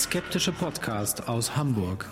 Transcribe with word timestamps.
Skeptische 0.00 0.50
Podcast 0.50 1.28
aus 1.28 1.54
Hamburg. 1.56 2.08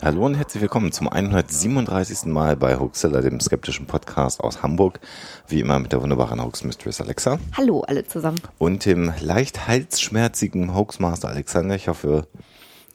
Hallo 0.00 0.26
und 0.26 0.36
herzlich 0.36 0.60
willkommen 0.62 0.92
zum 0.92 1.08
137. 1.08 2.26
Mal 2.26 2.56
bei 2.56 2.78
Hoaxilla, 2.78 3.20
dem 3.20 3.40
skeptischen 3.40 3.86
Podcast 3.86 4.40
aus 4.40 4.62
Hamburg. 4.62 5.00
Wie 5.48 5.58
immer 5.58 5.80
mit 5.80 5.90
der 5.90 6.00
wunderbaren 6.00 6.40
Hoax 6.40 6.62
Mistress 6.62 7.00
Alexa. 7.00 7.40
Hallo 7.56 7.80
alle 7.80 8.06
zusammen. 8.06 8.40
Und 8.58 8.84
dem 8.86 9.12
leicht 9.20 9.66
halsschmerzigen 9.66 10.72
Hoaxmaster 10.72 11.30
Alexander. 11.30 11.74
Ich 11.74 11.88
hoffe, 11.88 12.28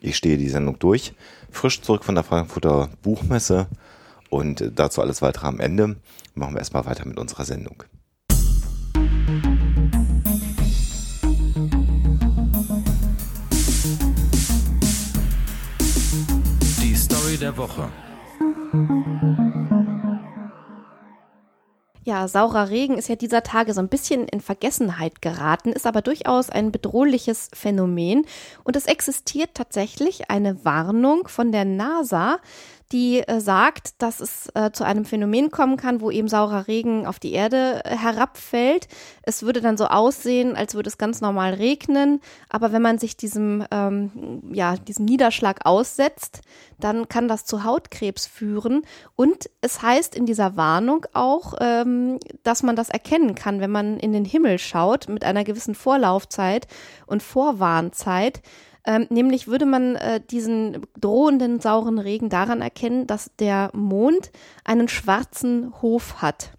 ich 0.00 0.16
stehe 0.16 0.38
die 0.38 0.48
Sendung 0.48 0.78
durch. 0.78 1.12
Frisch 1.50 1.82
zurück 1.82 2.04
von 2.04 2.14
der 2.14 2.24
Frankfurter 2.24 2.88
Buchmesse 3.02 3.66
und 4.36 4.72
dazu 4.74 5.00
alles 5.00 5.22
weitere 5.22 5.46
am 5.46 5.60
Ende. 5.60 5.96
Machen 6.34 6.54
wir 6.54 6.58
erstmal 6.58 6.84
weiter 6.84 7.06
mit 7.06 7.18
unserer 7.18 7.44
Sendung. 7.44 7.84
Die 16.82 16.94
Story 16.94 17.38
der 17.38 17.56
Woche. 17.56 17.88
Ja, 22.06 22.28
saurer 22.28 22.70
Regen 22.70 22.98
ist 22.98 23.08
ja 23.08 23.16
dieser 23.16 23.42
Tage 23.42 23.74
so 23.74 23.80
ein 23.80 23.88
bisschen 23.88 24.28
in 24.28 24.40
Vergessenheit 24.40 25.20
geraten, 25.20 25.72
ist 25.72 25.88
aber 25.88 26.02
durchaus 26.02 26.50
ein 26.50 26.70
bedrohliches 26.70 27.50
Phänomen. 27.52 28.26
Und 28.62 28.76
es 28.76 28.86
existiert 28.86 29.50
tatsächlich 29.54 30.30
eine 30.30 30.64
Warnung 30.64 31.26
von 31.26 31.50
der 31.50 31.64
NASA, 31.64 32.38
die 32.92 33.20
äh, 33.20 33.40
sagt, 33.40 34.00
dass 34.00 34.20
es 34.20 34.48
äh, 34.54 34.70
zu 34.70 34.84
einem 34.84 35.04
Phänomen 35.04 35.50
kommen 35.50 35.76
kann, 35.76 36.00
wo 36.00 36.10
eben 36.10 36.28
saurer 36.28 36.68
Regen 36.68 37.06
auf 37.06 37.18
die 37.18 37.32
Erde 37.32 37.82
äh, 37.84 37.96
herabfällt. 37.96 38.86
Es 39.22 39.42
würde 39.42 39.60
dann 39.60 39.76
so 39.76 39.86
aussehen, 39.86 40.56
als 40.56 40.74
würde 40.74 40.88
es 40.88 40.98
ganz 40.98 41.20
normal 41.20 41.54
regnen, 41.54 42.20
aber 42.48 42.72
wenn 42.72 42.82
man 42.82 42.98
sich 42.98 43.16
diesem, 43.16 43.64
ähm, 43.70 44.42
ja, 44.52 44.76
diesem 44.76 45.04
Niederschlag 45.04 45.66
aussetzt, 45.66 46.42
dann 46.78 47.08
kann 47.08 47.26
das 47.26 47.44
zu 47.44 47.64
Hautkrebs 47.64 48.26
führen. 48.26 48.82
Und 49.16 49.50
es 49.60 49.82
heißt 49.82 50.14
in 50.14 50.26
dieser 50.26 50.56
Warnung 50.56 51.06
auch, 51.12 51.54
ähm, 51.60 52.18
dass 52.44 52.62
man 52.62 52.76
das 52.76 52.88
erkennen 52.88 53.34
kann, 53.34 53.60
wenn 53.60 53.70
man 53.70 53.98
in 53.98 54.12
den 54.12 54.24
Himmel 54.24 54.58
schaut, 54.58 55.08
mit 55.08 55.24
einer 55.24 55.44
gewissen 55.44 55.74
Vorlaufzeit 55.74 56.66
und 57.06 57.22
Vorwarnzeit. 57.22 58.42
Ähm, 58.86 59.06
nämlich 59.10 59.48
würde 59.48 59.66
man 59.66 59.96
äh, 59.96 60.20
diesen 60.30 60.86
drohenden 61.00 61.60
sauren 61.60 61.98
Regen 61.98 62.28
daran 62.28 62.62
erkennen, 62.62 63.06
dass 63.06 63.30
der 63.38 63.70
Mond 63.74 64.30
einen 64.64 64.88
schwarzen 64.88 65.72
Hof 65.82 66.22
hat. 66.22 66.52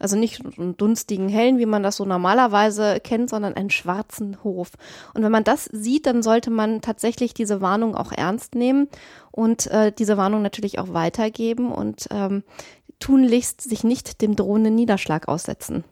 Also 0.00 0.16
nicht 0.16 0.44
einen 0.58 0.76
dunstigen 0.76 1.28
hellen, 1.28 1.58
wie 1.58 1.66
man 1.66 1.82
das 1.82 1.96
so 1.96 2.04
normalerweise 2.04 3.00
kennt, 3.02 3.30
sondern 3.30 3.54
einen 3.54 3.70
schwarzen 3.70 4.42
Hof. 4.44 4.72
Und 5.14 5.22
wenn 5.22 5.32
man 5.32 5.44
das 5.44 5.64
sieht, 5.64 6.06
dann 6.06 6.22
sollte 6.22 6.50
man 6.50 6.80
tatsächlich 6.80 7.34
diese 7.34 7.60
Warnung 7.60 7.96
auch 7.96 8.12
ernst 8.12 8.54
nehmen 8.54 8.88
und 9.32 9.66
äh, 9.68 9.90
diese 9.90 10.16
Warnung 10.16 10.42
natürlich 10.42 10.78
auch 10.78 10.92
weitergeben 10.92 11.72
und 11.72 12.06
ähm, 12.10 12.44
tunlichst 13.00 13.60
sich 13.60 13.82
nicht 13.82 14.20
dem 14.20 14.36
drohenden 14.36 14.74
Niederschlag 14.74 15.26
aussetzen. 15.28 15.84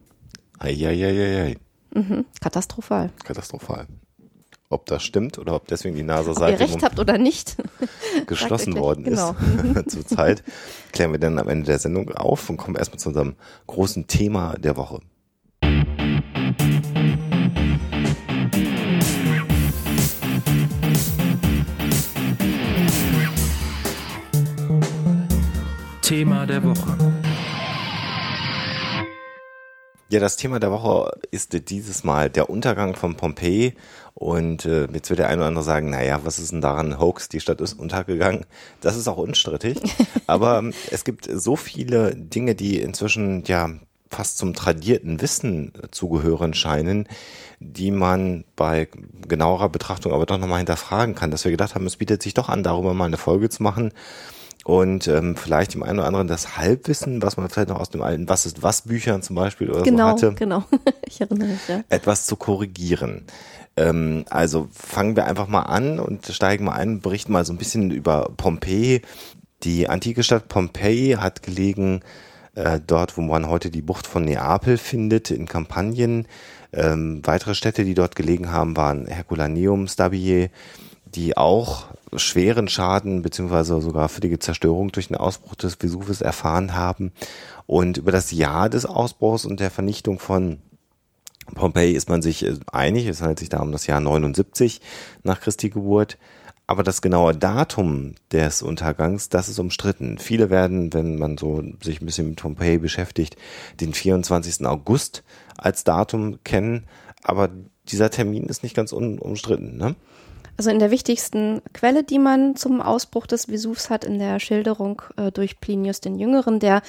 Eieieiei. 0.59 1.57
Mhm, 1.93 2.27
katastrophal. 2.41 3.11
Katastrophal. 3.25 3.87
Ob 4.69 4.87
das 4.87 5.05
stimmt 5.05 5.39
oder 5.39 5.55
ob 5.55 5.69
deswegen 5.69 5.95
die 5.95 6.03
Ob 6.03 6.09
NASA-Seite 6.09 6.65
ihr 6.65 6.69
recht 6.69 6.83
habt 6.83 6.99
oder 6.99 7.19
nicht. 7.19 7.57
geschlossen 8.27 8.77
worden. 8.77 9.05
Genau. 9.05 9.37
ist 9.75 9.91
zurzeit, 9.91 10.43
klären 10.93 11.13
wir 11.13 11.19
dann 11.19 11.39
am 11.39 11.49
Ende 11.49 11.67
der 11.67 11.79
Sendung 11.79 12.11
auf 12.13 12.49
und 12.51 12.57
kommen 12.57 12.77
erstmal 12.77 12.99
zu 12.99 13.09
unserem 13.09 13.37
großen 13.67 14.07
Thema 14.07 14.55
der 14.59 14.77
Woche. 14.77 15.01
Thema 26.03 26.47
der 26.47 26.63
Woche. 26.63 27.26
Ja, 30.09 30.21
das 30.21 30.37
Thema 30.37 30.61
der 30.61 30.71
Woche 30.71 31.19
ist 31.33 31.69
dieses 31.69 32.05
Mal 32.05 32.31
der 32.31 32.49
Untergang 32.49 32.95
von 32.95 33.17
Pompeji. 33.17 33.75
Und 34.15 34.65
äh, 34.65 34.87
jetzt 34.93 35.11
wird 35.11 35.19
der 35.19 35.29
eine 35.29 35.39
oder 35.39 35.49
andere 35.49 35.65
sagen, 35.65 35.91
naja, 35.91 36.21
was 36.23 36.39
ist 36.39 36.53
denn 36.53 36.61
daran 36.61 37.01
Hoax? 37.01 37.29
Die 37.29 37.41
Stadt 37.41 37.61
ist 37.61 37.73
untergegangen. 37.73 38.47
Das 38.81 38.97
ist 38.97 39.09
auch 39.09 39.17
unstrittig. 39.17 39.79
Aber 40.29 40.59
ähm, 40.59 40.73
es 40.93 41.03
gibt 41.03 41.29
so 41.31 41.57
viele 41.57 42.15
Dinge, 42.15 42.55
die 42.55 42.81
inzwischen 42.81 43.43
ja 43.47 43.69
fast 44.09 44.39
zum 44.39 44.55
tradierten 44.55 45.21
Wissen 45.21 45.73
äh, 45.75 45.89
zugehören 45.91 46.55
scheinen, 46.55 47.09
die 47.59 47.91
man 47.91 48.45
bei 48.55 48.89
genauerer 49.27 49.69
Betrachtung 49.69 50.13
aber 50.13 50.27
doch 50.27 50.39
nochmal 50.39 50.59
hinterfragen 50.59 51.17
kann, 51.17 51.33
dass 51.33 51.45
wir 51.45 51.51
gedacht 51.51 51.75
haben, 51.75 51.87
es 51.87 51.97
bietet 51.97 52.23
sich 52.23 52.33
doch 52.33 52.49
an, 52.49 52.63
darüber 52.63 52.95
mal 52.95 53.07
eine 53.07 53.17
Folge 53.17 53.49
zu 53.49 53.63
machen 53.63 53.93
und 54.67 55.07
ähm, 55.07 55.37
vielleicht 55.37 55.75
dem 55.75 55.85
einen 55.85 56.01
oder 56.01 56.09
anderen 56.09 56.27
das 56.27 56.57
Halbwissen, 56.57 57.23
was 57.23 57.37
man 57.37 57.49
vielleicht 57.49 57.69
noch 57.69 57.79
aus 57.79 57.91
dem 57.91 58.03
alten 58.03 58.29
Was 58.29 58.47
ist 58.47 58.65
was 58.65 58.83
Büchern 58.83 59.23
zum 59.23 59.37
Beispiel 59.37 59.71
oder 59.71 59.83
Genau, 59.83 60.17
so 60.17 60.27
hatte, 60.27 60.35
genau. 60.35 60.65
Ich 61.07 61.21
erinnere 61.21 61.51
mich, 61.51 61.69
ja. 61.69 61.85
etwas 61.89 62.27
zu 62.27 62.35
korrigieren. 62.35 63.27
Ähm, 63.77 64.25
also 64.29 64.67
fangen 64.73 65.15
wir 65.15 65.27
einfach 65.27 65.47
mal 65.47 65.63
an 65.63 66.01
und 66.01 66.27
steigen 66.27 66.65
mal 66.65 66.73
ein, 66.73 67.01
berichten 67.01 67.31
mal 67.31 67.45
so 67.45 67.53
ein 67.53 67.59
bisschen 67.59 67.93
über 67.93 68.33
Pompeji. 68.37 69.03
Die 69.63 69.89
antike 69.89 70.25
Stadt 70.25 70.49
Pompeji 70.49 71.13
hat 71.13 71.45
gelegen 71.45 72.01
äh, 72.57 72.81
dort, 72.85 73.17
wo 73.17 73.21
man 73.21 73.47
heute 73.47 73.71
die 73.71 73.83
Bucht 73.83 74.09
von 74.09 74.25
Neapel 74.25 74.79
findet, 74.79 75.31
in 75.31 75.47
Kampagnen. 75.47 76.27
Ähm, 76.73 77.21
weitere 77.23 77.55
Städte, 77.55 77.85
die 77.85 77.95
dort 77.95 78.17
gelegen 78.17 78.51
haben, 78.51 78.77
waren 78.77 79.07
Herculaneum, 79.07 79.87
Stabiae, 79.87 80.51
die 81.17 81.37
auch 81.37 81.87
schweren 82.15 82.69
Schaden 82.69 83.23
beziehungsweise 83.23 83.81
sogar 83.81 84.09
völlige 84.09 84.39
Zerstörung 84.39 84.93
durch 84.93 85.09
den 85.09 85.17
Ausbruch 85.17 85.55
des 85.55 85.79
Vesuvius 85.81 86.21
erfahren 86.21 86.75
haben. 86.75 87.13
Und 87.67 87.97
über 87.97 88.13
das 88.13 88.31
Jahr 88.31 88.69
des 88.69 88.87
Ausbruchs 88.87 89.45
und 89.45 89.59
der 89.59 89.71
Vernichtung 89.71 90.19
von 90.19 90.59
Pompeji 91.55 91.95
ist 91.95 92.09
man 92.09 92.23
sich 92.23 92.45
äh, 92.45 92.57
einig, 92.71 93.07
es 93.07 93.21
handelt 93.21 93.39
sich 93.39 93.49
da 93.49 93.61
um 93.61 93.73
das 93.73 93.87
Jahr 93.87 94.01
79 94.01 94.81
nach 95.23 95.41
Christi 95.41 95.71
Geburt. 95.71 96.19
Aber 96.69 96.83
das 96.83 97.01
genaue 97.01 97.33
Datum 97.33 98.17
des 98.33 98.61
Untergangs, 98.61 99.29
das 99.29 99.49
ist 99.49 99.61
umstritten. 99.61 100.19
Viele 100.19 100.51
werden, 100.51 100.93
wenn 100.93 101.17
man 101.17 101.39
so 101.39 101.63
sich 101.81 102.01
ein 102.01 102.07
bisschen 102.07 102.31
mit 102.31 102.41
Pompeji 102.43 102.79
beschäftigt, 102.79 103.37
den 103.81 103.95
24. 103.95 104.67
August 104.67 105.23
als 105.57 105.85
Datum 105.85 106.43
kennen. 106.43 106.85
Aber 107.23 107.51
dieser 107.89 108.11
Termin 108.11 108.47
ist 108.47 108.65
nicht 108.65 108.75
ganz 108.75 108.93
un 108.93 109.21
umstritten. 109.21 109.77
Ne? 109.77 109.95
Also 110.57 110.71
in 110.71 110.79
der 110.79 110.91
wichtigsten 110.91 111.61
Quelle, 111.75 112.03
die 112.03 112.19
man 112.19 112.57
zum 112.57 112.81
Ausbruch 112.81 113.27
des 113.27 113.47
Vesuvs 113.47 113.91
hat, 113.91 114.05
in 114.05 114.19
der 114.19 114.41
Schilderung 114.41 115.03
äh, 115.17 115.31
durch 115.31 115.61
Plinius 115.61 116.01
den 116.01 116.19
Jüngeren, 116.19 116.61
der 116.61 116.83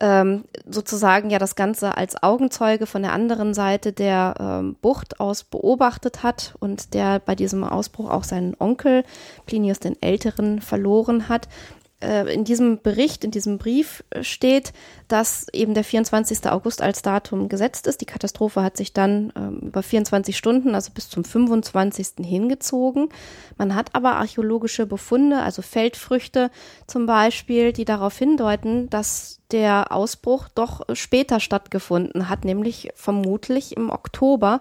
ähm, 0.00 0.44
sozusagen 0.68 1.30
ja 1.30 1.38
das 1.38 1.54
Ganze 1.56 1.96
als 1.96 2.20
Augenzeuge 2.22 2.86
von 2.86 3.02
der 3.02 3.12
anderen 3.12 3.54
Seite 3.54 3.92
der 3.92 4.34
ähm, 4.38 4.76
Bucht 4.80 5.20
aus 5.20 5.44
beobachtet 5.44 6.22
hat 6.22 6.54
und 6.58 6.94
der 6.94 7.20
bei 7.20 7.34
diesem 7.34 7.64
Ausbruch 7.64 8.10
auch 8.10 8.24
seinen 8.24 8.56
Onkel 8.58 9.04
Plinius 9.46 9.80
den 9.80 10.00
Älteren 10.02 10.60
verloren 10.60 11.28
hat. 11.28 11.48
Äh, 12.00 12.32
in 12.32 12.44
diesem 12.44 12.80
Bericht, 12.82 13.24
in 13.24 13.30
diesem 13.30 13.58
Brief 13.58 14.04
steht, 14.20 14.72
dass 15.08 15.46
eben 15.52 15.74
der 15.74 15.84
24. 15.84 16.50
August 16.50 16.82
als 16.82 17.02
Datum 17.02 17.48
gesetzt 17.48 17.86
ist. 17.86 18.00
Die 18.00 18.06
Katastrophe 18.06 18.62
hat 18.62 18.76
sich 18.76 18.92
dann 18.92 19.32
ähm, 19.36 19.58
über 19.58 19.82
24 19.82 20.36
Stunden, 20.36 20.74
also 20.74 20.92
bis 20.92 21.08
zum 21.08 21.24
25. 21.24 22.24
hingezogen. 22.24 23.08
Man 23.58 23.74
hat 23.74 23.94
aber 23.94 24.16
archäologische 24.16 24.86
Befunde, 24.86 25.40
also 25.42 25.62
Feldfrüchte 25.62 26.50
zum 26.86 27.06
Beispiel, 27.06 27.72
die 27.72 27.84
darauf 27.84 28.16
hindeuten, 28.16 28.88
dass 28.90 29.40
der 29.50 29.92
Ausbruch 29.92 30.48
doch 30.54 30.82
später 30.94 31.38
stattgefunden 31.38 32.28
hat, 32.28 32.44
nämlich 32.44 32.88
vermutlich 32.94 33.76
im 33.76 33.90
Oktober. 33.90 34.60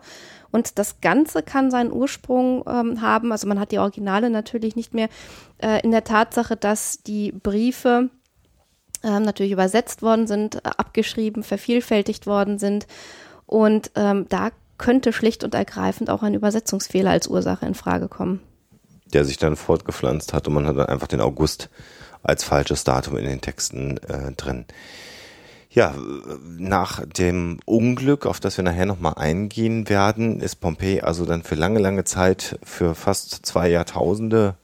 Und 0.52 0.78
das 0.78 1.02
Ganze 1.02 1.42
kann 1.42 1.72
seinen 1.72 1.92
Ursprung 1.92 2.64
ähm, 2.68 3.02
haben, 3.02 3.32
also 3.32 3.48
man 3.48 3.60
hat 3.60 3.72
die 3.72 3.80
Originale 3.80 4.30
natürlich 4.30 4.76
nicht 4.76 4.94
mehr, 4.94 5.10
äh, 5.58 5.82
in 5.82 5.92
der 5.92 6.04
Tatsache, 6.04 6.56
dass 6.56 7.02
die 7.02 7.32
Briefe 7.32 8.10
ähm, 9.04 9.24
natürlich 9.24 9.52
übersetzt 9.52 10.02
worden 10.02 10.28
sind, 10.28 10.56
äh, 10.56 10.70
abgeschrieben, 10.78 11.44
vervielfältigt 11.44 12.28
worden 12.28 12.60
sind. 12.60 12.88
Und 13.46 13.92
ähm, 13.96 14.26
da 14.30 14.50
könnte 14.78 15.14
schlicht 15.14 15.44
und 15.44 15.54
ergreifend 15.54 16.10
auch 16.10 16.24
ein 16.24 16.34
Übersetzungsfehler 16.34 17.12
als 17.12 17.28
Ursache 17.28 17.66
in 17.66 17.76
Frage 17.76 18.08
kommen. 18.08 18.42
Der 19.14 19.26
sich 19.26 19.38
dann 19.38 19.56
fortgepflanzt 19.56 20.34
hat 20.34 20.48
und 20.48 20.56
man 20.56 20.66
hat 20.66 20.78
dann 20.78 20.88
einfach 20.88 21.08
den 21.08 21.22
August 21.22 21.70
als 22.24 22.44
falsches 22.44 22.84
Datum 22.84 23.18
in 23.18 23.26
den 23.26 23.42
Texten 23.42 23.98
äh, 23.98 24.32
drin. 24.32 24.66
Ja, 25.70 25.96
nach 26.58 27.04
dem 27.06 27.60
Unglück, 27.66 28.28
auf 28.28 28.40
das 28.40 28.58
wir 28.58 28.64
nachher 28.64 28.86
nochmal 28.86 29.16
eingehen 29.16 29.90
werden, 29.90 30.40
ist 30.40 30.58
Pompeji 30.58 31.02
also 31.02 31.26
dann 31.26 31.42
für 31.42 31.56
lange, 31.56 31.80
lange 31.80 32.04
Zeit, 32.04 32.60
für 32.64 32.94
fast 32.94 33.46
zwei 33.46 33.70
Jahrtausende 33.70 34.56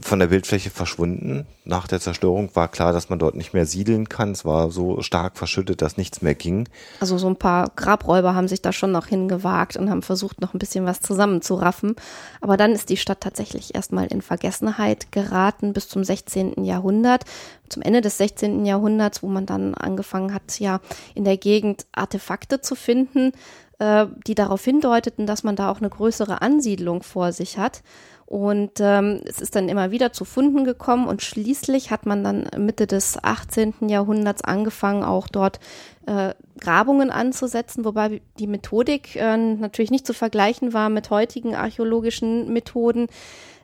von 0.00 0.18
der 0.18 0.26
Bildfläche 0.26 0.70
verschwunden. 0.70 1.46
Nach 1.64 1.86
der 1.86 2.00
Zerstörung 2.00 2.50
war 2.54 2.68
klar, 2.68 2.92
dass 2.92 3.10
man 3.10 3.18
dort 3.18 3.36
nicht 3.36 3.54
mehr 3.54 3.64
siedeln 3.64 4.08
kann. 4.08 4.32
Es 4.32 4.44
war 4.44 4.70
so 4.70 5.02
stark 5.02 5.36
verschüttet, 5.36 5.82
dass 5.82 5.96
nichts 5.96 6.20
mehr 6.20 6.34
ging. 6.34 6.68
Also 7.00 7.16
so 7.16 7.28
ein 7.28 7.36
paar 7.36 7.70
Grabräuber 7.76 8.34
haben 8.34 8.48
sich 8.48 8.60
da 8.60 8.72
schon 8.72 8.90
noch 8.90 9.06
hingewagt 9.06 9.76
und 9.76 9.90
haben 9.90 10.02
versucht, 10.02 10.40
noch 10.40 10.52
ein 10.52 10.58
bisschen 10.58 10.84
was 10.84 11.00
zusammenzuraffen. 11.00 11.94
Aber 12.40 12.56
dann 12.56 12.72
ist 12.72 12.90
die 12.90 12.96
Stadt 12.96 13.20
tatsächlich 13.20 13.74
erstmal 13.74 14.06
in 14.06 14.20
Vergessenheit 14.20 15.12
geraten 15.12 15.72
bis 15.72 15.88
zum 15.88 16.02
16. 16.02 16.64
Jahrhundert. 16.64 17.24
Zum 17.68 17.82
Ende 17.82 18.00
des 18.00 18.18
16. 18.18 18.66
Jahrhunderts, 18.66 19.22
wo 19.22 19.28
man 19.28 19.46
dann 19.46 19.74
angefangen 19.74 20.34
hat, 20.34 20.58
ja, 20.58 20.80
in 21.14 21.24
der 21.24 21.36
Gegend 21.36 21.86
Artefakte 21.92 22.60
zu 22.60 22.74
finden, 22.74 23.32
äh, 23.78 24.06
die 24.26 24.34
darauf 24.34 24.64
hindeuteten, 24.64 25.26
dass 25.26 25.44
man 25.44 25.56
da 25.56 25.70
auch 25.70 25.78
eine 25.78 25.90
größere 25.90 26.42
Ansiedlung 26.42 27.02
vor 27.02 27.32
sich 27.32 27.58
hat. 27.58 27.82
Und 28.26 28.80
ähm, 28.80 29.20
es 29.26 29.40
ist 29.40 29.54
dann 29.54 29.68
immer 29.68 29.90
wieder 29.90 30.12
zu 30.12 30.24
Funden 30.24 30.64
gekommen 30.64 31.06
und 31.06 31.22
schließlich 31.22 31.90
hat 31.90 32.06
man 32.06 32.24
dann 32.24 32.48
Mitte 32.56 32.86
des 32.86 33.22
18. 33.22 33.88
Jahrhunderts 33.88 34.42
angefangen, 34.42 35.04
auch 35.04 35.28
dort 35.28 35.60
äh, 36.06 36.34
Grabungen 36.58 37.10
anzusetzen, 37.10 37.84
wobei 37.84 38.22
die 38.38 38.46
Methodik 38.46 39.16
äh, 39.16 39.36
natürlich 39.36 39.90
nicht 39.90 40.06
zu 40.06 40.14
vergleichen 40.14 40.72
war 40.72 40.88
mit 40.88 41.10
heutigen 41.10 41.54
archäologischen 41.54 42.52
Methoden. 42.52 43.08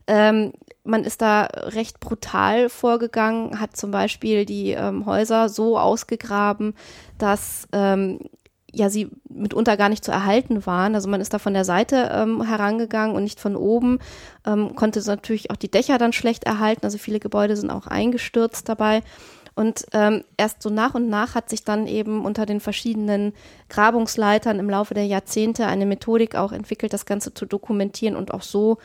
Ähm, 0.06 0.52
man 0.84 1.04
ist 1.04 1.22
da 1.22 1.42
recht 1.44 2.00
brutal 2.00 2.68
vorgegangen, 2.68 3.60
hat 3.60 3.76
zum 3.76 3.90
Beispiel 3.90 4.44
die 4.44 4.72
ähm, 4.72 5.06
Häuser 5.06 5.48
so 5.48 5.78
ausgegraben, 5.78 6.74
dass 7.18 7.68
ähm, 7.72 8.18
ja 8.72 8.90
sie 8.90 9.08
mitunter 9.28 9.76
gar 9.76 9.88
nicht 9.88 10.04
zu 10.04 10.10
erhalten 10.10 10.66
waren. 10.66 10.94
Also 10.94 11.08
man 11.08 11.20
ist 11.20 11.32
da 11.32 11.38
von 11.38 11.54
der 11.54 11.64
Seite 11.64 12.10
ähm, 12.12 12.42
herangegangen 12.42 13.16
und 13.16 13.24
nicht 13.24 13.40
von 13.40 13.56
oben, 13.56 13.98
ähm, 14.46 14.74
konnte 14.74 15.00
natürlich 15.06 15.50
auch 15.50 15.56
die 15.56 15.70
Dächer 15.70 15.98
dann 15.98 16.12
schlecht 16.12 16.44
erhalten. 16.44 16.84
Also 16.84 16.98
viele 16.98 17.20
Gebäude 17.20 17.56
sind 17.56 17.70
auch 17.70 17.86
eingestürzt 17.86 18.68
dabei. 18.68 19.02
Und 19.54 19.86
ähm, 19.92 20.24
erst 20.36 20.62
so 20.62 20.70
nach 20.70 20.94
und 20.94 21.08
nach 21.08 21.34
hat 21.34 21.50
sich 21.50 21.64
dann 21.64 21.86
eben 21.86 22.24
unter 22.24 22.46
den 22.46 22.60
verschiedenen 22.60 23.34
Grabungsleitern 23.68 24.58
im 24.58 24.70
Laufe 24.70 24.94
der 24.94 25.06
Jahrzehnte 25.06 25.66
eine 25.66 25.86
Methodik 25.86 26.36
auch 26.36 26.52
entwickelt, 26.52 26.92
das 26.92 27.04
Ganze 27.04 27.34
zu 27.34 27.46
dokumentieren 27.46 28.16
und 28.16 28.32
auch 28.32 28.42
so 28.42 28.78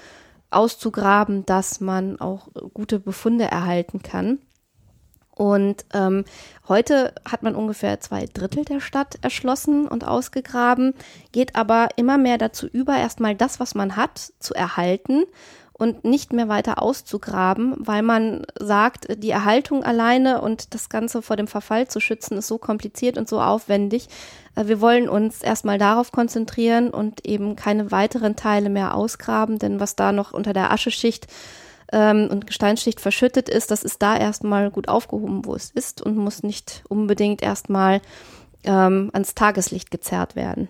auszugraben, 0.50 1.46
dass 1.46 1.81
man 1.81 2.20
auch 2.20 2.48
gute 2.74 3.00
Befunde 3.00 3.46
erhalten 3.46 4.02
kann. 4.02 4.40
Und 5.36 5.86
ähm, 5.94 6.24
heute 6.68 7.14
hat 7.30 7.44
man 7.44 7.56
ungefähr 7.56 8.00
zwei 8.00 8.26
Drittel 8.26 8.64
der 8.66 8.80
Stadt 8.80 9.18
erschlossen 9.22 9.88
und 9.88 10.08
ausgegraben, 10.08 10.94
geht 11.34 11.56
aber 11.56 11.90
immer 11.98 12.18
mehr 12.18 12.38
dazu 12.38 12.68
über, 12.68 12.96
erstmal 12.96 13.36
das, 13.36 13.60
was 13.60 13.76
man 13.76 13.98
hat, 13.98 14.32
zu 14.40 14.54
erhalten 14.54 15.26
und 15.78 16.06
nicht 16.06 16.32
mehr 16.32 16.48
weiter 16.48 16.82
auszugraben, 16.82 17.76
weil 17.78 18.02
man 18.02 18.44
sagt, 18.58 19.08
die 19.22 19.30
Erhaltung 19.30 19.84
alleine 19.84 20.40
und 20.40 20.74
das 20.74 20.88
Ganze 20.88 21.22
vor 21.22 21.36
dem 21.36 21.48
Verfall 21.48 21.90
zu 21.90 22.00
schützen, 22.00 22.38
ist 22.38 22.48
so 22.48 22.58
kompliziert 22.58 23.18
und 23.18 23.28
so 23.28 23.42
aufwendig. 23.42 24.08
Äh, 24.56 24.68
wir 24.68 24.80
wollen 24.80 25.10
uns 25.10 25.42
erstmal 25.42 25.78
darauf 25.78 26.14
konzentrieren 26.14 26.92
und 26.92 27.26
eben 27.26 27.58
keine 27.58 27.92
weiteren 27.92 28.38
Teile 28.38 28.70
mehr 28.70 28.96
ausgraben, 28.96 29.60
denn 29.60 29.81
was 29.81 29.98
da 29.98 30.14
noch 30.14 30.31
unter 30.31 30.54
der 30.54 30.72
Ascheschicht 30.72 31.28
ähm, 31.92 32.28
und 32.30 32.48
Gesteinsschicht 32.48 33.00
verschüttet 33.00 33.50
ist, 33.50 33.72
das 33.72 33.84
ist 33.84 34.02
da 34.02 34.18
erstmal 34.18 34.72
gut 34.72 34.88
aufgehoben, 34.88 35.46
wo 35.46 35.56
es 35.56 35.72
ist 35.72 36.02
und 36.02 36.18
muss 36.18 36.44
nicht 36.44 36.84
unbedingt 36.90 37.42
erstmal 37.42 38.02
ähm, 38.64 39.10
ans 39.14 39.36
Tageslicht 39.36 39.92
gezerrt 39.92 40.36
werden. 40.36 40.70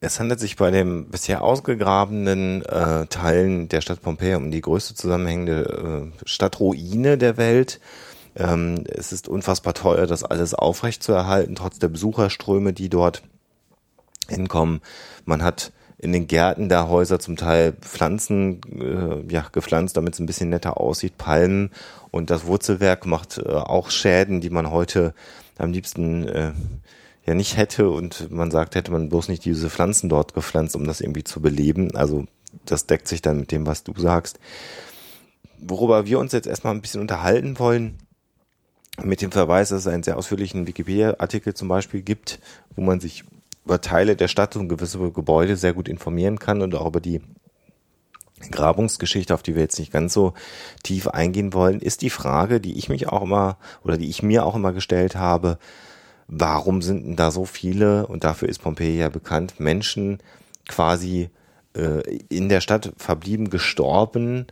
Es 0.00 0.20
handelt 0.20 0.38
sich 0.38 0.56
bei 0.56 0.70
den 0.70 1.08
bisher 1.08 1.42
ausgegrabenen 1.42 2.62
äh, 2.66 3.06
Teilen 3.06 3.68
der 3.68 3.80
Stadt 3.80 4.02
Pompeji 4.02 4.34
um 4.34 4.50
die 4.50 4.60
größte 4.60 4.94
zusammenhängende 4.94 6.12
äh, 6.12 6.26
Stadtruine 6.28 7.16
der 7.16 7.38
Welt. 7.38 7.80
Ähm, 8.36 8.84
es 8.86 9.12
ist 9.12 9.28
unfassbar 9.28 9.72
teuer, 9.72 10.06
das 10.06 10.22
alles 10.22 10.52
aufrechtzuerhalten, 10.52 11.54
trotz 11.54 11.78
der 11.78 11.88
Besucherströme, 11.88 12.74
die 12.74 12.90
dort 12.90 13.22
hinkommen. 14.28 14.80
Man 15.24 15.42
hat 15.42 15.72
in 15.98 16.12
den 16.12 16.26
Gärten 16.26 16.68
der 16.68 16.88
Häuser 16.88 17.18
zum 17.18 17.36
Teil 17.36 17.72
Pflanzen 17.80 18.60
äh, 18.78 19.32
ja, 19.32 19.46
gepflanzt, 19.52 19.96
damit 19.96 20.14
es 20.14 20.20
ein 20.20 20.26
bisschen 20.26 20.50
netter 20.50 20.78
aussieht, 20.78 21.16
Palmen 21.18 21.70
und 22.10 22.30
das 22.30 22.46
Wurzelwerk 22.46 23.06
macht 23.06 23.38
äh, 23.38 23.50
auch 23.50 23.90
Schäden, 23.90 24.40
die 24.40 24.50
man 24.50 24.70
heute 24.70 25.14
am 25.58 25.72
liebsten 25.72 26.26
äh, 26.28 26.52
ja 27.26 27.34
nicht 27.34 27.56
hätte 27.56 27.90
und 27.90 28.30
man 28.30 28.50
sagt, 28.50 28.74
hätte 28.74 28.92
man 28.92 29.08
bloß 29.08 29.28
nicht 29.28 29.44
diese 29.44 29.70
Pflanzen 29.70 30.08
dort 30.08 30.34
gepflanzt, 30.34 30.76
um 30.76 30.86
das 30.86 31.00
irgendwie 31.00 31.24
zu 31.24 31.40
beleben. 31.40 31.94
Also 31.96 32.26
das 32.66 32.86
deckt 32.86 33.08
sich 33.08 33.22
dann 33.22 33.40
mit 33.40 33.52
dem, 33.52 33.66
was 33.66 33.84
du 33.84 33.92
sagst. 33.96 34.38
Worüber 35.58 36.06
wir 36.06 36.18
uns 36.18 36.32
jetzt 36.32 36.46
erstmal 36.46 36.74
ein 36.74 36.82
bisschen 36.82 37.00
unterhalten 37.00 37.58
wollen, 37.58 37.98
mit 39.02 39.22
dem 39.22 39.32
Verweis, 39.32 39.70
dass 39.70 39.80
es 39.80 39.86
einen 39.86 40.02
sehr 40.02 40.16
ausführlichen 40.16 40.66
Wikipedia-Artikel 40.66 41.54
zum 41.54 41.68
Beispiel 41.68 42.02
gibt, 42.02 42.38
wo 42.76 42.82
man 42.82 43.00
sich 43.00 43.24
über 43.64 43.80
Teile 43.80 44.16
der 44.16 44.28
Stadt 44.28 44.56
und 44.56 44.68
gewisse 44.68 44.98
Gebäude 45.10 45.56
sehr 45.56 45.72
gut 45.72 45.88
informieren 45.88 46.38
kann 46.38 46.62
und 46.62 46.74
auch 46.74 46.86
über 46.86 47.00
die 47.00 47.20
Grabungsgeschichte, 48.50 49.32
auf 49.32 49.42
die 49.42 49.54
wir 49.54 49.62
jetzt 49.62 49.78
nicht 49.78 49.92
ganz 49.92 50.12
so 50.12 50.34
tief 50.82 51.08
eingehen 51.08 51.52
wollen, 51.52 51.80
ist 51.80 52.02
die 52.02 52.10
Frage, 52.10 52.60
die 52.60 52.76
ich 52.76 52.88
mich 52.88 53.08
auch 53.08 53.22
immer 53.22 53.58
oder 53.82 53.96
die 53.96 54.08
ich 54.08 54.22
mir 54.22 54.44
auch 54.44 54.54
immer 54.54 54.72
gestellt 54.72 55.16
habe, 55.16 55.58
warum 56.26 56.82
sind 56.82 57.04
denn 57.04 57.16
da 57.16 57.30
so 57.30 57.44
viele, 57.44 58.06
und 58.06 58.24
dafür 58.24 58.48
ist 58.48 58.60
Pompeji 58.60 58.98
ja 58.98 59.08
bekannt, 59.08 59.60
Menschen 59.60 60.18
quasi 60.68 61.30
äh, 61.76 62.00
in 62.28 62.48
der 62.48 62.60
Stadt 62.60 62.92
verblieben, 62.96 63.50
gestorben. 63.50 64.46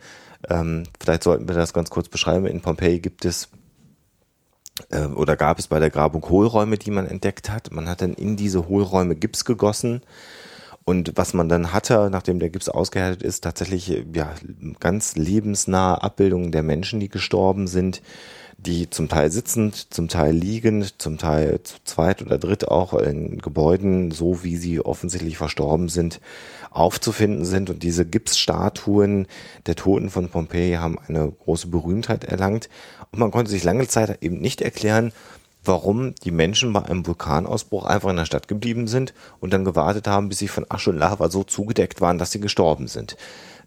Ähm, 0.49 0.83
vielleicht 0.99 1.23
sollten 1.23 1.47
wir 1.47 1.55
das 1.55 1.73
ganz 1.73 1.89
kurz 1.89 2.09
beschreiben. 2.09 2.45
In 2.45 2.61
Pompeji 2.61 2.99
gibt 2.99 3.25
es 3.25 3.49
äh, 4.89 5.05
oder 5.05 5.35
gab 5.35 5.59
es 5.59 5.67
bei 5.67 5.79
der 5.79 5.89
Grabung 5.89 6.27
Hohlräume, 6.29 6.77
die 6.77 6.91
man 6.91 7.07
entdeckt 7.07 7.49
hat. 7.49 7.71
Man 7.71 7.87
hat 7.87 8.01
dann 8.01 8.13
in 8.13 8.35
diese 8.35 8.67
Hohlräume 8.67 9.15
Gips 9.15 9.45
gegossen. 9.45 10.01
Und 10.85 11.13
was 11.15 11.33
man 11.33 11.47
dann 11.47 11.71
hatte, 11.71 12.09
nachdem 12.11 12.39
der 12.39 12.49
Gips 12.49 12.67
ausgehärtet 12.67 13.23
ist, 13.23 13.43
tatsächlich 13.43 14.03
ja 14.13 14.33
ganz 14.79 15.15
lebensnahe 15.15 16.01
Abbildungen 16.03 16.51
der 16.51 16.63
Menschen, 16.63 16.99
die 16.99 17.09
gestorben 17.09 17.67
sind, 17.67 18.01
die 18.57 18.89
zum 18.89 19.09
Teil 19.09 19.31
sitzend, 19.31 19.93
zum 19.93 20.07
Teil 20.07 20.33
liegend, 20.33 21.01
zum 21.01 21.17
Teil 21.17 21.61
zu 21.63 21.77
zweit 21.83 22.21
oder 22.21 22.37
dritt 22.37 22.67
auch 22.67 22.93
in 22.93 23.39
Gebäuden, 23.39 24.11
so 24.11 24.43
wie 24.43 24.57
sie 24.57 24.79
offensichtlich 24.79 25.37
verstorben 25.37 25.89
sind, 25.89 26.19
aufzufinden 26.71 27.45
sind. 27.45 27.69
Und 27.69 27.83
diese 27.83 28.05
Gipsstatuen 28.05 29.27
der 29.65 29.75
Toten 29.75 30.09
von 30.09 30.29
Pompeji 30.29 30.75
haben 30.75 30.97
eine 31.07 31.31
große 31.31 31.67
Berühmtheit 31.67 32.23
erlangt. 32.23 32.69
Und 33.11 33.19
man 33.19 33.31
konnte 33.31 33.51
sich 33.51 33.63
lange 33.63 33.87
Zeit 33.87 34.21
eben 34.21 34.39
nicht 34.39 34.61
erklären, 34.61 35.11
warum 35.63 36.13
die 36.15 36.31
Menschen 36.31 36.73
bei 36.73 36.83
einem 36.83 37.05
Vulkanausbruch 37.05 37.85
einfach 37.85 38.09
in 38.09 38.17
der 38.17 38.25
Stadt 38.25 38.47
geblieben 38.47 38.87
sind 38.87 39.13
und 39.39 39.53
dann 39.53 39.65
gewartet 39.65 40.07
haben, 40.07 40.29
bis 40.29 40.39
sie 40.39 40.47
von 40.47 40.65
Asche 40.69 40.89
und 40.89 40.97
Lava 40.97 41.29
so 41.29 41.43
zugedeckt 41.43 42.01
waren, 42.01 42.17
dass 42.17 42.31
sie 42.31 42.39
gestorben 42.39 42.87
sind. 42.87 43.15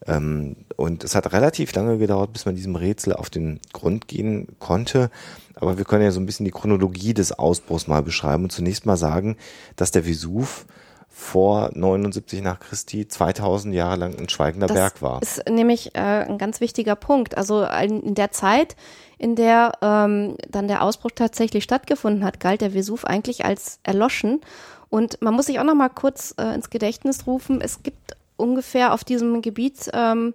Ähm, 0.07 0.57
und 0.77 1.05
es 1.05 1.15
hat 1.15 1.33
relativ 1.33 1.73
lange 1.75 1.99
gedauert, 1.99 2.33
bis 2.33 2.45
man 2.45 2.55
diesem 2.55 2.77
Rätsel 2.77 3.15
auf 3.15 3.31
den 3.31 3.61
Grund 3.73 4.09
gehen 4.09 4.49
konnte. 4.59 5.11
Aber 5.55 5.79
wir 5.79 5.85
können 5.85 6.05
ja 6.05 6.11
so 6.11 6.21
ein 6.21 6.27
bisschen 6.27 6.45
die 6.45 6.51
Chronologie 6.51 7.15
des 7.15 7.33
Ausbruchs 7.33 7.87
mal 7.87 8.03
beschreiben 8.03 8.45
und 8.45 8.51
zunächst 8.51 8.85
mal 8.85 8.99
sagen, 8.99 9.37
dass 9.77 9.91
der 9.91 10.05
Vesuv 10.05 10.67
vor 11.09 11.71
79 11.73 12.43
nach 12.43 12.61
Christi 12.61 13.09
2000 13.09 13.75
Jahre 13.75 13.97
lang 13.97 14.19
ein 14.19 14.29
schweigender 14.29 14.67
das 14.67 14.77
Berg 14.77 15.01
war. 15.01 15.21
Das 15.21 15.39
ist 15.39 15.49
nämlich 15.49 15.95
äh, 15.95 15.99
ein 16.01 16.37
ganz 16.37 16.61
wichtiger 16.61 16.95
Punkt. 16.95 17.39
Also 17.39 17.65
in 17.65 18.15
der 18.15 18.33
Zeit, 18.33 18.77
in 19.19 19.35
der 19.35 19.73
ähm, 19.83 20.37
dann 20.49 20.69
der 20.69 20.83
Ausbruch 20.83 21.11
tatsächlich 21.15 21.65
stattgefunden 21.65 22.25
hat, 22.25 22.41
galt 22.41 22.61
der 22.61 22.75
Vesuv 22.75 23.05
eigentlich 23.05 23.45
als 23.45 23.81
erloschen. 23.83 24.41
Und 24.89 25.21
man 25.21 25.35
muss 25.35 25.47
sich 25.47 25.59
auch 25.59 25.65
noch 25.65 25.75
mal 25.75 25.89
kurz 25.89 26.35
äh, 26.39 26.55
ins 26.55 26.71
Gedächtnis 26.71 27.27
rufen, 27.27 27.61
es 27.61 27.83
gibt 27.83 28.17
ungefähr 28.37 28.93
auf 28.93 29.05
diesem 29.05 29.43
Gebiet 29.43 29.91
ähm, 29.93 30.35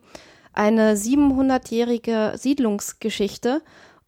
eine 0.53 0.95
700-jährige 0.95 2.33
Siedlungsgeschichte. 2.35 3.61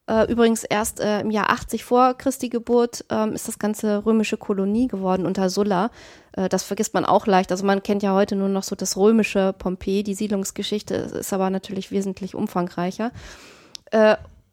Äh, 0.05 0.29
übrigens 0.29 0.65
erst 0.65 0.99
äh, 0.99 1.21
im 1.21 1.31
Jahr 1.31 1.49
80 1.49 1.85
vor 1.85 2.13
Christi 2.15 2.49
Geburt 2.49 3.05
ähm, 3.09 3.33
ist 3.33 3.47
das 3.47 3.57
ganze 3.57 4.05
römische 4.05 4.35
Kolonie 4.35 4.87
geworden 4.87 5.25
unter 5.25 5.49
Sulla. 5.49 5.91
Äh, 6.33 6.49
das 6.49 6.63
vergisst 6.63 6.93
man 6.93 7.05
auch 7.05 7.25
leicht. 7.25 7.51
Also 7.51 7.65
man 7.65 7.83
kennt 7.83 8.03
ja 8.03 8.13
heute 8.13 8.35
nur 8.35 8.49
noch 8.49 8.63
so 8.63 8.75
das 8.75 8.97
römische 8.97 9.53
Pompeji. 9.57 10.03
Die 10.03 10.13
Siedlungsgeschichte 10.13 10.95
ist 10.95 11.31
aber 11.31 11.49
natürlich 11.49 11.91
wesentlich 11.91 12.35
umfangreicher. 12.35 13.11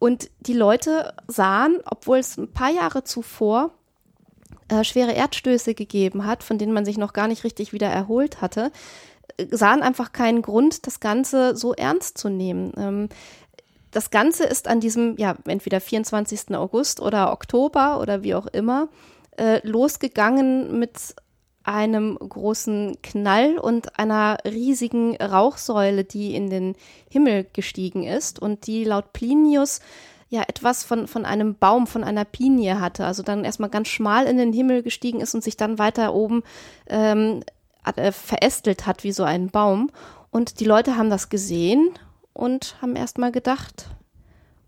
Äh, 0.01 0.05
und 0.05 0.29
die 0.39 0.53
Leute 0.53 1.13
sahen, 1.27 1.79
obwohl 1.85 2.17
es 2.17 2.37
ein 2.37 2.51
paar 2.51 2.71
Jahre 2.71 3.03
zuvor 3.03 3.71
äh, 4.67 4.83
schwere 4.83 5.13
Erdstöße 5.13 5.73
gegeben 5.73 6.25
hat, 6.25 6.43
von 6.43 6.57
denen 6.57 6.73
man 6.73 6.85
sich 6.85 6.97
noch 6.97 7.13
gar 7.13 7.27
nicht 7.27 7.43
richtig 7.43 7.73
wieder 7.73 7.87
erholt 7.87 8.41
hatte, 8.41 8.71
sahen 9.49 9.81
einfach 9.81 10.11
keinen 10.11 10.41
Grund, 10.41 10.87
das 10.87 10.99
Ganze 10.99 11.55
so 11.55 11.73
ernst 11.73 12.17
zu 12.17 12.29
nehmen. 12.29 12.73
Ähm, 12.77 13.09
das 13.91 14.09
Ganze 14.09 14.45
ist 14.45 14.67
an 14.67 14.79
diesem, 14.79 15.17
ja, 15.17 15.35
entweder 15.45 15.81
24. 15.81 16.55
August 16.55 17.01
oder 17.01 17.33
Oktober 17.33 17.99
oder 17.99 18.23
wie 18.23 18.35
auch 18.35 18.47
immer, 18.47 18.87
äh, 19.37 19.65
losgegangen 19.67 20.79
mit 20.79 21.15
einem 21.63 22.17
großen 22.17 22.97
Knall 23.03 23.57
und 23.57 23.99
einer 23.99 24.37
riesigen 24.45 25.15
Rauchsäule, 25.17 26.03
die 26.03 26.35
in 26.35 26.49
den 26.49 26.75
Himmel 27.09 27.45
gestiegen 27.53 28.03
ist 28.03 28.41
und 28.41 28.67
die 28.67 28.83
laut 28.83 29.13
Plinius 29.13 29.79
ja 30.29 30.43
etwas 30.43 30.83
von, 30.83 31.07
von 31.07 31.25
einem 31.25 31.55
Baum, 31.55 31.87
von 31.87 32.03
einer 32.03 32.25
Pinie 32.25 32.79
hatte. 32.79 33.05
Also 33.05 33.21
dann 33.21 33.43
erstmal 33.43 33.69
ganz 33.69 33.89
schmal 33.89 34.25
in 34.25 34.37
den 34.37 34.53
Himmel 34.53 34.81
gestiegen 34.81 35.19
ist 35.19 35.35
und 35.35 35.43
sich 35.43 35.57
dann 35.57 35.77
weiter 35.77 36.13
oben 36.13 36.43
ähm, 36.87 37.43
äh, 37.95 38.11
verästelt 38.11 38.87
hat 38.87 39.03
wie 39.03 39.11
so 39.11 39.23
ein 39.23 39.49
Baum. 39.49 39.91
Und 40.31 40.61
die 40.61 40.65
Leute 40.65 40.97
haben 40.97 41.09
das 41.09 41.29
gesehen 41.29 41.91
und 42.33 42.77
haben 42.81 42.95
erstmal 42.95 43.33
gedacht, 43.33 43.87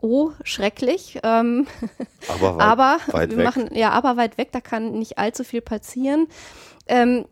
oh, 0.03 0.31
schrecklich. 0.43 1.19
Ähm, 1.23 1.65
Aber 2.27 2.57
weit, 2.57 2.61
aber 2.61 2.97
weit 3.07 3.29
wir 3.31 3.37
weg. 3.37 3.45
machen, 3.45 3.69
ja, 3.73 3.91
aber 3.91 4.17
weit 4.17 4.37
weg, 4.37 4.49
da 4.51 4.61
kann 4.61 4.93
nicht 4.99 5.17
allzu 5.17 5.43
viel 5.43 5.61
passieren. 5.61 6.27
Ähm, 6.87 7.25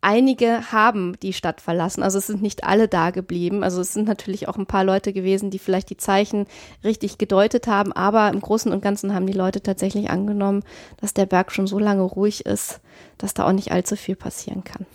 einige 0.00 0.72
haben 0.72 1.18
die 1.20 1.32
Stadt 1.32 1.60
verlassen, 1.60 2.02
also 2.02 2.18
es 2.18 2.26
sind 2.26 2.42
nicht 2.42 2.64
alle 2.64 2.88
da 2.88 3.10
geblieben. 3.10 3.62
Also 3.62 3.80
es 3.80 3.92
sind 3.92 4.06
natürlich 4.06 4.48
auch 4.48 4.56
ein 4.56 4.66
paar 4.66 4.84
Leute 4.84 5.12
gewesen, 5.12 5.50
die 5.50 5.58
vielleicht 5.58 5.90
die 5.90 5.96
Zeichen 5.96 6.46
richtig 6.84 7.18
gedeutet 7.18 7.66
haben, 7.66 7.92
aber 7.92 8.28
im 8.30 8.40
Großen 8.40 8.72
und 8.72 8.82
Ganzen 8.82 9.14
haben 9.14 9.26
die 9.26 9.32
Leute 9.32 9.62
tatsächlich 9.62 10.10
angenommen, 10.10 10.62
dass 11.00 11.14
der 11.14 11.26
Berg 11.26 11.52
schon 11.52 11.66
so 11.66 11.78
lange 11.78 12.02
ruhig 12.02 12.46
ist, 12.46 12.80
dass 13.18 13.34
da 13.34 13.46
auch 13.46 13.52
nicht 13.52 13.72
allzu 13.72 13.96
viel 13.96 14.16
passieren 14.16 14.64
kann. 14.64 14.86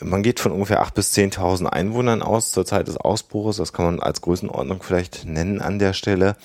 Man 0.00 0.22
geht 0.22 0.40
von 0.40 0.52
ungefähr 0.52 0.82
8.000 0.82 0.94
bis 0.94 1.14
10.000 1.14 1.66
Einwohnern 1.66 2.22
aus 2.22 2.52
zur 2.52 2.66
Zeit 2.66 2.88
des 2.88 2.96
Ausbruches. 2.96 3.56
Das 3.56 3.72
kann 3.72 3.86
man 3.86 4.00
als 4.00 4.20
Größenordnung 4.20 4.82
vielleicht 4.82 5.24
nennen 5.24 5.60
an 5.60 5.78
der 5.78 5.92
Stelle. 5.92 6.36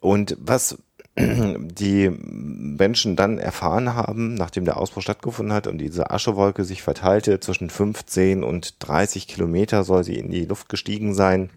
Und 0.00 0.36
was 0.40 0.78
die 1.16 2.10
Menschen 2.10 3.16
dann 3.16 3.38
erfahren 3.38 3.94
haben, 3.94 4.34
nachdem 4.34 4.64
der 4.64 4.76
Ausbruch 4.76 5.02
stattgefunden 5.02 5.54
hat 5.54 5.66
und 5.66 5.78
diese 5.78 6.10
Aschewolke 6.10 6.64
sich 6.64 6.82
verteilte, 6.82 7.40
zwischen 7.40 7.70
15 7.70 8.42
und 8.42 8.76
30 8.80 9.28
Kilometer 9.28 9.84
soll 9.84 10.04
sie 10.04 10.16
in 10.16 10.30
die 10.30 10.44
Luft 10.44 10.68
gestiegen 10.68 11.14
sein. 11.14 11.50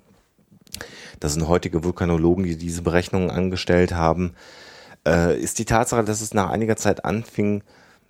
Das 1.20 1.34
sind 1.34 1.48
heutige 1.48 1.84
Vulkanologen, 1.84 2.44
die 2.44 2.58
diese 2.58 2.84
Berechnungen 2.84 3.32
angestellt 3.32 3.94
haben, 3.94 4.34
äh, 5.08 5.40
ist 5.40 5.58
die 5.58 5.66
Tatsache, 5.66 6.04
dass 6.04 6.22
es 6.22 6.34
nach 6.34 6.50
einiger 6.50 6.76
Zeit 6.76 7.06
anfing, 7.06 7.64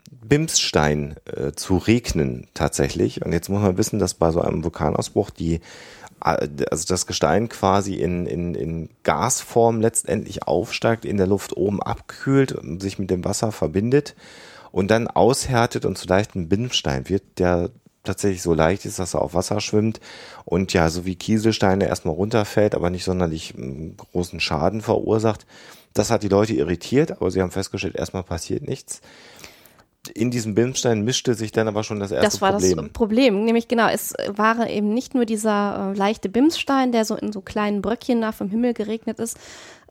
Bimsstein 0.09 1.15
äh, 1.25 1.51
zu 1.53 1.77
regnen 1.77 2.47
tatsächlich. 2.53 3.23
Und 3.25 3.33
jetzt 3.33 3.49
muss 3.49 3.61
man 3.61 3.77
wissen, 3.77 3.99
dass 3.99 4.13
bei 4.13 4.31
so 4.31 4.41
einem 4.41 4.63
Vulkanausbruch 4.63 5.29
die 5.29 5.61
also 6.19 6.85
das 6.87 7.05
Gestein 7.05 7.47
quasi 7.47 7.95
in, 7.95 8.25
in, 8.25 8.55
in 8.55 8.89
Gasform 9.03 9.81
letztendlich 9.81 10.47
aufsteigt, 10.47 11.05
in 11.05 11.17
der 11.17 11.27
Luft 11.27 11.55
oben 11.55 11.81
abkühlt 11.81 12.53
und 12.53 12.81
sich 12.81 12.97
mit 12.97 13.11
dem 13.11 13.23
Wasser 13.23 13.51
verbindet 13.51 14.15
und 14.71 14.89
dann 14.89 15.07
aushärtet 15.07 15.85
und 15.85 15.97
zu 15.97 16.07
leichten 16.07 16.49
Bimsstein 16.49 17.07
wird, 17.07 17.23
der 17.37 17.69
tatsächlich 18.03 18.41
so 18.41 18.53
leicht 18.53 18.85
ist, 18.85 18.99
dass 18.99 19.13
er 19.13 19.21
auf 19.21 19.33
Wasser 19.33 19.61
schwimmt 19.61 19.99
und 20.43 20.73
ja, 20.73 20.89
so 20.89 21.05
wie 21.05 21.15
Kieselsteine 21.15 21.87
erstmal 21.87 22.15
runterfällt, 22.15 22.73
aber 22.73 22.89
nicht 22.89 23.03
sonderlich 23.03 23.53
mm, 23.55 23.91
großen 23.97 24.39
Schaden 24.39 24.81
verursacht. 24.81 25.45
Das 25.93 26.09
hat 26.09 26.23
die 26.23 26.29
Leute 26.29 26.53
irritiert, 26.53 27.11
aber 27.11 27.29
sie 27.29 27.41
haben 27.41 27.51
festgestellt, 27.51 27.95
erstmal 27.95 28.23
passiert 28.23 28.67
nichts 28.67 29.01
in 30.09 30.31
diesem 30.31 30.55
Bimstein 30.55 31.01
mischte 31.01 31.33
sich 31.33 31.51
dann 31.51 31.67
aber 31.67 31.83
schon 31.83 31.99
das 31.99 32.11
erste 32.11 32.25
Das 32.25 32.41
war 32.41 32.53
Problem. 32.53 32.77
das 32.77 32.89
Problem, 32.89 33.45
nämlich 33.45 33.67
genau, 33.67 33.87
es 33.87 34.13
war 34.27 34.69
eben 34.69 34.93
nicht 34.93 35.15
nur 35.15 35.25
dieser 35.25 35.93
äh, 35.93 35.97
leichte 35.97 36.29
Bimsstein, 36.29 36.91
der 36.91 37.05
so 37.05 37.15
in 37.15 37.31
so 37.31 37.41
kleinen 37.41 37.81
Bröckchen 37.81 38.19
nach 38.19 38.33
vom 38.33 38.49
Himmel 38.49 38.73
geregnet 38.73 39.19
ist, 39.19 39.37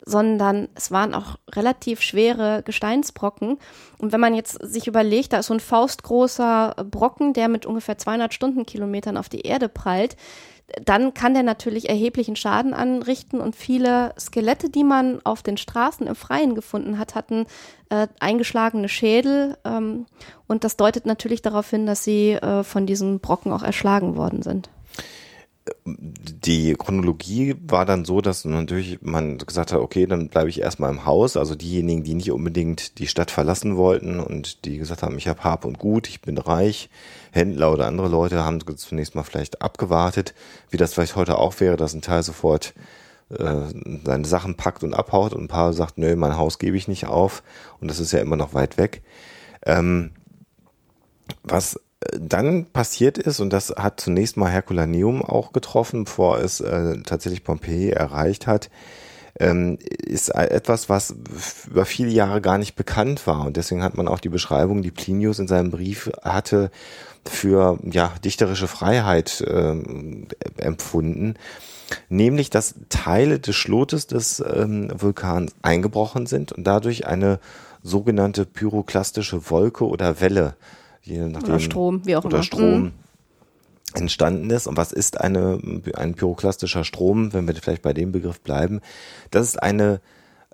sondern 0.05 0.69
es 0.75 0.91
waren 0.93 1.15
auch 1.15 1.37
relativ 1.51 2.01
schwere 2.01 2.63
Gesteinsbrocken. 2.65 3.59
Und 3.99 4.13
wenn 4.13 4.21
man 4.21 4.35
jetzt 4.35 4.59
sich 4.65 4.87
überlegt, 4.87 5.33
da 5.33 5.39
ist 5.39 5.47
so 5.47 5.55
ein 5.55 5.61
faustgroßer 5.61 6.77
Brocken, 6.91 7.33
der 7.33 7.49
mit 7.49 7.67
ungefähr 7.67 7.99
200 7.99 8.33
Stundenkilometern 8.33 9.17
auf 9.17 9.29
die 9.29 9.41
Erde 9.41 9.69
prallt, 9.69 10.17
dann 10.85 11.15
kann 11.15 11.35
der 11.35 11.45
natürlich 11.45 11.89
erheblichen 11.89 12.35
Schaden 12.35 12.75
anrichten 12.75 13.41
und 13.41 13.55
viele 13.55 14.13
Skelette, 14.19 14.69
die 14.69 14.85
man 14.85 15.21
auf 15.25 15.43
den 15.43 15.57
Straßen 15.57 16.07
im 16.07 16.17
Freien 16.17 16.55
gefunden 16.55 16.99
hat, 16.99 17.15
hatten 17.15 17.47
äh, 17.89 18.09
eingeschlagene 18.19 18.89
Schädel 18.89 19.57
ähm, 19.65 20.07
und 20.49 20.65
das 20.65 20.77
deutet 20.77 21.07
natürlich 21.07 21.41
darauf 21.41 21.71
hin, 21.71 21.87
dass 21.87 22.03
sie 22.03 22.33
äh, 22.33 22.65
von 22.65 22.87
diesen 22.87 23.21
Brocken 23.21 23.53
auch 23.53 23.63
erschlagen 23.63 24.17
worden 24.17 24.43
sind. 24.43 24.69
Die 25.85 26.75
Chronologie 26.75 27.57
war 27.67 27.85
dann 27.85 28.05
so, 28.05 28.21
dass 28.21 28.45
natürlich 28.45 29.03
man 29.03 29.39
gesagt 29.39 29.73
hat, 29.73 29.81
okay, 29.81 30.07
dann 30.07 30.29
bleibe 30.29 30.49
ich 30.49 30.61
erstmal 30.61 30.91
im 30.93 31.05
Haus. 31.07 31.37
Also 31.37 31.57
diejenigen, 31.57 32.05
die 32.05 32.15
nicht 32.15 32.31
unbedingt 32.31 32.99
die 32.99 33.09
Stadt 33.09 33.31
verlassen 33.33 33.77
wollten 33.77 34.21
und 34.21 34.65
die 34.65 34.79
gesagt 34.79 35.03
haben, 35.03 35.19
ich 35.19 35.27
habe 35.27 35.43
Hab 35.43 35.65
und 35.65 35.79
Gut, 35.79 36.09
ich 36.09 36.21
bin 36.21 36.39
reich, 36.39 36.89
Händler 37.33 37.73
oder 37.73 37.87
andere 37.87 38.09
Leute 38.09 38.45
haben 38.45 38.61
zunächst 38.77 39.15
mal 39.15 39.25
vielleicht 39.25 39.61
abgewartet, 39.63 40.35
wie 40.71 40.77
das 40.77 40.95
vielleicht 40.95 41.17
heute 41.17 41.39
auch 41.39 41.59
wäre, 41.59 41.77
dass 41.77 41.95
ein 41.95 42.03
Teil 42.03 42.23
sofort 42.23 42.73
äh, 43.31 43.63
seine 44.05 44.25
Sachen 44.25 44.55
packt 44.57 44.85
und 44.85 44.95
abhaut 44.95 45.33
und 45.33 45.45
ein 45.45 45.49
paar 45.49 45.73
sagt, 45.73 45.99
nö, 45.99 46.15
mein 46.15 46.37
Haus 46.37 46.59
gebe 46.59 46.77
ich 46.77 46.87
nicht 46.87 47.07
auf 47.07 47.43
und 47.81 47.89
das 47.89 47.99
ist 47.99 48.13
ja 48.13 48.21
immer 48.21 48.37
noch 48.37 48.55
weit 48.55 48.79
weg. 48.79 49.03
Ähm, 49.65 50.13
was 51.43 51.81
dann 52.21 52.67
passiert 52.67 53.19
ist, 53.19 53.41
und 53.41 53.53
das 53.53 53.71
hat 53.71 54.01
zunächst 54.01 54.37
mal 54.37 54.51
Herculaneum 54.51 55.23
auch 55.23 55.53
getroffen, 55.53 56.05
bevor 56.05 56.39
es 56.39 56.61
äh, 56.61 57.03
tatsächlich 57.03 57.45
Pompeji 57.45 57.91
erreicht 57.91 58.47
hat, 58.47 58.71
ähm, 59.39 59.79
ist 59.81 60.31
etwas, 60.31 60.89
was 60.89 61.15
über 61.67 61.85
viele 61.85 62.11
Jahre 62.11 62.41
gar 62.41 62.59
nicht 62.59 62.75
bekannt 62.75 63.27
war. 63.27 63.47
Und 63.47 63.57
deswegen 63.57 63.83
hat 63.83 63.97
man 63.97 64.09
auch 64.09 64.21
die 64.21 64.29
Beschreibung, 64.29 64.83
die 64.83 64.91
Plinius 64.91 65.39
in 65.39 65.49
seinem 65.49 65.71
Brief 65.71 66.11
hatte, 66.23 66.71
für 67.29 67.79
ja, 67.83 68.13
dichterische 68.25 68.69
Freiheit 68.69 69.41
äh, 69.41 69.75
empfunden. 70.59 71.35
Nämlich, 72.09 72.51
dass 72.51 72.75
Teile 72.89 73.39
des 73.39 73.55
Schlotes 73.57 74.07
des 74.07 74.41
ähm, 74.41 74.91
Vulkans 74.97 75.55
eingebrochen 75.63 76.27
sind 76.27 76.53
und 76.53 76.65
dadurch 76.65 77.07
eine 77.07 77.39
sogenannte 77.83 78.45
pyroklastische 78.45 79.51
Wolke 79.51 79.87
oder 79.87 80.21
Welle 80.21 80.57
je 81.07 81.21
nachdem, 81.29 81.51
oder 81.51 81.61
Strom, 81.61 82.07
wie 82.07 82.17
auch 82.17 82.25
oder 82.25 82.37
immer. 82.37 82.45
Strom 82.45 82.83
Mhm. 82.83 82.93
entstanden 83.95 84.51
ist. 84.51 84.67
Und 84.67 84.77
was 84.77 84.93
ist 84.93 85.21
eine, 85.21 85.59
ein 85.95 86.15
pyroklastischer 86.15 86.85
Strom, 86.85 87.33
wenn 87.33 87.47
wir 87.47 87.55
vielleicht 87.55 87.83
bei 87.83 87.93
dem 87.93 88.13
Begriff 88.13 88.41
bleiben? 88.41 88.81
Das 89.31 89.47
ist 89.47 89.63
eine 89.63 90.01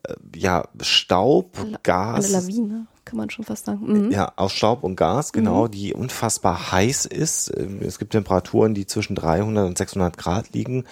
äh, 0.06 0.14
ja, 0.36 0.68
Staub, 0.80 1.58
Eine 1.58 1.78
Gas, 1.82 2.30
Lawine, 2.30 2.86
kann 3.12 3.18
man 3.18 3.28
schon 3.28 3.44
fast 3.44 3.66
sagen. 3.66 4.06
Mhm. 4.06 4.10
ja, 4.10 4.32
aus 4.36 4.52
Staub 4.52 4.82
und 4.82 4.96
Gas, 4.96 5.32
genau, 5.32 5.68
die 5.68 5.92
unfassbar 5.92 6.72
heiß 6.72 7.04
ist. 7.04 7.52
Ähm, 7.54 7.80
Es 7.82 7.98
gibt 7.98 8.12
Temperaturen, 8.12 8.72
die 8.72 8.86
zwischen 8.86 9.14
300 9.14 9.66
und 9.66 9.76
600 9.76 10.16
Grad 10.16 10.54
liegen. 10.54 10.84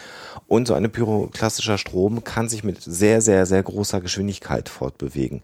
Und 0.47 0.69
so 0.69 0.75
ein 0.75 0.91
pyroklastischer 0.93 1.79
Strom 1.79 2.23
kann 2.23 2.51
sich 2.51 2.63
mit 2.63 2.83
sehr, 2.83 3.23
sehr, 3.23 3.47
sehr 3.47 3.63
großer 3.63 4.03
Geschwindigkeit 4.03 4.69
fortbewegen. 4.69 5.41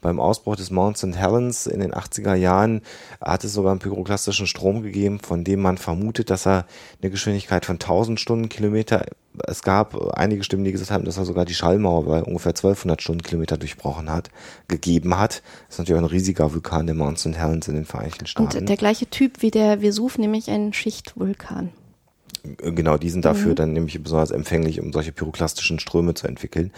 Beim 0.00 0.20
Ausbruch 0.20 0.54
des 0.54 0.70
Mount 0.70 0.98
St. 0.98 1.16
Helens 1.16 1.66
in 1.66 1.80
den 1.80 1.92
80er 1.92 2.34
Jahren 2.34 2.82
hat 3.20 3.42
es 3.42 3.52
sogar 3.52 3.72
einen 3.72 3.80
pyroklastischen 3.80 4.46
Strom 4.46 4.82
gegeben, 4.82 5.18
von 5.18 5.42
dem 5.42 5.60
man 5.60 5.78
vermutet, 5.78 6.30
dass 6.30 6.46
er 6.46 6.64
eine 7.02 7.10
Geschwindigkeit 7.10 7.66
von 7.66 7.74
1000 7.74 8.20
Stundenkilometer 8.20 9.04
es 9.46 9.62
gab 9.62 9.96
einige 10.16 10.42
Stimmen, 10.42 10.64
die 10.64 10.72
gesagt 10.72 10.90
haben, 10.90 11.04
dass 11.04 11.16
er 11.16 11.24
sogar 11.24 11.44
die 11.44 11.54
Schallmauer 11.54 12.04
bei 12.04 12.22
ungefähr 12.22 12.50
1200 12.50 13.00
Stundenkilometer 13.00 13.56
durchbrochen 13.56 14.10
hat, 14.10 14.30
gegeben 14.68 15.16
hat. 15.16 15.42
Das 15.68 15.74
ist 15.74 15.78
natürlich 15.78 16.00
auch 16.00 16.04
ein 16.04 16.10
riesiger 16.10 16.52
Vulkan, 16.52 16.86
der 16.86 16.96
Mount 16.96 17.18
St. 17.18 17.36
Helens 17.36 17.68
in 17.68 17.74
den 17.74 17.84
Vereinigten 17.84 18.26
Staaten. 18.26 18.58
Und 18.58 18.68
der 18.68 18.76
gleiche 18.76 19.08
Typ 19.08 19.42
wie 19.42 19.50
der 19.50 19.82
Vesuv, 19.82 20.18
nämlich 20.18 20.50
ein 20.50 20.72
Schichtvulkan. 20.72 21.70
Genau, 22.58 22.96
die 22.96 23.10
sind 23.10 23.24
dafür 23.24 23.54
dann 23.54 23.72
nämlich 23.72 24.02
besonders 24.02 24.30
empfänglich, 24.30 24.80
um 24.80 24.92
solche 24.92 25.12
pyroklastischen 25.12 25.78
Ströme 25.78 26.14
zu 26.14 26.26
entwickeln. 26.26 26.72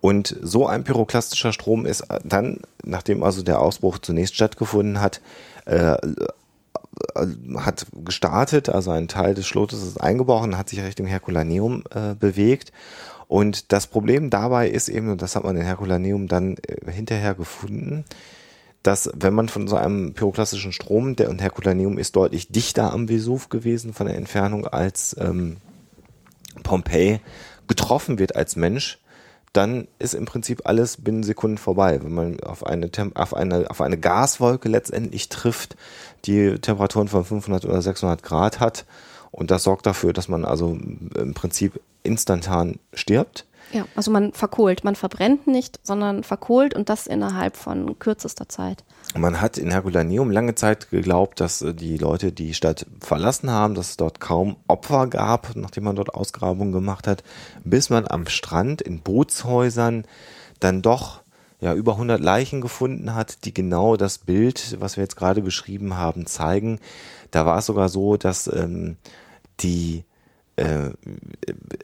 Und 0.00 0.36
so 0.42 0.66
ein 0.66 0.84
pyroklastischer 0.84 1.52
Strom 1.52 1.86
ist 1.86 2.04
dann, 2.24 2.60
nachdem 2.84 3.22
also 3.22 3.42
der 3.42 3.60
Ausbruch 3.60 3.98
zunächst 3.98 4.34
stattgefunden 4.34 5.00
hat, 5.00 5.20
äh, 5.66 5.96
hat 7.56 7.86
gestartet, 8.04 8.68
also 8.68 8.90
ein 8.90 9.08
Teil 9.08 9.34
des 9.34 9.46
Schlotes 9.46 9.82
ist 9.82 10.00
eingebrochen, 10.00 10.58
hat 10.58 10.68
sich 10.68 10.80
Richtung 10.82 11.06
Herculaneum 11.06 11.84
äh, 11.94 12.14
bewegt. 12.14 12.72
Und 13.26 13.72
das 13.72 13.86
Problem 13.86 14.30
dabei 14.30 14.68
ist 14.68 14.88
eben, 14.88 15.10
und 15.10 15.20
das 15.20 15.36
hat 15.36 15.44
man 15.44 15.56
in 15.56 15.62
Herculaneum 15.62 16.28
dann 16.28 16.56
äh, 16.56 16.90
hinterher 16.90 17.34
gefunden, 17.34 18.04
dass 18.82 19.10
wenn 19.14 19.34
man 19.34 19.48
von 19.48 19.68
so 19.68 19.76
einem 19.76 20.14
pyroklastischen 20.14 20.72
Strom, 20.72 21.16
der 21.16 21.30
und 21.30 21.42
Herculaneum 21.42 21.98
ist 21.98 22.16
deutlich 22.16 22.48
dichter 22.48 22.92
am 22.92 23.08
Vesuv 23.08 23.48
gewesen 23.48 23.92
von 23.92 24.06
der 24.06 24.16
Entfernung 24.16 24.66
als 24.66 25.16
ähm, 25.18 25.58
Pompeji, 26.62 27.20
getroffen 27.66 28.18
wird 28.18 28.34
als 28.34 28.56
Mensch, 28.56 28.98
dann 29.52 29.88
ist 29.98 30.14
im 30.14 30.24
Prinzip 30.24 30.62
alles 30.64 30.98
binnen 30.98 31.22
Sekunden 31.22 31.58
vorbei. 31.58 32.02
Wenn 32.02 32.14
man 32.14 32.40
auf 32.40 32.66
eine, 32.66 32.90
Tem 32.90 33.14
auf 33.16 33.34
eine, 33.34 33.70
auf 33.70 33.80
eine 33.80 33.98
Gaswolke 33.98 34.68
letztendlich 34.68 35.28
trifft, 35.28 35.76
die 36.24 36.58
Temperaturen 36.58 37.08
von 37.08 37.24
500 37.24 37.64
oder 37.64 37.80
600 37.80 38.22
Grad 38.22 38.60
hat, 38.60 38.84
und 39.30 39.50
das 39.50 39.62
sorgt 39.62 39.86
dafür, 39.86 40.12
dass 40.12 40.28
man 40.28 40.44
also 40.44 40.78
im 41.16 41.34
Prinzip 41.34 41.80
instantan 42.02 42.78
stirbt. 42.94 43.44
Ja, 43.72 43.84
also 43.94 44.10
man 44.10 44.32
verkohlt. 44.32 44.84
Man 44.84 44.96
verbrennt 44.96 45.46
nicht, 45.46 45.78
sondern 45.82 46.24
verkohlt 46.24 46.74
und 46.74 46.88
das 46.88 47.06
innerhalb 47.06 47.56
von 47.56 47.98
kürzester 47.98 48.48
Zeit. 48.48 48.82
Man 49.16 49.40
hat 49.40 49.56
in 49.56 49.70
Herculaneum 49.70 50.30
lange 50.30 50.54
Zeit 50.54 50.90
geglaubt, 50.90 51.40
dass 51.40 51.62
äh, 51.62 51.74
die 51.74 51.96
Leute 51.96 52.30
die 52.30 52.54
Stadt 52.54 52.86
verlassen 53.00 53.50
haben, 53.50 53.74
dass 53.74 53.90
es 53.90 53.96
dort 53.96 54.20
kaum 54.20 54.56
Opfer 54.66 55.06
gab, 55.06 55.56
nachdem 55.56 55.84
man 55.84 55.96
dort 55.96 56.14
Ausgrabungen 56.14 56.72
gemacht 56.72 57.06
hat, 57.06 57.24
bis 57.64 57.90
man 57.90 58.06
am 58.06 58.26
Strand 58.26 58.82
in 58.82 59.00
Bootshäusern 59.00 60.04
dann 60.60 60.82
doch 60.82 61.22
ja 61.60 61.74
über 61.74 61.92
100 61.92 62.20
Leichen 62.20 62.60
gefunden 62.60 63.14
hat, 63.14 63.44
die 63.44 63.54
genau 63.54 63.96
das 63.96 64.18
Bild, 64.18 64.76
was 64.78 64.96
wir 64.96 65.04
jetzt 65.04 65.16
gerade 65.16 65.42
beschrieben 65.42 65.96
haben, 65.96 66.26
zeigen. 66.26 66.78
Da 67.30 67.46
war 67.46 67.58
es 67.58 67.66
sogar 67.66 67.88
so, 67.88 68.16
dass 68.16 68.46
ähm, 68.46 68.96
die 69.60 70.04
äh, 70.58 70.90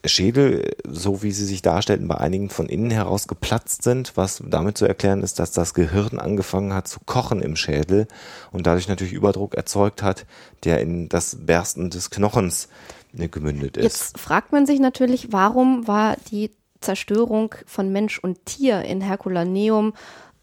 Schädel, 0.04 0.74
so 0.86 1.22
wie 1.22 1.30
sie 1.32 1.44
sich 1.44 1.62
darstellten, 1.62 2.08
bei 2.08 2.16
einigen 2.16 2.50
von 2.50 2.66
innen 2.66 2.90
heraus 2.90 3.28
geplatzt 3.28 3.82
sind, 3.82 4.16
was 4.16 4.42
damit 4.46 4.76
zu 4.76 4.86
erklären 4.86 5.22
ist, 5.22 5.38
dass 5.38 5.52
das 5.52 5.74
Gehirn 5.74 6.18
angefangen 6.18 6.74
hat 6.74 6.88
zu 6.88 6.98
kochen 7.06 7.40
im 7.40 7.56
Schädel 7.56 8.08
und 8.52 8.66
dadurch 8.66 8.88
natürlich 8.88 9.12
Überdruck 9.12 9.54
erzeugt 9.54 10.02
hat, 10.02 10.26
der 10.64 10.80
in 10.80 11.08
das 11.08 11.36
Bersten 11.40 11.90
des 11.90 12.10
Knochens 12.10 12.68
äh, 13.16 13.28
gemündet 13.28 13.76
ist. 13.76 13.84
Jetzt 13.84 14.18
fragt 14.18 14.52
man 14.52 14.66
sich 14.66 14.80
natürlich, 14.80 15.32
warum 15.32 15.86
war 15.86 16.16
die 16.30 16.50
Zerstörung 16.80 17.54
von 17.66 17.92
Mensch 17.92 18.18
und 18.18 18.44
Tier 18.44 18.82
in 18.82 19.00
Herculaneum 19.00 19.94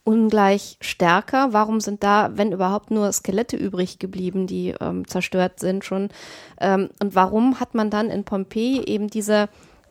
ungleich 0.04 0.78
stärker? 0.82 1.54
Warum 1.54 1.80
sind 1.80 2.04
da, 2.04 2.32
wenn 2.36 2.52
überhaupt, 2.52 2.92
nur 2.92 3.12
Skelette 3.12 3.58
übrig 3.58 4.00
geblieben, 4.00 4.48
die 4.48 4.74
ähm, 4.82 5.08
zerstört 5.08 5.60
sind 5.60 5.86
schon? 5.86 6.10
Ähm, 6.60 6.90
und 7.02 7.16
warum 7.16 7.60
hat 7.60 7.76
man 7.76 7.90
dann 7.90 8.10
in 8.10 8.24
Pompeji 8.24 8.84
eben 8.86 9.08
diese 9.08 9.50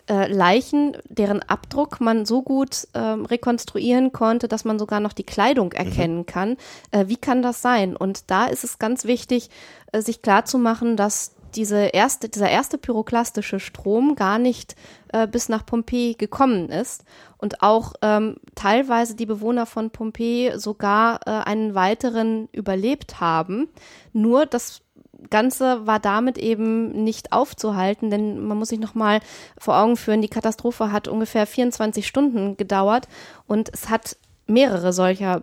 äh, 0.09 0.27
Leichen, 0.27 0.97
deren 1.09 1.43
Abdruck 1.43 2.01
man 2.01 2.27
so 2.27 2.43
gut 2.43 2.89
ähm, 2.95 3.25
rekonstruieren 3.25 4.13
konnte, 4.13 4.49
dass 4.49 4.65
man 4.65 4.79
sogar 4.79 4.99
noch 4.99 5.13
die 5.13 5.25
Kleidung 5.25 5.69
mhm. 5.69 5.87
erkennen 5.87 6.19
mhm. 6.19 6.27
kann? 6.27 6.57
Äh, 6.91 7.07
wie 7.07 7.17
kann 7.17 7.43
das 7.43 7.63
sein? 7.63 7.97
Und 7.97 8.31
da 8.31 8.47
ist 8.47 8.65
es 8.65 8.79
ganz 8.79 9.05
wichtig, 9.05 9.51
äh, 9.93 10.01
sich 10.01 10.23
klarzumachen, 10.23 10.97
dass 10.97 11.37
diese 11.57 11.87
erste, 11.87 12.29
dieser 12.29 12.49
erste 12.49 12.79
pyroklastische 12.79 13.61
Strom 13.61 14.15
gar 14.15 14.39
nicht 14.39 14.75
äh, 15.13 15.27
bis 15.27 15.49
nach 15.49 15.67
Pompeji 15.67 16.15
gekommen 16.15 16.69
ist 16.69 17.05
und 17.39 17.63
auch 17.63 17.95
ähm, 18.03 18.37
teilweise 18.55 19.15
die 19.15 19.27
Bewohner 19.27 19.67
von 19.67 19.91
Pompeji 19.91 20.59
sogar 20.59 21.21
äh, 21.27 21.31
einen 21.31 21.75
weiteren 21.75 22.49
überlebt 22.53 23.21
haben. 23.21 23.69
Nur 24.13 24.47
das 24.47 24.83
Ganze 25.29 25.87
war 25.87 26.01
damit 26.01 26.39
eben 26.39 27.05
nicht 27.05 27.33
aufzuhalten, 27.33 28.11
denn 28.11 28.41
man 28.41 28.57
muss 28.57 28.69
sich 28.69 28.81
nochmal 28.81 29.21
vor 29.59 29.77
Augen 29.77 29.97
führen, 29.97 30.23
die 30.23 30.29
Katastrophe 30.29 30.93
hat 30.93 31.09
ungefähr 31.09 31.47
24 31.47 32.07
Stunden 32.07 32.57
gedauert 32.57 33.07
und 33.47 33.71
es 33.73 33.91
hat 33.91 34.17
mehrere 34.51 34.93
solcher 34.93 35.41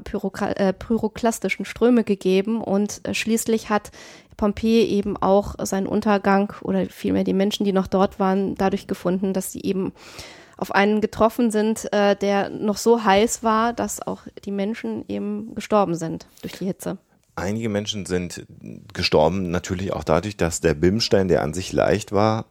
äh, 0.56 0.74
pyroklastischen 0.74 1.66
Ströme 1.66 2.04
gegeben 2.04 2.62
und 2.62 3.02
äh, 3.08 3.14
schließlich 3.14 3.70
hat 3.70 3.92
Pompeji 4.38 4.86
eben 4.86 5.18
auch 5.18 5.56
seinen 5.66 5.88
Untergang 5.88 6.54
oder 6.62 6.86
vielmehr 6.86 7.24
die 7.24 7.34
Menschen, 7.34 7.66
die 7.66 7.74
noch 7.74 7.88
dort 7.88 8.20
waren, 8.20 8.56
dadurch 8.56 8.88
gefunden, 8.88 9.34
dass 9.34 9.52
sie 9.52 9.62
eben 9.62 9.94
auf 10.58 10.74
einen 10.74 11.02
getroffen 11.02 11.52
sind, 11.52 11.92
äh, 11.94 12.16
der 12.16 12.50
noch 12.50 12.78
so 12.78 13.04
heiß 13.04 13.44
war, 13.44 13.74
dass 13.74 14.06
auch 14.06 14.22
die 14.46 14.52
Menschen 14.52 15.06
eben 15.08 15.54
gestorben 15.56 15.96
sind 15.96 16.28
durch 16.42 16.54
die 16.54 16.66
Hitze. 16.66 16.98
Einige 17.40 17.70
Menschen 17.70 18.08
sind 18.08 18.48
gestorben, 18.96 19.52
natürlich 19.52 19.94
auch 19.94 20.04
dadurch, 20.04 20.38
dass 20.38 20.60
der 20.60 20.74
Bimstein, 20.74 21.28
der 21.28 21.44
an 21.44 21.54
sich 21.54 21.72
leicht 21.72 22.12
war, 22.12 22.46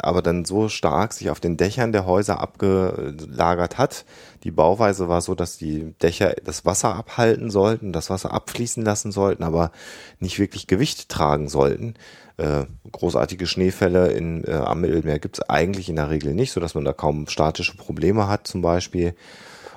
aber 0.00 0.20
dann 0.20 0.44
so 0.44 0.68
stark 0.68 1.12
sich 1.12 1.30
auf 1.30 1.38
den 1.38 1.56
Dächern 1.56 1.92
der 1.92 2.06
Häuser 2.06 2.40
abgelagert 2.40 3.78
hat. 3.78 4.04
Die 4.42 4.50
Bauweise 4.50 5.06
war 5.06 5.20
so, 5.20 5.36
dass 5.36 5.58
die 5.58 5.94
Dächer 6.02 6.34
das 6.42 6.64
Wasser 6.64 6.96
abhalten 6.96 7.50
sollten, 7.50 7.92
das 7.92 8.10
Wasser 8.10 8.32
abfließen 8.32 8.84
lassen 8.84 9.12
sollten, 9.12 9.44
aber 9.44 9.70
nicht 10.18 10.40
wirklich 10.40 10.66
Gewicht 10.66 11.08
tragen 11.08 11.48
sollten. 11.48 11.94
Äh, 12.36 12.64
großartige 12.90 13.46
Schneefälle 13.46 14.10
in, 14.10 14.42
äh, 14.42 14.54
am 14.54 14.80
Mittelmeer 14.80 15.20
gibt 15.20 15.38
es 15.38 15.48
eigentlich 15.48 15.88
in 15.88 15.94
der 15.94 16.10
Regel 16.10 16.34
nicht, 16.34 16.50
so 16.50 16.58
dass 16.58 16.74
man 16.74 16.84
da 16.84 16.92
kaum 16.92 17.28
statische 17.28 17.76
Probleme 17.76 18.26
hat 18.26 18.48
zum 18.48 18.60
Beispiel. 18.60 19.14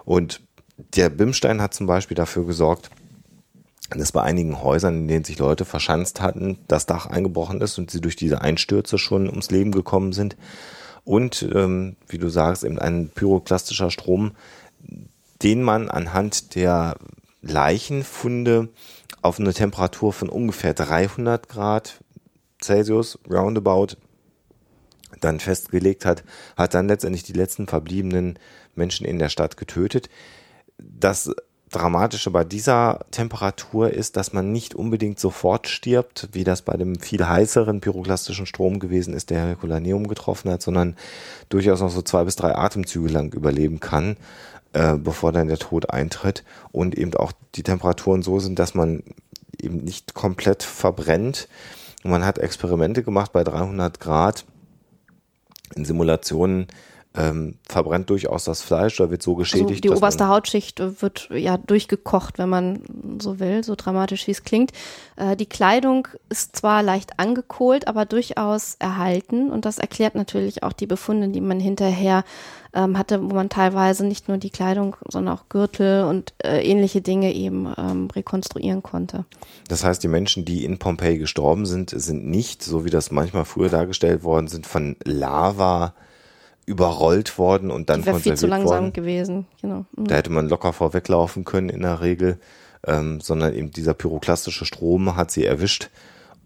Und 0.06 0.42
der 0.96 1.10
Bimstein 1.10 1.62
hat 1.62 1.76
zum 1.76 1.86
Beispiel 1.86 2.16
dafür 2.16 2.48
gesorgt, 2.48 2.90
dass 3.90 4.12
bei 4.12 4.22
einigen 4.22 4.62
Häusern, 4.62 5.02
in 5.02 5.08
denen 5.08 5.24
sich 5.24 5.38
Leute 5.38 5.66
verschanzt 5.66 6.22
hatten, 6.22 6.58
das 6.68 6.86
Dach 6.86 7.06
eingebrochen 7.06 7.62
ist 7.62 7.78
und 7.78 7.92
sie 7.92 8.02
durch 8.02 8.16
diese 8.16 8.42
Einstürze 8.42 8.98
schon 8.98 9.30
ums 9.30 9.52
Leben 9.52 9.72
gekommen 9.72 10.12
sind. 10.12 10.36
Und, 11.04 11.48
ähm, 11.54 11.96
wie 12.08 12.18
du 12.18 12.30
sagst, 12.30 12.64
eben 12.64 12.80
ein 12.80 13.10
pyroklastischer 13.10 13.92
Strom, 13.92 14.32
den 15.44 15.62
man 15.62 15.90
anhand 15.90 16.56
der 16.56 16.96
Leichenfunde 17.42 18.70
auf 19.22 19.40
eine 19.40 19.54
Temperatur 19.54 20.14
von 20.14 20.30
ungefähr 20.30 20.74
300 20.74 21.48
Grad 21.48 22.00
Celsius 22.62 23.20
roundabout 23.30 23.98
dann 25.22 25.40
festgelegt 25.40 26.06
hat, 26.06 26.24
hat 26.58 26.74
dann 26.74 26.88
letztendlich 26.88 27.24
die 27.24 27.34
letzten 27.34 27.68
verbliebenen 27.68 28.40
Menschen 28.76 29.06
in 29.06 29.20
der 29.20 29.30
Stadt 29.30 29.58
getötet. 29.58 30.10
Das 30.78 31.32
Dramatische 31.76 32.32
bei 32.32 32.46
dieser 32.46 33.00
Temperatur 33.12 33.92
ist, 33.92 34.16
dass 34.16 34.32
man 34.32 34.54
nicht 34.54 34.76
unbedingt 34.76 35.20
sofort 35.20 35.68
stirbt, 35.68 36.30
wie 36.32 36.46
das 36.46 36.62
bei 36.62 36.78
dem 36.78 36.98
viel 37.00 37.28
heißeren 37.28 37.82
pyroklastischen 37.82 38.46
Strom 38.46 38.80
gewesen 38.80 39.14
ist, 39.14 39.30
der 39.30 39.46
Herculaneum 39.46 40.08
getroffen 40.08 40.52
hat, 40.52 40.62
sondern 40.62 40.96
durchaus 41.50 41.82
noch 41.82 41.90
so 41.90 42.02
zwei 42.02 42.24
bis 42.24 42.38
drei 42.38 42.56
Atemzüge 42.56 43.10
lang 43.10 43.34
überleben 43.34 43.82
kann, 43.82 44.16
äh, 44.72 44.96
bevor 44.96 45.34
dann 45.34 45.50
der 45.50 45.58
Tod 45.58 45.90
eintritt 45.90 46.46
und 46.72 46.98
eben 46.98 47.14
auch 47.16 47.34
die 47.56 47.64
Temperaturen 47.64 48.24
so 48.24 48.40
sind, 48.40 48.58
dass 48.58 48.74
man 48.74 49.04
eben 49.62 49.84
nicht 49.84 50.14
komplett 50.14 50.64
verbrennt. 50.64 51.50
Und 52.06 52.12
man 52.12 52.26
hat 52.26 52.38
Experimente 52.38 53.04
gemacht 53.04 53.34
bei 53.34 53.44
300 53.44 54.00
Grad 54.00 54.46
in 55.76 55.84
Simulationen, 55.84 56.68
ähm, 57.18 57.56
verbrennt 57.68 58.10
durchaus 58.10 58.46
das 58.46 58.62
Fleisch 58.62 59.00
oder 59.00 59.12
wird 59.12 59.24
so 59.24 59.36
geschädigt. 59.36 59.70
Also 59.70 59.82
die 59.82 59.90
oberste 59.90 60.28
Hautschicht 60.28 60.80
wird 61.02 61.30
ja 61.32 61.58
durchgekocht, 61.58 62.38
wenn 62.38 62.50
man 62.50 62.82
so 63.22 63.40
will, 63.40 63.64
so 63.64 63.76
dramatisch 63.76 64.28
wie 64.28 64.32
es 64.32 64.44
klingt. 64.44 64.72
Äh, 65.16 65.36
die 65.36 65.46
Kleidung 65.46 66.08
ist 66.30 66.56
zwar 66.56 66.84
leicht 66.84 67.20
angekohlt, 67.20 67.88
aber 67.88 68.06
durchaus 68.06 68.76
erhalten 68.80 69.52
und 69.52 69.66
das 69.66 69.78
erklärt 69.78 70.16
natürlich 70.16 70.64
auch 70.64 70.74
die 70.74 70.88
Befunde, 70.88 71.30
die 71.30 71.42
man 71.42 71.60
hinterher 71.60 72.24
ähm, 72.74 72.98
hatte, 72.98 73.22
wo 73.24 73.34
man 73.34 73.50
teilweise 73.50 74.06
nicht 74.06 74.28
nur 74.28 74.38
die 74.38 74.50
Kleidung, 74.50 74.98
sondern 75.08 75.36
auch 75.36 75.48
Gürtel 75.50 76.04
und 76.04 76.34
äh, 76.44 76.62
ähnliche 76.62 77.02
Dinge 77.02 77.34
eben 77.34 77.74
ähm, 77.78 78.10
rekonstruieren 78.14 78.84
konnte. 78.84 79.26
Das 79.70 79.84
heißt, 79.84 80.04
die 80.04 80.10
Menschen, 80.10 80.46
die 80.46 80.66
in 80.66 80.78
Pompeji 80.78 81.18
gestorben 81.18 81.66
sind, 81.66 81.92
sind 81.92 82.28
nicht, 82.28 82.62
so 82.62 82.84
wie 82.84 82.90
das 82.90 83.12
manchmal 83.12 83.46
früher 83.46 83.70
dargestellt 83.70 84.24
worden 84.24 84.48
sind, 84.48 84.68
von 84.68 84.98
Lava 85.06 85.94
überrollt 86.66 87.38
worden 87.38 87.72
und 87.72 87.90
dann 87.90 88.04
konserviert 88.04 88.24
viel 88.24 88.36
zu 88.36 88.48
langsam 88.48 88.86
worden. 88.86 88.94
gewesen. 88.94 89.46
Genau. 89.62 89.86
Mhm. 89.96 90.08
Da 90.08 90.16
hätte 90.16 90.32
man 90.32 90.50
locker 90.50 90.74
vorweglaufen 90.74 91.46
können 91.46 91.70
in 91.70 91.82
der 91.82 92.02
Regel, 92.02 92.40
ähm, 92.86 93.22
sondern 93.22 93.54
eben 93.54 93.72
dieser 93.72 93.94
pyroklastische 93.94 94.66
Strom 94.66 95.16
hat 95.16 95.32
sie 95.32 95.46
erwischt 95.46 95.90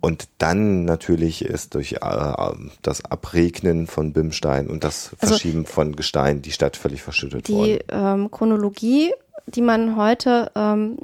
und 0.01 0.29
dann 0.37 0.85
natürlich 0.85 1.43
ist 1.43 1.75
durch 1.75 1.93
äh, 1.93 2.53
das 2.81 3.03
Abregnen 3.03 3.87
von 3.87 4.13
Bimstein 4.13 4.67
und 4.67 4.83
das 4.83 5.11
also 5.19 5.35
Verschieben 5.35 5.59
also, 5.59 5.73
von 5.73 5.95
Gestein 5.95 6.41
die 6.41 6.51
Stadt 6.51 6.77
völlig 6.77 7.01
verschüttet 7.01 7.47
die, 7.47 7.53
worden. 7.53 7.79
Die 7.79 7.79
ähm, 7.89 8.31
Chronologie, 8.31 9.11
die 9.47 9.61
man 9.61 9.97
heute 9.97 10.51
ähm, 10.55 10.97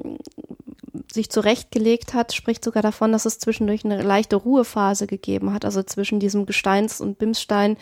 sich 1.12 1.30
zurechtgelegt 1.30 2.14
hat, 2.14 2.34
spricht 2.34 2.64
sogar 2.64 2.84
davon, 2.84 3.12
dass 3.12 3.26
es 3.26 3.38
zwischendurch 3.38 3.84
eine 3.84 4.02
leichte 4.02 4.38
Ruhephase 4.38 5.08
gegeben 5.08 5.54
hat, 5.54 5.66
also 5.66 5.84
zwischen 5.84 6.20
diesem 6.22 6.46
Gesteins- 6.46 7.02
und 7.02 7.18
Bimstein 7.18 7.76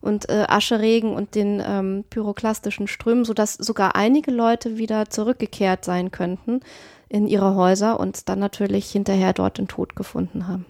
und 0.00 0.28
äh, 0.28 0.44
Ascheregen 0.48 1.12
und 1.14 1.34
den 1.34 1.62
ähm, 1.64 2.04
pyroklastischen 2.10 2.88
Strömen, 2.88 3.24
sodass 3.24 3.54
sogar 3.54 3.96
einige 3.96 4.30
Leute 4.30 4.78
wieder 4.78 5.08
zurückgekehrt 5.08 5.84
sein 5.84 6.10
könnten 6.10 6.60
in 7.08 7.26
ihre 7.26 7.54
Häuser 7.54 8.00
und 8.00 8.28
dann 8.28 8.38
natürlich 8.38 8.90
hinterher 8.90 9.32
dort 9.32 9.58
den 9.58 9.68
Tod 9.68 9.96
gefunden 9.96 10.48
haben. 10.48 10.66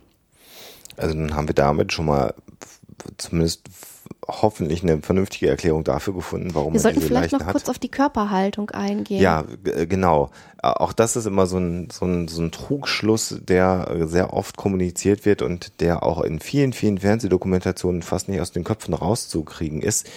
Also 0.96 1.14
dann 1.14 1.34
haben 1.34 1.48
wir 1.48 1.54
damit 1.54 1.92
schon 1.92 2.06
mal 2.06 2.34
zumindest 3.18 3.68
hoffentlich 4.26 4.82
eine 4.82 5.00
vernünftige 5.02 5.48
Erklärung 5.48 5.84
dafür 5.84 6.14
gefunden, 6.14 6.54
warum 6.54 6.72
wir 6.72 6.78
man 6.78 6.82
sollten 6.82 6.98
diese 6.98 7.08
vielleicht 7.08 7.32
Leichen 7.32 7.46
noch 7.46 7.52
kurz 7.52 7.68
auf 7.68 7.78
die 7.78 7.88
Körperhaltung 7.88 8.70
eingehen. 8.70 9.20
Ja, 9.20 9.44
äh, 9.64 9.86
genau. 9.86 10.30
Auch 10.62 10.92
das 10.92 11.16
ist 11.16 11.26
immer 11.26 11.46
so 11.46 11.58
ein, 11.58 11.88
so, 11.90 12.06
ein, 12.06 12.26
so 12.28 12.42
ein 12.42 12.50
Trugschluss, 12.50 13.38
der 13.40 14.06
sehr 14.06 14.32
oft 14.32 14.56
kommuniziert 14.56 15.24
wird 15.24 15.42
und 15.42 15.80
der 15.80 16.02
auch 16.02 16.20
in 16.22 16.40
vielen, 16.40 16.72
vielen 16.72 16.98
Fernsehdokumentationen 16.98 18.02
fast 18.02 18.28
nicht 18.28 18.40
aus 18.40 18.50
den 18.50 18.64
Köpfen 18.64 18.94
rauszukriegen 18.94 19.80
ist. 19.80 20.08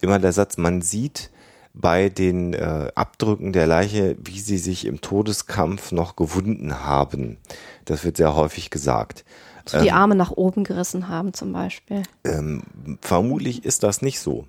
Immer 0.00 0.18
der 0.18 0.32
Satz, 0.32 0.56
man 0.56 0.80
sieht 0.80 1.30
bei 1.74 2.08
den 2.08 2.54
äh, 2.54 2.90
Abdrücken 2.94 3.52
der 3.52 3.66
Leiche, 3.66 4.16
wie 4.22 4.40
sie 4.40 4.58
sich 4.58 4.84
im 4.86 5.00
Todeskampf 5.00 5.92
noch 5.92 6.16
gewunden 6.16 6.80
haben. 6.84 7.38
Das 7.84 8.04
wird 8.04 8.16
sehr 8.16 8.34
häufig 8.34 8.70
gesagt. 8.70 9.24
So 9.68 9.80
die 9.80 9.88
ähm, 9.88 9.94
Arme 9.94 10.14
nach 10.14 10.30
oben 10.30 10.64
gerissen 10.64 11.08
haben 11.08 11.34
zum 11.34 11.52
Beispiel. 11.52 12.02
Ähm, 12.24 12.62
vermutlich 13.00 13.64
ist 13.64 13.82
das 13.82 14.02
nicht 14.02 14.20
so. 14.20 14.46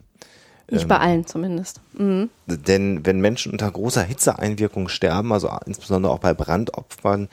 Nicht 0.72 0.88
bei 0.88 0.98
allen 0.98 1.26
zumindest. 1.26 1.82
Mhm. 1.94 2.30
Denn 2.46 3.06
wenn 3.06 3.20
Menschen 3.20 3.52
unter 3.52 3.70
großer 3.70 4.04
Hitzeeinwirkung 4.04 4.88
sterben, 4.90 5.34
also 5.34 5.50
insbesondere 5.66 6.12
auch 6.12 6.20
bei 6.20 6.34
Brandopfern, 6.34 7.30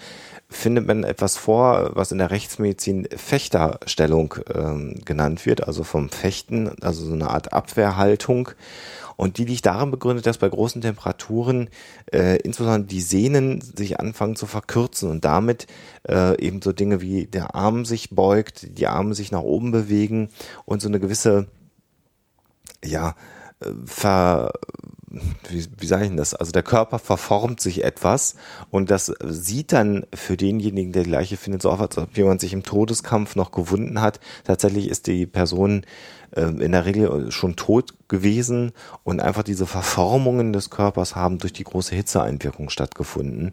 findet 0.49 0.87
man 0.87 1.05
etwas 1.05 1.37
vor, 1.37 1.91
was 1.95 2.13
in 2.13 2.19
der 2.19 2.31
Rechtsmedizin 2.31 3.09
Fechterstellung 3.17 4.37
ähm, 4.55 5.01
genannt 5.05 5.45
wird, 5.45 5.67
also 5.67 5.83
vom 5.85 6.09
Fechten, 6.09 6.71
also 6.83 7.05
so 7.05 7.13
eine 7.13 7.31
Art 7.31 7.53
Abwehrhaltung. 7.53 8.51
Und 9.17 9.39
die 9.39 9.47
liegt 9.47 9.65
darin 9.65 9.91
begründet, 9.91 10.27
dass 10.27 10.39
bei 10.39 10.49
großen 10.49 10.83
Temperaturen 10.83 11.71
äh, 12.13 12.37
insbesondere 12.37 12.87
die 12.87 13.01
Sehnen 13.01 13.63
sich 13.63 13.99
anfangen 13.99 14.37
zu 14.37 14.47
verkürzen 14.47 15.11
und 15.11 15.25
damit 15.25 15.67
äh, 16.07 16.39
eben 16.41 16.61
so 16.61 16.73
Dinge 16.73 17.01
wie 17.01 17.27
der 17.27 17.55
Arm 17.55 17.87
sich 17.87 18.11
beugt, 18.11 18.79
die 18.79 18.87
Arme 18.87 19.15
sich 19.15 19.33
nach 19.33 19.41
oben 19.41 19.71
bewegen 19.73 20.29
und 20.67 20.83
so 20.83 20.89
eine 20.89 21.01
gewisse, 21.01 21.47
ja, 22.87 23.15
äh, 23.61 23.71
ver, 23.85 24.53
wie, 25.49 25.67
wie 25.79 25.87
sage 25.87 26.05
ich 26.05 26.09
denn 26.09 26.17
das? 26.17 26.35
Also 26.35 26.53
der 26.53 26.63
Körper 26.63 26.99
verformt 26.99 27.61
sich 27.61 27.85
etwas 27.85 28.35
und 28.71 28.91
das 28.91 29.13
sieht 29.25 29.73
dann 29.73 30.07
für 30.13 30.37
denjenigen, 30.37 30.93
der 30.93 31.05
die 31.05 31.11
Leiche 31.11 31.37
findet, 31.37 31.63
so 31.63 31.71
aus, 31.71 31.81
als 31.81 31.99
ob 31.99 32.17
jemand 32.17 32.41
sich 32.41 32.53
im 32.53 32.63
Todeskampf 32.63 33.37
noch 33.37 33.53
gewunden 33.53 34.01
hat. 34.01 34.21
Tatsächlich 34.45 34.89
ist 34.89 35.07
die 35.07 35.27
Person 35.27 35.83
äh, 36.33 36.43
in 36.43 36.73
der 36.73 36.85
Regel 36.85 37.31
schon 37.31 37.57
tot 37.57 37.95
gewesen 38.09 38.73
und 39.05 39.21
einfach 39.21 39.43
diese 39.43 39.67
Verformungen 39.67 40.53
des 40.53 40.71
Körpers 40.71 41.17
haben 41.17 41.39
durch 41.39 41.53
die 41.53 41.65
große 41.65 41.95
Hitzeeinwirkung 41.95 42.69
stattgefunden, 42.69 43.53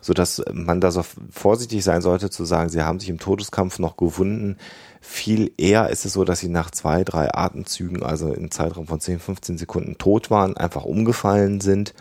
so 0.00 0.12
dass 0.12 0.42
man 0.52 0.80
da 0.80 0.90
so 0.90 1.04
vorsichtig 1.30 1.82
sein 1.82 2.02
sollte 2.02 2.30
zu 2.30 2.44
sagen, 2.44 2.68
sie 2.68 2.82
haben 2.82 3.00
sich 3.00 3.08
im 3.08 3.18
Todeskampf 3.18 3.78
noch 3.78 3.96
gewunden. 3.96 4.56
Viel 5.04 5.50
eher 5.58 5.90
ist 5.90 6.04
es 6.04 6.12
so, 6.12 6.24
dass 6.24 6.38
sie 6.38 6.48
nach 6.48 6.70
zwei, 6.70 7.02
drei 7.02 7.34
Atemzügen, 7.34 8.04
also 8.04 8.32
im 8.32 8.52
Zeitraum 8.52 8.86
von 8.86 9.00
10, 9.00 9.18
15 9.18 9.58
Sekunden 9.58 9.98
tot 9.98 10.30
waren, 10.30 10.56
einfach 10.56 10.84
umgefallen 10.84 11.60
sind 11.60 11.92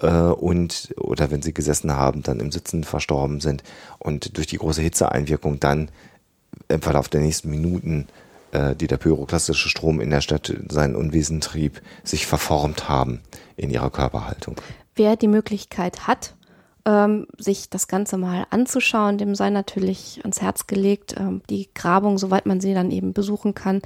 äh, 0.00 0.08
und 0.08 0.94
oder 0.96 1.32
wenn 1.32 1.42
sie 1.42 1.52
gesessen 1.52 1.92
haben, 1.92 2.22
dann 2.22 2.38
im 2.38 2.52
Sitzen 2.52 2.84
verstorben 2.84 3.40
sind 3.40 3.64
und 3.98 4.36
durch 4.36 4.46
die 4.46 4.58
große 4.58 4.80
Hitzeeinwirkung 4.80 5.58
dann 5.58 5.90
im 6.68 6.80
Verlauf 6.80 7.08
der 7.08 7.20
nächsten 7.20 7.50
Minuten 7.50 8.06
äh, 8.52 8.76
die 8.76 8.86
der 8.86 8.96
pyroklastische 8.96 9.68
Strom 9.68 10.00
in 10.00 10.10
der 10.10 10.20
Stadt 10.20 10.54
sein 10.68 10.94
Unwesen 10.94 11.40
trieb, 11.40 11.82
sich 12.04 12.26
verformt 12.26 12.88
haben 12.88 13.20
in 13.56 13.70
ihrer 13.70 13.90
Körperhaltung. 13.90 14.54
Wer 14.94 15.16
die 15.16 15.28
Möglichkeit 15.28 16.06
hat, 16.06 16.36
ähm, 16.86 17.26
sich 17.36 17.68
das 17.68 17.88
Ganze 17.88 18.16
mal 18.16 18.46
anzuschauen, 18.50 19.18
dem 19.18 19.34
sei 19.34 19.50
natürlich 19.50 20.20
ans 20.22 20.40
Herz 20.40 20.66
gelegt, 20.66 21.16
ähm, 21.18 21.42
die 21.50 21.68
Grabung, 21.74 22.16
soweit 22.16 22.46
man 22.46 22.60
sie 22.60 22.72
dann 22.72 22.92
eben 22.92 23.12
besuchen 23.12 23.54
kann, 23.54 23.82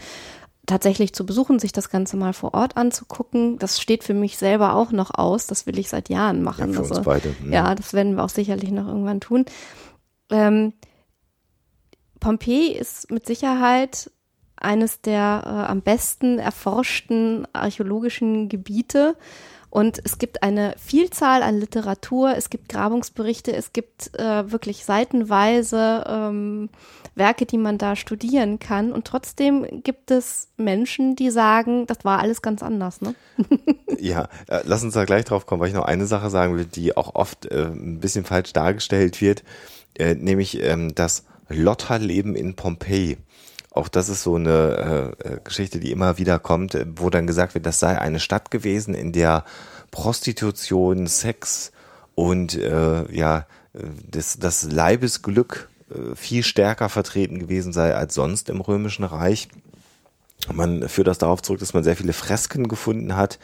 tatsächlich 0.67 1.15
zu 1.15 1.25
besuchen, 1.27 1.59
sich 1.59 1.73
das 1.73 1.89
Ganze 1.89 2.17
mal 2.17 2.35
vor 2.35 2.55
Ort 2.55 2.77
anzugucken. 2.77 3.59
Das 3.59 3.81
steht 3.81 4.05
für 4.05 4.15
mich 4.15 4.37
selber 4.37 4.75
auch 4.75 4.93
noch 4.93 5.11
aus. 5.13 5.47
Das 5.47 5.67
will 5.67 5.79
ich 5.79 5.89
seit 5.89 6.11
Jahren 6.11 6.43
machen. 6.43 6.75
Ja, 6.75 6.79
also, 6.79 7.03
beide. 7.03 7.35
Mhm. 7.43 7.53
Ja, 7.53 7.75
das 7.75 7.95
werden 7.95 8.17
wir 8.17 8.25
auch 8.25 8.29
sicherlich 8.29 8.71
noch 8.71 8.87
irgendwann 8.87 9.21
tun. 9.21 9.47
Ähm, 10.31 10.75
Pompeji 12.21 12.73
ist 12.73 13.11
mit 13.11 13.27
Sicherheit 13.27 14.11
eines 14.57 15.01
der 15.01 15.43
äh, 15.47 15.71
am 15.71 15.81
besten 15.81 16.39
erforschten 16.39 17.49
archäologischen 17.55 18.51
Gebiete. 18.51 19.17
Und 19.71 20.01
es 20.05 20.19
gibt 20.19 20.43
eine 20.43 20.75
Vielzahl 20.79 21.45
an 21.45 21.59
Literatur, 21.59 22.37
es 22.37 22.51
gibt 22.51 22.69
Grabungsberichte, 22.69 23.55
es 23.55 23.73
gibt 23.73 24.19
äh, 24.19 24.51
wirklich 24.51 24.85
seitenweise 24.85 26.05
ähm, 26.09 26.71
Werke, 27.15 27.47
die 27.47 27.59
man 27.59 27.79
da 27.79 27.95
studieren 27.95 28.59
kann. 28.59 28.93
Und 28.93 29.07
trotzdem 29.07 29.83
gibt 29.85 30.11
es 30.11 30.49
Menschen, 30.57 31.15
die 31.15 31.31
sagen, 31.31 31.87
das 31.87 31.99
war 32.05 32.19
alles 32.19 32.43
ganz 32.43 32.65
anders. 32.65 33.01
Ne? 33.01 33.15
ja, 33.99 34.29
äh, 34.49 34.61
lass 34.65 34.83
uns 34.83 34.95
da 34.95 35.05
gleich 35.05 35.25
drauf 35.25 35.47
kommen, 35.47 35.61
weil 35.61 35.69
ich 35.69 35.75
noch 35.75 35.85
eine 35.85 36.07
Sache 36.07 36.31
sagen 36.31 36.57
will, 36.57 36.65
die 36.65 36.97
auch 36.97 37.15
oft 37.15 37.47
äh, 37.47 37.67
ein 37.67 38.01
bisschen 38.01 38.25
falsch 38.25 38.53
dargestellt 38.53 39.21
wird, 39.21 39.45
äh, 39.97 40.15
nämlich 40.15 40.61
ähm, 40.63 40.97
das 40.97 41.25
Lotterleben 41.49 42.35
in 42.35 42.57
Pompeji. 42.57 43.19
Auch 43.73 43.89
das 43.89 44.09
ist 44.09 44.23
so 44.25 44.35
eine 44.35 45.15
äh, 45.23 45.29
äh, 45.29 45.41
Geschichte, 45.45 45.79
die 45.79 45.93
immer 45.93 46.19
wieder 46.19 46.39
kommt, 46.39 46.75
äh, 46.75 46.87
wo 46.97 47.09
dann 47.11 47.27
gesagt 47.27 47.55
wird, 47.55 47.67
das 47.67 47.79
sei 47.79 47.99
eine 47.99 48.21
Stadt 48.21 48.51
gewesen, 48.51 48.95
in 48.95 49.13
der 49.13 49.45
Prostitution, 49.91 51.07
Sex 51.07 51.73
und 52.15 52.57
äh, 52.57 53.11
ja 53.15 53.47
äh, 53.73 53.83
das, 54.09 54.39
das 54.39 54.65
Leibesglück 54.65 55.69
äh, 55.91 56.17
viel 56.17 56.43
stärker 56.43 56.89
vertreten 56.89 57.39
gewesen 57.39 57.73
sei 57.73 57.95
als 57.95 58.15
sonst 58.15 58.49
im 58.49 58.61
Römischen 58.61 59.05
Reich. 59.05 59.49
Man 60.53 60.89
führt 60.89 61.07
das 61.07 61.19
darauf 61.19 61.43
zurück, 61.43 61.61
dass 61.61 61.75
man 61.75 61.85
sehr 61.85 61.97
viele 61.97 62.13
Fresken 62.13 62.67
gefunden 62.67 63.15
hat, 63.15 63.39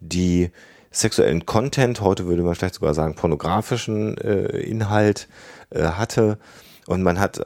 die 0.00 0.50
sexuellen 0.90 1.44
Content, 1.44 2.00
heute 2.00 2.26
würde 2.26 2.42
man 2.42 2.54
vielleicht 2.54 2.76
sogar 2.76 2.94
sagen 2.94 3.16
pornografischen 3.16 4.16
äh, 4.18 4.58
Inhalt 4.60 5.28
äh, 5.70 5.82
hatte. 5.82 6.38
Und 6.86 7.02
man 7.02 7.18
hat 7.18 7.40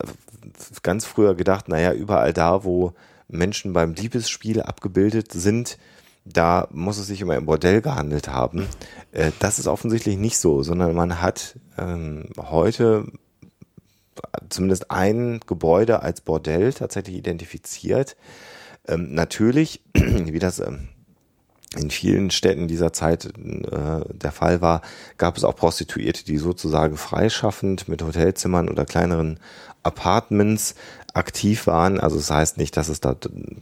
ganz 0.83 1.05
früher 1.05 1.35
gedacht, 1.35 1.69
naja, 1.69 1.93
überall 1.93 2.33
da, 2.33 2.65
wo 2.65 2.93
Menschen 3.29 3.73
beim 3.73 3.95
Liebesspiel 3.95 4.61
abgebildet 4.63 5.33
sind, 5.33 5.79
da 6.25 6.69
muss 6.71 6.99
es 6.99 7.07
sich 7.07 7.21
immer 7.21 7.37
im 7.37 7.47
Bordell 7.47 7.81
gehandelt 7.81 8.29
haben. 8.29 8.67
Äh, 9.13 9.33
das 9.39 9.59
ist 9.59 9.67
offensichtlich 9.67 10.19
nicht 10.19 10.39
so, 10.39 10.63
sondern 10.63 10.95
man 10.95 11.21
hat 11.21 11.59
ähm, 11.79 12.29
heute 12.37 13.07
zumindest 14.49 14.91
ein 14.91 15.41
Gebäude 15.47 16.03
als 16.03 16.21
Bordell 16.21 16.73
tatsächlich 16.73 17.17
identifiziert. 17.17 18.17
Ähm, 18.87 19.15
natürlich, 19.15 19.83
wie 19.95 20.39
das 20.39 20.61
ähm, 20.61 20.89
in 21.77 21.91
vielen 21.91 22.31
Städten 22.31 22.67
dieser 22.67 22.93
Zeit 22.93 23.27
äh, 23.27 24.01
der 24.13 24.33
Fall 24.33 24.61
war, 24.61 24.83
gab 25.19 25.37
es 25.37 25.45
auch 25.45 25.55
Prostituierte, 25.55 26.25
die 26.25 26.39
sozusagen 26.39 26.97
freischaffend 26.97 27.89
mit 27.89 28.03
Hotelzimmern 28.03 28.69
oder 28.69 28.85
kleineren 28.85 29.39
Apartments 29.83 30.75
aktiv 31.15 31.67
waren. 31.67 32.01
Also 32.01 32.17
das 32.17 32.31
heißt 32.31 32.59
nicht, 32.59 32.77
dass 32.77 32.89
es 32.89 33.01
da 33.01 33.15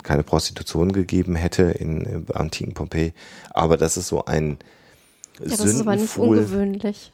keine 0.03 0.23
Prostitution 0.23 0.93
gegeben 0.93 1.35
hätte 1.37 1.65
in, 1.65 2.01
in 2.03 2.27
antiken 2.33 2.75
Pompeji, 2.75 3.13
aber 3.51 3.77
das 3.77 3.97
ist 3.97 4.09
so 4.09 4.25
ein 4.25 4.59
ja, 5.41 5.51
das 5.51 5.61
ist 5.61 5.81
aber 5.81 5.95
nicht 5.95 6.17
ungewöhnlich 6.17 7.13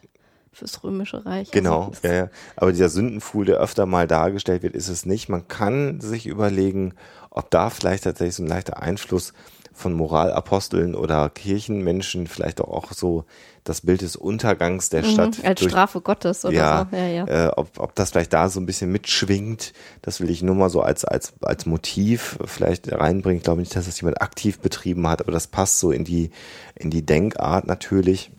fürs 0.52 0.82
Römische 0.84 1.26
Reich. 1.26 1.50
Genau, 1.50 1.88
also, 1.88 2.08
ja, 2.08 2.14
ja. 2.14 2.30
Aber 2.56 2.72
dieser 2.72 2.88
Sündenfuhl, 2.88 3.44
der 3.44 3.58
öfter 3.58 3.86
mal 3.86 4.06
dargestellt 4.06 4.62
wird, 4.62 4.74
ist 4.74 4.88
es 4.88 5.04
nicht. 5.04 5.28
Man 5.28 5.48
kann 5.48 6.00
sich 6.00 6.26
überlegen, 6.26 6.94
ob 7.30 7.50
da 7.50 7.70
vielleicht 7.70 8.04
tatsächlich 8.04 8.36
so 8.36 8.44
ein 8.44 8.48
leichter 8.48 8.80
Einfluss 8.80 9.34
von 9.74 9.92
Moralaposteln 9.92 10.94
oder 10.94 11.28
Kirchenmenschen, 11.28 12.26
vielleicht 12.26 12.60
auch 12.60 12.92
so 12.92 13.24
das 13.64 13.80
Bild 13.80 14.02
des 14.02 14.14
Untergangs 14.14 14.90
der 14.90 15.02
mhm, 15.02 15.10
Stadt. 15.10 15.44
Als 15.44 15.60
durch, 15.60 15.72
Strafe 15.72 16.00
Gottes 16.00 16.44
oder 16.44 16.54
ja, 16.54 16.88
so. 16.90 16.96
Ja, 16.96 17.06
ja. 17.06 17.26
Äh, 17.26 17.48
ob, 17.56 17.80
ob 17.80 17.94
das 17.94 18.10
vielleicht 18.10 18.32
da 18.32 18.48
so 18.48 18.60
ein 18.60 18.66
bisschen 18.66 18.92
mitschwingt, 18.92 19.72
das 20.02 20.20
will 20.20 20.30
ich 20.30 20.42
nur 20.42 20.54
mal 20.54 20.70
so 20.70 20.82
als, 20.82 21.04
als, 21.04 21.32
als 21.42 21.66
Motiv 21.66 22.38
vielleicht 22.44 22.92
reinbringen. 22.92 23.38
Ich 23.38 23.44
glaube 23.44 23.60
nicht, 23.60 23.74
dass 23.74 23.86
das 23.86 24.00
jemand 24.00 24.22
aktiv 24.22 24.60
betrieben 24.60 25.08
hat, 25.08 25.22
aber 25.22 25.32
das 25.32 25.46
passt 25.46 25.80
so 25.80 25.90
in 25.90 26.04
die, 26.04 26.30
in 26.74 26.90
die 26.90 27.04
Denkart 27.04 27.66
natürlich. 27.66 28.30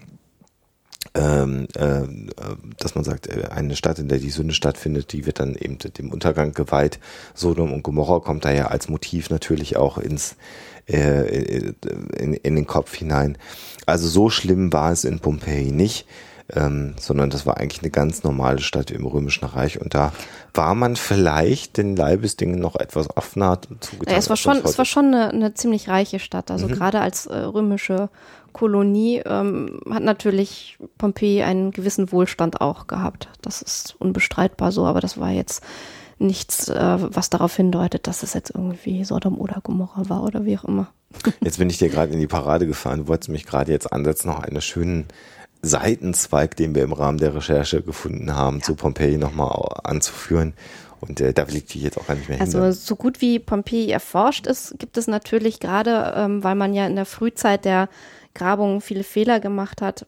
Ähm, 1.13 1.67
äh, 1.75 2.01
dass 2.77 2.95
man 2.95 3.05
sagt, 3.05 3.27
äh, 3.27 3.47
eine 3.49 3.77
Stadt, 3.77 3.99
in 3.99 4.09
der 4.09 4.17
die 4.17 4.31
Sünde 4.31 4.53
stattfindet, 4.53 5.13
die 5.13 5.25
wird 5.25 5.39
dann 5.39 5.55
eben 5.55 5.77
dem 5.77 6.11
Untergang 6.11 6.51
geweiht. 6.51 6.99
Sodom 7.33 7.71
und 7.71 7.83
Gomorra 7.83 8.19
kommt 8.19 8.43
da 8.43 8.51
ja 8.51 8.67
als 8.67 8.89
Motiv 8.89 9.29
natürlich 9.29 9.77
auch 9.77 9.97
ins, 9.97 10.35
äh, 10.87 11.73
in, 12.17 12.33
in 12.33 12.55
den 12.55 12.67
Kopf 12.67 12.95
hinein. 12.95 13.37
Also 13.85 14.07
so 14.07 14.29
schlimm 14.29 14.73
war 14.73 14.91
es 14.91 15.03
in 15.03 15.19
Pompeji 15.19 15.71
nicht. 15.71 16.05
Ähm, 16.53 16.93
sondern 16.99 17.31
das 17.31 17.47
war 17.47 17.57
eigentlich 17.57 17.81
eine 17.81 17.89
ganz 17.89 18.23
normale 18.23 18.59
Stadt 18.59 18.91
im 18.91 19.03
Römischen 19.07 19.45
Reich 19.45 19.81
und 19.81 19.95
da 19.95 20.13
war 20.53 20.75
man 20.75 20.95
vielleicht 20.95 21.77
den 21.77 21.95
Leibesdingen 21.95 22.59
noch 22.59 22.75
etwas 22.75 23.09
offener 23.17 23.59
zugetan. 23.79 24.13
Ja, 24.13 24.19
es 24.19 24.29
war 24.29 24.37
schon, 24.37 24.57
es 24.63 24.77
war 24.77 24.85
schon 24.85 25.07
eine, 25.07 25.29
eine 25.29 25.53
ziemlich 25.55 25.89
reiche 25.89 26.19
Stadt, 26.19 26.51
also 26.51 26.67
mhm. 26.67 26.73
gerade 26.73 26.99
als 26.99 27.25
äh, 27.25 27.35
römische 27.35 28.09
Kolonie 28.55 29.23
ähm, 29.25 29.81
hat 29.91 30.03
natürlich 30.03 30.77
Pompeji 30.99 31.41
einen 31.41 31.71
gewissen 31.71 32.11
Wohlstand 32.13 32.61
auch 32.61 32.87
gehabt. 32.87 33.27
Das 33.41 33.61
ist 33.61 33.95
unbestreitbar 33.99 34.71
so, 34.71 34.85
aber 34.85 35.01
das 35.01 35.19
war 35.19 35.31
jetzt 35.31 35.61
nichts, 36.25 36.69
äh, 36.69 36.97
was 36.99 37.29
darauf 37.29 37.55
hindeutet, 37.55 38.07
dass 38.07 38.23
es 38.23 38.33
jetzt 38.33 38.51
irgendwie 38.51 39.03
Sodom 39.03 39.39
oder 39.39 39.61
Gomorra 39.61 40.09
war 40.09 40.23
oder 40.23 40.45
wie 40.45 40.57
auch 40.57 40.65
immer. 40.65 40.87
Jetzt 41.41 41.59
bin 41.59 41.69
ich 41.69 41.77
dir 41.77 41.89
gerade 41.89 42.11
in 42.13 42.19
die 42.19 42.27
Parade 42.27 42.67
gefahren. 42.67 43.01
Du 43.01 43.07
wolltest 43.07 43.29
mich 43.29 43.45
gerade 43.45 43.71
jetzt 43.71 43.93
ansetzen, 43.93 44.27
noch 44.27 44.39
einen 44.39 44.61
schönen 44.61 45.05
Seitenzweig, 45.61 46.55
den 46.57 46.75
wir 46.75 46.83
im 46.83 46.93
Rahmen 46.93 47.17
der 47.17 47.33
Recherche 47.33 47.81
gefunden 47.81 48.35
haben, 48.35 48.57
ja. 48.57 48.63
zu 48.63 48.75
Pompeji 48.75 49.17
nochmal 49.17 49.79
anzuführen. 49.83 50.53
Und 51.01 51.21
äh, 51.21 51.33
da 51.33 51.45
ich 51.47 51.65
dich 51.65 51.83
jetzt 51.83 51.97
auch 51.97 52.07
gar 52.07 52.15
nicht 52.15 52.29
mehr 52.29 52.39
Also 52.41 52.57
hindern. 52.59 52.73
so 52.73 52.95
gut 52.95 53.21
wie 53.21 53.39
Pompeji 53.39 53.91
erforscht 53.91 54.47
ist, 54.47 54.75
gibt 54.79 54.97
es 54.97 55.07
natürlich 55.07 55.59
gerade, 55.59 56.13
ähm, 56.15 56.43
weil 56.43 56.55
man 56.55 56.73
ja 56.73 56.85
in 56.85 56.95
der 56.95 57.05
Frühzeit 57.05 57.65
der 57.65 57.89
Grabungen 58.33 58.81
viele 58.81 59.03
Fehler 59.03 59.39
gemacht 59.39 59.81
hat, 59.81 60.05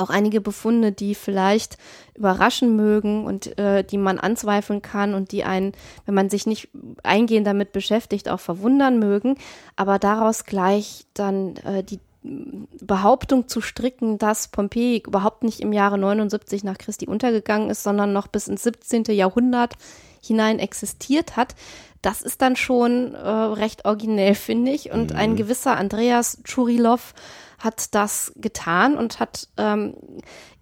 auch 0.00 0.10
einige 0.10 0.40
Befunde, 0.40 0.92
die 0.92 1.14
vielleicht 1.14 1.78
überraschen 2.14 2.76
mögen 2.76 3.24
und 3.24 3.58
äh, 3.58 3.84
die 3.84 3.98
man 3.98 4.18
anzweifeln 4.18 4.82
kann 4.82 5.14
und 5.14 5.32
die 5.32 5.44
einen, 5.44 5.72
wenn 6.06 6.14
man 6.14 6.30
sich 6.30 6.46
nicht 6.46 6.68
eingehend 7.02 7.46
damit 7.46 7.72
beschäftigt, 7.72 8.28
auch 8.28 8.40
verwundern 8.40 8.98
mögen, 8.98 9.36
aber 9.76 9.98
daraus 9.98 10.44
gleich 10.44 11.06
dann 11.14 11.56
äh, 11.58 11.82
die 11.82 12.00
Behauptung 12.22 13.48
zu 13.48 13.62
stricken, 13.62 14.18
dass 14.18 14.48
Pompeji 14.48 15.02
überhaupt 15.06 15.42
nicht 15.42 15.60
im 15.60 15.72
Jahre 15.72 15.96
79 15.96 16.64
nach 16.64 16.76
Christi 16.76 17.06
untergegangen 17.06 17.70
ist, 17.70 17.82
sondern 17.82 18.12
noch 18.12 18.26
bis 18.26 18.46
ins 18.46 18.62
17. 18.62 19.04
Jahrhundert 19.04 19.74
hinein 20.22 20.58
existiert 20.58 21.36
hat, 21.36 21.54
das 22.02 22.22
ist 22.22 22.40
dann 22.40 22.56
schon 22.56 23.14
äh, 23.14 23.28
recht 23.28 23.84
originell, 23.84 24.34
finde 24.34 24.72
ich. 24.72 24.90
Und 24.90 25.10
mhm. 25.10 25.16
ein 25.16 25.36
gewisser 25.36 25.76
Andreas 25.76 26.38
Churilov 26.44 27.14
hat 27.60 27.94
das 27.94 28.32
getan 28.36 28.96
und 28.96 29.20
hat 29.20 29.48
ähm, 29.56 29.94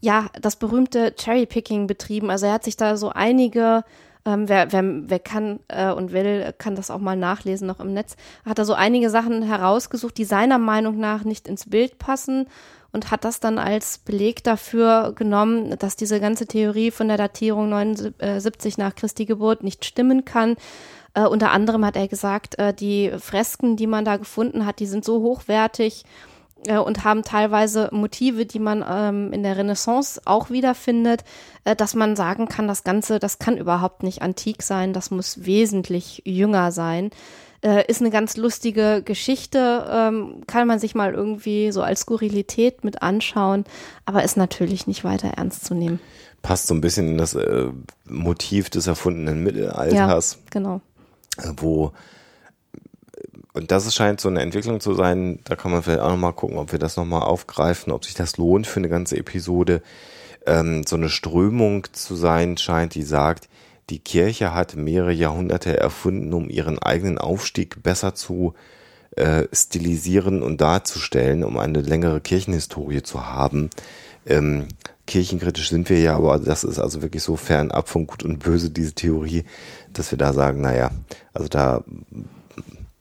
ja 0.01 0.27
das 0.41 0.57
berühmte 0.57 1.15
Cherrypicking 1.17 1.87
betrieben. 1.87 2.31
Also 2.31 2.47
er 2.47 2.53
hat 2.53 2.65
sich 2.65 2.77
da 2.77 2.97
so 2.97 3.11
einige 3.11 3.85
ähm, 4.29 4.49
wer, 4.49 4.73
wer, 4.73 4.83
wer 4.85 5.19
kann 5.21 5.61
äh, 5.69 5.91
und 5.91 6.13
will, 6.13 6.53
kann 6.59 6.75
das 6.75 6.91
auch 6.91 6.99
mal 6.99 7.17
nachlesen 7.17 7.67
noch 7.67 7.81
im 7.81 7.95
Netz. 7.95 8.17
Hat 8.45 8.59
da 8.59 8.65
so 8.65 8.75
einige 8.75 9.11
Sachen 9.11 9.43
herausgesucht, 9.43 10.19
die 10.19 10.25
seiner 10.25 10.59
Meinung 10.59 10.99
nach 10.99 11.25
nicht 11.25 11.49
ins 11.49 11.71
Bild 11.71 11.99
passen 11.99 12.47
und 12.93 13.11
hat 13.11 13.25
das 13.25 13.41
dann 13.41 13.59
als 13.59 13.99
Beleg 13.99 14.43
dafür 14.45 15.13
genommen, 15.15 15.79
dass 15.79 15.97
diese 15.97 16.21
ganze 16.21 16.47
Theorie 16.47 16.91
von 16.91 17.09
der 17.09 17.17
Datierung 17.17 17.69
79 17.69 18.79
nach 18.79 18.95
Christi 18.95 19.25
Geburt 19.25 19.63
nicht 19.63 19.85
stimmen 19.85 20.25
kann. 20.25 20.57
Äh, 21.15 21.25
unter 21.25 21.51
anderem 21.51 21.85
hat 21.85 21.97
er 21.97 22.09
gesagt, 22.09 22.59
äh, 22.59 22.75
die 22.75 23.13
Fresken, 23.19 23.77
die 23.77 23.87
man 23.87 24.05
da 24.05 24.17
gefunden 24.17 24.67
hat, 24.67 24.79
die 24.79 24.87
sind 24.87 25.05
so 25.05 25.23
hochwertig 25.23 26.05
äh, 26.69 26.79
und 26.79 27.05
haben 27.05 27.23
teilweise 27.23 27.89
Motive, 27.93 28.47
die 28.47 28.59
man 28.59 28.85
ähm, 28.89 29.33
in 29.33 29.43
der 29.43 29.57
Renaissance 29.57 30.21
auch 30.25 30.51
wiederfindet, 30.51 31.25
äh, 31.65 31.75
dass 31.75 31.95
man 31.95 32.15
sagen 32.15 32.49
kann, 32.49 32.69
das 32.69 32.85
Ganze, 32.85 33.19
das 33.19 33.39
kann 33.39 33.57
überhaupt 33.57 34.03
nicht 34.03 34.23
antik 34.23 34.63
sein, 34.63 34.93
das 34.93 35.11
muss 35.11 35.45
wesentlich 35.45 36.23
jünger 36.25 36.71
sein. 36.71 37.11
Äh, 37.61 37.85
ist 37.89 38.01
eine 38.01 38.11
ganz 38.11 38.37
lustige 38.37 39.03
Geschichte, 39.05 39.85
ähm, 39.91 40.43
kann 40.47 40.69
man 40.69 40.79
sich 40.79 40.95
mal 40.95 41.13
irgendwie 41.13 41.73
so 41.73 41.83
als 41.83 42.01
Skurrilität 42.01 42.85
mit 42.85 43.03
anschauen, 43.03 43.65
aber 44.05 44.23
ist 44.23 44.37
natürlich 44.37 44.87
nicht 44.87 45.03
weiter 45.03 45.29
ernst 45.37 45.65
zu 45.65 45.75
nehmen. 45.75 45.99
Passt 46.43 46.69
so 46.69 46.75
ein 46.75 46.81
bisschen 46.81 47.09
in 47.09 47.19
das 47.19 47.35
äh, 47.35 47.71
Motiv 48.05 48.71
des 48.71 48.87
erfundenen 48.87 49.43
Mittelalters. 49.43 50.35
Ja, 50.35 50.39
genau. 50.51 50.81
Äh, 51.39 51.53
wo 51.57 51.93
und 53.59 53.73
das 53.73 53.93
scheint 53.93 54.21
so 54.21 54.29
eine 54.29 54.41
Entwicklung 54.41 54.79
zu 54.79 54.95
sein, 54.95 55.41
da 55.45 55.57
kann 55.57 55.73
man 55.73 55.83
vielleicht 55.83 56.01
auch 56.01 56.11
nochmal 56.11 56.33
gucken, 56.33 56.59
ob 56.59 56.71
wir 56.71 56.79
das 56.79 56.97
nochmal 56.97 57.23
aufgreifen, 57.23 57.93
ob 57.93 58.05
sich 58.05 58.15
das 58.15 58.37
lohnt 58.37 58.67
für 58.69 58.79
eine 58.79 58.89
ganze 58.89 59.17
Episode. 59.17 59.83
Ähm, 60.47 60.85
so 60.87 60.95
eine 60.95 61.09
Strömung 61.09 61.87
zu 61.93 62.15
sein 62.15 62.57
scheint, 62.57 62.95
die 62.95 63.03
sagt, 63.03 63.49
die 63.91 63.99
Kirche 63.99 64.55
hat 64.55 64.77
mehrere 64.77 65.13
Jahrhunderte 65.13 65.77
erfunden, 65.77 66.33
um 66.35 66.49
ihren 66.49 66.79
eigenen 66.79 67.19
Aufstieg 67.19 67.83
besser 67.83 68.15
zu 68.15 68.55
äh, 69.17 69.49
stilisieren 69.53 70.43
und 70.43 70.61
darzustellen, 70.61 71.43
um 71.43 71.59
eine 71.59 71.81
längere 71.81 72.21
Kirchenhistorie 72.21 73.03
zu 73.03 73.27
haben. 73.27 73.71
Ähm, 74.25 74.69
kirchenkritisch 75.07 75.71
sind 75.71 75.89
wir 75.89 75.99
ja, 75.99 76.15
aber 76.15 76.39
das 76.39 76.63
ist 76.63 76.79
also 76.79 77.03
wirklich 77.03 77.25
so 77.25 77.35
fernab 77.35 77.89
von 77.89 78.07
Gut 78.07 78.23
und 78.23 78.39
Böse, 78.39 78.71
diese 78.71 78.93
Theorie, 78.93 79.45
dass 79.93 80.13
wir 80.13 80.19
da 80.19 80.33
sagen, 80.33 80.61
naja, 80.61 80.93
also 81.33 81.49
da 81.49 81.83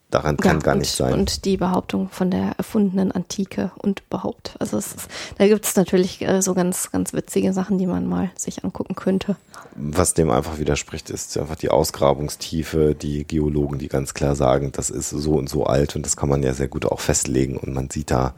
daran 0.10 0.38
kann 0.38 0.58
ja, 0.58 0.64
gar 0.64 0.74
und, 0.76 0.80
nicht 0.80 0.96
sein. 0.96 1.14
Und 1.14 1.46
die 1.46 1.58
Behauptung 1.58 2.10
von 2.10 2.32
der 2.32 2.54
erfundenen 2.58 3.12
Antike 3.12 3.72
und 3.78 4.04
überhaupt. 4.08 4.56
Also 4.60 4.78
ist, 4.78 5.08
da 5.38 5.48
gibt 5.48 5.66
es 5.66 5.76
natürlich 5.76 6.22
äh, 6.22 6.42
so 6.42 6.54
ganz, 6.54 6.92
ganz 6.92 7.14
witzige 7.14 7.52
Sachen, 7.54 7.78
die 7.78 7.88
man 7.88 8.08
mal 8.08 8.32
sich 8.36 8.64
angucken 8.64 8.96
könnte. 8.96 9.36
Was 9.76 10.14
dem 10.14 10.30
einfach 10.30 10.60
widerspricht, 10.60 11.10
ist 11.10 11.38
einfach 11.38 11.56
die 11.56 11.70
Ausgrabungstiefe, 11.70 12.96
die 12.96 13.26
Geologen, 13.26 13.80
die 13.80 13.90
ganz 13.90 14.14
klar 14.14 14.36
sagen, 14.36 14.72
das 14.72 14.90
ist 14.90 15.10
so 15.10 15.34
und 15.34 15.50
so 15.50 15.66
alt 15.66 15.96
und 15.96 16.06
das 16.06 16.16
kann 16.16 16.30
man 16.30 16.44
ja 16.44 16.54
sehr 16.54 16.68
gut 16.70 16.86
auch 16.86 17.00
festlegen 17.00 17.58
und 17.58 17.74
man 17.74 17.90
sieht 17.90 18.12
da 18.12 18.34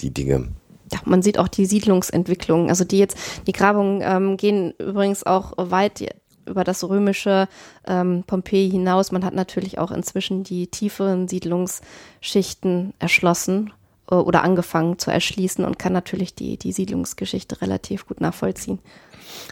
die 0.00 0.10
Dinge 0.10 0.48
ja, 0.92 1.00
man 1.04 1.22
sieht 1.22 1.38
auch 1.38 1.48
die 1.48 1.66
Siedlungsentwicklung. 1.66 2.68
Also 2.68 2.84
die 2.84 2.98
jetzt, 2.98 3.16
die 3.46 3.52
Grabungen 3.52 4.02
ähm, 4.04 4.36
gehen 4.36 4.72
übrigens 4.78 5.24
auch 5.24 5.52
weit 5.56 6.00
über 6.46 6.64
das 6.64 6.84
römische 6.84 7.48
ähm, 7.86 8.24
Pompeji 8.26 8.70
hinaus. 8.70 9.12
Man 9.12 9.24
hat 9.24 9.34
natürlich 9.34 9.78
auch 9.78 9.90
inzwischen 9.90 10.44
die 10.44 10.68
tieferen 10.68 11.28
Siedlungsschichten 11.28 12.94
erschlossen 12.98 13.72
äh, 14.10 14.14
oder 14.14 14.42
angefangen 14.42 14.98
zu 14.98 15.10
erschließen 15.10 15.64
und 15.64 15.78
kann 15.78 15.92
natürlich 15.92 16.34
die, 16.34 16.56
die 16.56 16.72
Siedlungsgeschichte 16.72 17.60
relativ 17.60 18.06
gut 18.06 18.20
nachvollziehen. 18.20 18.78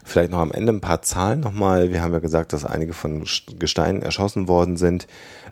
Vielleicht 0.05 0.31
noch 0.31 0.39
am 0.39 0.53
Ende 0.53 0.73
ein 0.73 0.81
paar 0.81 1.03
Zahlen 1.03 1.41
nochmal. 1.41 1.91
Wir 1.93 2.03
haben 2.03 2.13
ja 2.13 2.19
gesagt, 2.19 2.53
dass 2.53 2.65
einige 2.65 2.93
von 2.93 3.25
Gesteinen 3.59 4.03
erschossen 4.03 4.49
worden 4.49 4.77
sind. 4.77 5.07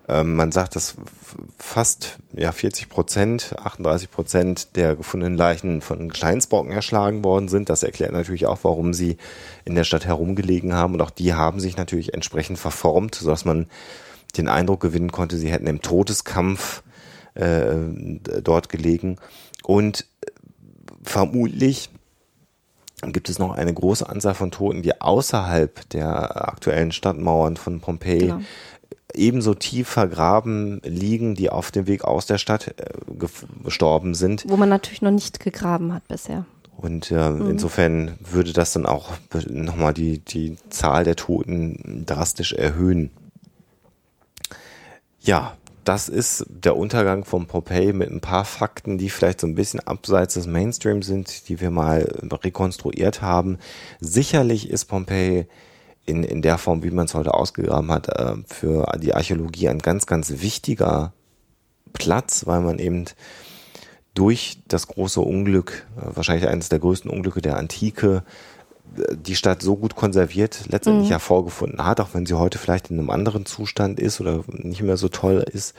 Ähm, 0.09 0.35
man 0.35 0.53
sagt, 0.53 0.77
dass 0.77 0.97
fast 1.59 2.19
ja, 2.33 2.53
40 2.53 2.89
Prozent, 2.89 3.55
38 3.59 4.11
Prozent 4.11 4.77
der 4.77 4.97
gefundenen 4.97 5.37
Leichen 5.37 5.81
von 5.81 6.09
Gesteinsbrocken 6.09 6.73
erschlagen 6.73 7.25
worden 7.25 7.49
sind. 7.49 7.69
Das 7.69 7.83
erklärt 7.83 8.13
natürlich 8.13 8.47
auch, 8.47 8.59
warum 8.63 8.95
sie 8.95 9.17
in 9.65 9.75
der 9.75 9.85
Stadt 9.85 10.07
herumgelegen 10.07 10.75
haben. 10.75 10.95
Und 10.95 11.01
auch 11.01 11.11
die 11.11 11.35
haben 11.35 11.61
sich 11.61 11.77
natürlich 11.77 12.15
entsprechend 12.15 12.59
verformt, 12.59 13.15
sodass 13.15 13.45
man 13.45 13.67
den 14.37 14.49
Eindruck 14.49 14.81
gewinnen 14.81 15.13
konnte, 15.13 15.37
sie 15.37 15.51
hätten 15.51 15.67
im 15.67 15.83
Todeskampf 15.83 16.83
äh, 17.35 17.77
dort 18.43 18.69
gelegen. 18.69 19.17
Und 19.63 20.07
vermutlich 21.03 21.91
gibt 23.11 23.29
es 23.29 23.39
noch 23.39 23.53
eine 23.53 23.75
große 23.75 24.09
Anzahl 24.09 24.35
von 24.35 24.51
Toten, 24.51 24.83
die 24.83 25.01
außerhalb 25.01 25.89
der 25.91 26.49
aktuellen 26.49 26.93
Stadtmauern 26.93 27.57
von 27.57 27.81
Pompeji 27.81 28.19
genau. 28.19 28.41
ebenso 29.15 29.55
tief 29.55 29.89
vergraben 29.89 30.81
liegen, 30.85 31.35
die 31.35 31.51
auf 31.51 31.73
dem 31.73 31.89
Weg 31.89 32.05
aus 32.05 32.27
der 32.27 32.39
Stadt 32.39 32.69
äh, 32.79 32.85
gestorben 33.65 34.15
sind. 34.15 34.45
Wo 34.47 34.57
man 34.57 34.69
natürlich 34.69 35.03
noch 35.03 35.11
nicht 35.11 35.41
gegraben 35.41 35.93
hat 35.93 36.07
bisher. 36.07 36.45
Und 36.77 37.11
äh, 37.11 37.31
mhm. 37.31 37.51
insofern 37.51 38.13
würde 38.21 38.53
das 38.53 38.73
dann 38.73 38.87
auch 38.87 39.11
nochmal 39.49 39.95
die, 39.95 40.19
die 40.19 40.57
Zahl 40.71 41.05
der 41.05 41.17
Toten 41.17 42.05
drastisch 42.07 42.53
erhöhen. 42.53 43.11
Ja, 45.21 45.57
das 45.85 46.09
ist 46.09 46.47
der 46.49 46.77
Untergang 46.77 47.25
von 47.25 47.47
Popeye 47.47 47.93
mit 47.93 48.11
ein 48.11 48.21
paar 48.21 48.45
Fakten, 48.45 48.99
die 48.99 49.11
vielleicht 49.11 49.41
so 49.41 49.47
ein 49.47 49.55
bisschen 49.55 49.81
abseits 49.81 50.35
des 50.35 50.47
Mainstream 50.47 51.03
sind, 51.03 51.49
die 51.49 51.61
wir 51.61 51.71
mal 51.71 52.03
rekonstruiert 52.31 53.23
haben. 53.23 53.59
Sicherlich 54.01 54.71
ist 54.71 54.85
Pompeii 54.87 55.47
in, 56.07 56.25
in 56.25 56.43
der 56.43 56.59
Form, 56.59 56.83
wie 56.83 56.91
man 56.91 57.07
es 57.07 57.15
heute 57.15 57.35
ausgegraben 57.35 57.91
hat, 57.91 58.09
äh, 58.09 58.37
für 58.47 58.87
die 58.99 59.15
Archäologie 59.15 59.69
ein 59.69 59.79
ganz, 59.79 60.07
ganz 60.07 60.41
wichtiger 60.41 61.13
Platz, 61.93 62.47
weil 62.47 62.61
man 62.61 62.79
eben 62.79 63.05
durch 64.15 64.59
das 64.69 64.89
große 64.89 65.21
Unglück, 65.21 65.87
äh, 65.97 66.15
wahrscheinlich 66.15 66.49
eines 66.49 66.69
der 66.69 66.79
größten 66.79 67.11
Unglücke 67.11 67.41
der 67.41 67.57
Antike, 67.57 68.25
die 69.13 69.37
Stadt 69.37 69.63
so 69.63 69.77
gut 69.77 69.95
konserviert 69.97 70.65
letztendlich 70.69 71.09
mhm. 71.09 71.13
hervorgefunden 71.13 71.85
hat, 71.85 72.01
auch 72.01 72.11
wenn 72.13 72.27
sie 72.27 72.39
heute 72.39 72.59
vielleicht 72.59 72.91
in 72.91 72.99
einem 72.99 73.11
anderen 73.11 73.47
Zustand 73.47 74.01
ist 74.01 74.21
oder 74.21 74.45
nicht 74.49 74.83
mehr 74.83 74.97
so 74.97 75.09
toll 75.09 75.45
ist, 75.53 75.75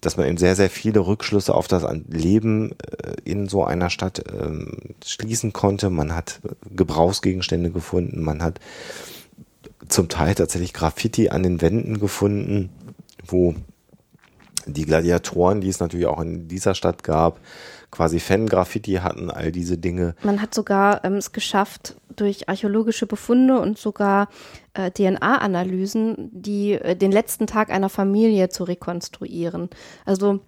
dass 0.00 0.16
man 0.16 0.26
eben 0.26 0.38
sehr, 0.38 0.56
sehr 0.56 0.70
viele 0.70 1.00
Rückschlüsse 1.00 1.54
auf 1.54 1.68
das 1.68 1.84
Leben 2.08 2.72
äh, 2.72 3.14
in 3.24 3.48
so 3.48 3.64
einer 3.64 3.90
Stadt 3.90 4.24
ähm, 4.32 4.94
schließen 5.04 5.52
konnte. 5.52 5.90
Man 5.90 6.14
hat 6.14 6.40
Gebrauchsgegenstände 6.70 7.70
gefunden, 7.70 8.22
man 8.22 8.42
hat 8.42 8.60
zum 9.88 10.08
Teil 10.08 10.34
tatsächlich 10.34 10.72
Graffiti 10.72 11.28
an 11.28 11.42
den 11.42 11.60
Wänden 11.60 12.00
gefunden, 12.00 12.70
wo 13.26 13.54
die 14.66 14.84
Gladiatoren, 14.84 15.60
die 15.60 15.68
es 15.68 15.80
natürlich 15.80 16.06
auch 16.06 16.20
in 16.20 16.48
dieser 16.48 16.74
Stadt 16.74 17.02
gab, 17.02 17.40
quasi 17.90 18.20
Fan-Graffiti 18.20 18.94
hatten, 18.94 19.30
all 19.30 19.52
diese 19.52 19.78
Dinge. 19.78 20.14
Man 20.22 20.40
hat 20.40 20.54
sogar 20.54 21.04
ähm, 21.04 21.14
es 21.14 21.32
geschafft, 21.32 21.96
durch 22.14 22.48
archäologische 22.48 23.06
Befunde 23.06 23.60
und 23.60 23.78
sogar 23.78 24.28
äh, 24.74 24.90
DNA-Analysen, 24.90 26.30
die 26.32 26.72
äh, 26.72 26.96
den 26.96 27.12
letzten 27.12 27.46
Tag 27.46 27.70
einer 27.70 27.88
Familie 27.88 28.48
zu 28.48 28.64
rekonstruieren. 28.64 29.70
Also 30.04 30.40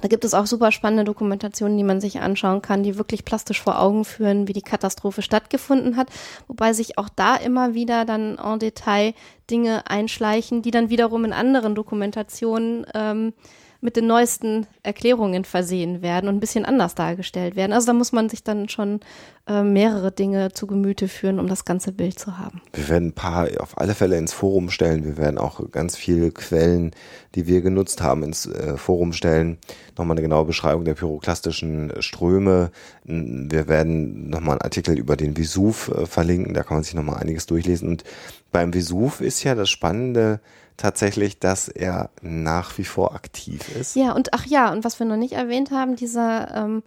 da 0.00 0.08
gibt 0.08 0.24
es 0.24 0.34
auch 0.34 0.46
super 0.46 0.72
spannende 0.72 1.04
Dokumentationen, 1.04 1.76
die 1.76 1.84
man 1.84 2.00
sich 2.00 2.20
anschauen 2.20 2.62
kann, 2.62 2.82
die 2.82 2.96
wirklich 2.96 3.24
plastisch 3.24 3.60
vor 3.60 3.80
Augen 3.80 4.04
führen, 4.04 4.48
wie 4.48 4.52
die 4.52 4.62
Katastrophe 4.62 5.20
stattgefunden 5.20 5.96
hat, 5.96 6.08
wobei 6.46 6.72
sich 6.72 6.96
auch 6.96 7.08
da 7.08 7.36
immer 7.36 7.74
wieder 7.74 8.04
dann 8.04 8.38
en 8.38 8.58
Detail 8.58 9.14
Dinge 9.50 9.86
einschleichen, 9.90 10.62
die 10.62 10.70
dann 10.70 10.90
wiederum 10.90 11.24
in 11.24 11.32
anderen 11.32 11.74
Dokumentationen 11.74 12.86
ähm, 12.94 13.34
mit 13.80 13.96
den 13.96 14.06
neuesten 14.06 14.66
Erklärungen 14.82 15.44
versehen 15.44 16.02
werden 16.02 16.28
und 16.28 16.36
ein 16.36 16.40
bisschen 16.40 16.64
anders 16.64 16.94
dargestellt 16.94 17.56
werden. 17.56 17.72
Also 17.72 17.86
da 17.86 17.92
muss 17.92 18.12
man 18.12 18.28
sich 18.28 18.44
dann 18.44 18.68
schon 18.68 19.00
äh, 19.46 19.62
mehrere 19.62 20.12
Dinge 20.12 20.52
zu 20.52 20.66
Gemüte 20.66 21.08
führen, 21.08 21.40
um 21.40 21.48
das 21.48 21.64
ganze 21.64 21.92
Bild 21.92 22.18
zu 22.18 22.38
haben. 22.38 22.60
Wir 22.72 22.88
werden 22.88 23.08
ein 23.08 23.14
paar 23.14 23.48
auf 23.58 23.78
alle 23.78 23.94
Fälle 23.94 24.18
ins 24.18 24.32
Forum 24.32 24.70
stellen. 24.70 25.04
Wir 25.04 25.16
werden 25.16 25.38
auch 25.38 25.70
ganz 25.70 25.96
viele 25.96 26.30
Quellen, 26.30 26.92
die 27.34 27.46
wir 27.46 27.62
genutzt 27.62 28.02
haben, 28.02 28.22
ins 28.22 28.46
äh, 28.46 28.76
Forum 28.76 29.12
stellen. 29.12 29.58
Nochmal 29.96 30.14
eine 30.14 30.22
genaue 30.22 30.44
Beschreibung 30.44 30.84
der 30.84 30.94
pyroklastischen 30.94 31.92
Ströme. 32.00 32.70
Wir 33.04 33.68
werden 33.68 34.28
nochmal 34.28 34.52
einen 34.52 34.62
Artikel 34.62 34.98
über 34.98 35.16
den 35.16 35.36
Vesuv 35.36 35.88
äh, 35.88 36.06
verlinken. 36.06 36.54
Da 36.54 36.62
kann 36.62 36.76
man 36.76 36.84
sich 36.84 36.94
nochmal 36.94 37.20
einiges 37.20 37.46
durchlesen. 37.46 37.88
Und 37.88 38.04
beim 38.52 38.74
Vesuv 38.74 39.20
ist 39.20 39.42
ja 39.42 39.54
das 39.54 39.70
Spannende, 39.70 40.40
tatsächlich, 40.80 41.38
dass 41.38 41.68
er 41.68 42.10
nach 42.22 42.76
wie 42.78 42.84
vor 42.84 43.14
aktiv 43.14 43.68
ist. 43.76 43.96
Ja, 43.96 44.12
und 44.12 44.32
ach 44.34 44.46
ja, 44.46 44.72
und 44.72 44.84
was 44.84 44.98
wir 44.98 45.06
noch 45.06 45.16
nicht 45.16 45.34
erwähnt 45.34 45.70
haben, 45.70 45.96
dieser 45.96 46.54
ähm, 46.54 46.82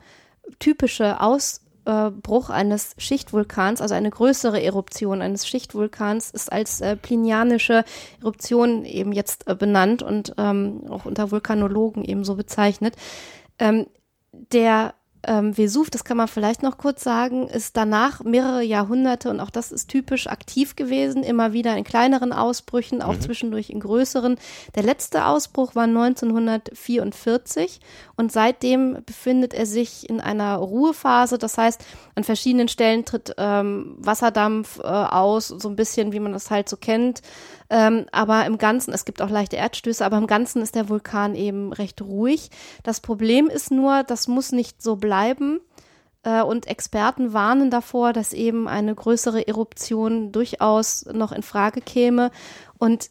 typische 0.60 1.22
Ausbruch 1.22 2.50
eines 2.50 2.96
Schichtvulkans, 2.98 3.82
also 3.82 3.94
eine 3.96 4.10
größere 4.10 4.62
Eruption 4.62 5.22
eines 5.22 5.48
Schichtvulkans, 5.48 6.32
ist 6.32 6.52
als 6.52 6.82
äh, 6.82 6.96
plinianische 6.96 7.86
Eruption 8.20 8.86
eben 8.86 9.12
jetzt 9.12 9.48
äh, 9.48 9.56
benannt 9.56 10.02
und 10.04 10.34
ähm, 10.38 10.82
auch 10.90 11.06
unter 11.06 11.32
Vulkanologen 11.32 12.04
eben 12.04 12.24
so 12.24 12.36
bezeichnet. 12.36 12.96
Ähm, 13.60 13.88
der 14.32 14.96
ähm, 15.26 15.58
Vesuv, 15.58 15.90
das 15.90 16.04
kann 16.04 16.18
man 16.18 16.28
vielleicht 16.28 16.64
noch 16.64 16.78
kurz 16.78 17.04
sagen, 17.04 17.48
ist 17.48 17.78
danach 17.78 18.24
mehrere 18.24 18.64
Jahrhunderte 18.64 19.30
und 19.30 19.40
auch 19.40 19.50
das 19.50 19.72
ist 19.72 19.88
typisch 19.88 20.28
aktiv 20.28 20.76
gewesen, 20.76 21.24
immer 21.24 21.54
wieder 21.54 21.78
in 21.78 21.84
kleineren 21.84 22.34
Ausbrüchen, 22.34 23.02
auch 23.02 23.14
mhm. 23.14 23.22
zwischendurch 23.22 23.70
in 23.70 23.80
größeren. 23.80 24.38
Der 24.76 24.84
letzte 24.84 25.26
Ausbruch 25.26 25.76
war 25.76 25.86
1944 25.86 27.80
und 28.16 28.32
seitdem 28.32 29.00
befindet 29.06 29.54
er 29.54 29.66
sich 29.66 30.08
in 30.08 30.22
einer 30.22 30.56
Ruhephase. 30.58 31.38
Das 31.38 31.58
heißt, 31.58 31.84
an 32.16 32.24
verschiedenen 32.24 32.68
Stellen 32.68 33.06
tritt 33.06 33.34
ähm, 33.38 33.96
Wasserdampf 33.98 34.80
äh, 34.80 34.84
aus, 34.84 35.48
so 35.48 35.68
ein 35.68 35.76
bisschen, 35.76 36.14
wie 36.14 36.20
man 36.20 36.32
das 36.32 36.52
halt 36.52 36.70
so 36.70 36.78
kennt. 36.78 37.22
Ähm, 37.72 38.06
aber 38.12 38.46
im 38.46 38.60
Ganzen, 38.60 38.94
es 38.94 39.06
gibt 39.06 39.22
auch 39.22 39.32
leichte 39.32 39.56
Erdstöße, 39.56 40.06
aber 40.06 40.18
im 40.18 40.28
Ganzen 40.28 40.62
ist 40.62 40.76
der 40.76 40.90
Vulkan 40.90 41.34
eben 41.34 41.74
recht 41.74 42.02
ruhig. 42.04 42.52
Das 42.84 43.00
Problem 43.00 43.48
ist 43.48 43.72
nur, 43.72 44.04
das 44.04 44.28
muss 44.28 44.52
nicht 44.52 44.82
so 44.84 44.96
bleiben. 44.96 45.60
Äh, 46.22 46.44
und 46.44 46.68
Experten 46.68 47.34
warnen 47.34 47.72
davor, 47.72 48.14
dass 48.14 48.32
eben 48.32 48.68
eine 48.68 48.94
größere 48.94 49.48
Eruption 49.48 50.32
durchaus 50.32 51.06
noch 51.12 51.32
in 51.32 51.42
Frage 51.42 51.82
käme. 51.82 52.30
Und 52.78 53.10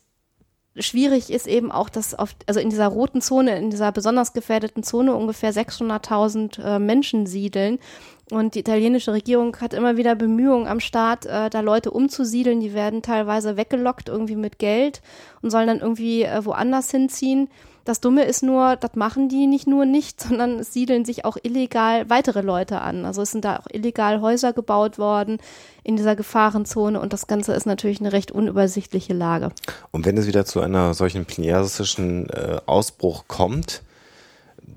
schwierig 0.76 1.30
ist 1.30 1.46
eben 1.46 1.70
auch, 1.70 1.88
dass 1.88 2.14
auf, 2.14 2.34
also 2.46 2.60
in 2.60 2.70
dieser 2.70 2.88
roten 2.88 3.20
Zone, 3.20 3.56
in 3.58 3.70
dieser 3.70 3.92
besonders 3.92 4.32
gefährdeten 4.32 4.82
Zone 4.82 5.14
ungefähr 5.14 5.52
600.000 5.52 6.62
äh, 6.62 6.78
Menschen 6.78 7.26
siedeln. 7.26 7.78
Und 8.30 8.54
die 8.54 8.60
italienische 8.60 9.12
Regierung 9.12 9.56
hat 9.60 9.74
immer 9.74 9.98
wieder 9.98 10.14
Bemühungen 10.14 10.66
am 10.66 10.80
Start, 10.80 11.26
äh, 11.26 11.50
da 11.50 11.60
Leute 11.60 11.90
umzusiedeln. 11.90 12.60
Die 12.60 12.72
werden 12.72 13.02
teilweise 13.02 13.56
weggelockt 13.56 14.08
irgendwie 14.08 14.36
mit 14.36 14.58
Geld 14.58 15.02
und 15.42 15.50
sollen 15.50 15.66
dann 15.66 15.80
irgendwie 15.80 16.22
äh, 16.22 16.44
woanders 16.44 16.90
hinziehen. 16.90 17.48
Das 17.84 18.00
Dumme 18.00 18.24
ist 18.24 18.42
nur, 18.42 18.76
das 18.76 18.94
machen 18.94 19.28
die 19.28 19.46
nicht 19.46 19.66
nur 19.66 19.84
nicht, 19.84 20.20
sondern 20.28 20.60
es 20.60 20.72
siedeln 20.72 21.04
sich 21.04 21.24
auch 21.24 21.36
illegal 21.42 22.08
weitere 22.10 22.40
Leute 22.40 22.80
an. 22.80 23.04
Also 23.04 23.22
es 23.22 23.32
sind 23.32 23.44
da 23.44 23.58
auch 23.58 23.66
illegal 23.70 24.20
Häuser 24.20 24.52
gebaut 24.52 24.98
worden 24.98 25.38
in 25.82 25.96
dieser 25.96 26.16
Gefahrenzone 26.16 27.00
und 27.00 27.12
das 27.12 27.26
Ganze 27.26 27.54
ist 27.54 27.66
natürlich 27.66 28.00
eine 28.00 28.12
recht 28.12 28.30
unübersichtliche 28.30 29.14
Lage. 29.14 29.50
Und 29.90 30.06
wenn 30.06 30.16
es 30.16 30.26
wieder 30.26 30.44
zu 30.44 30.60
einer 30.60 30.94
solchen 30.94 31.24
plenarischen 31.24 32.28
äh, 32.30 32.60
Ausbruch 32.66 33.24
kommt, 33.26 33.82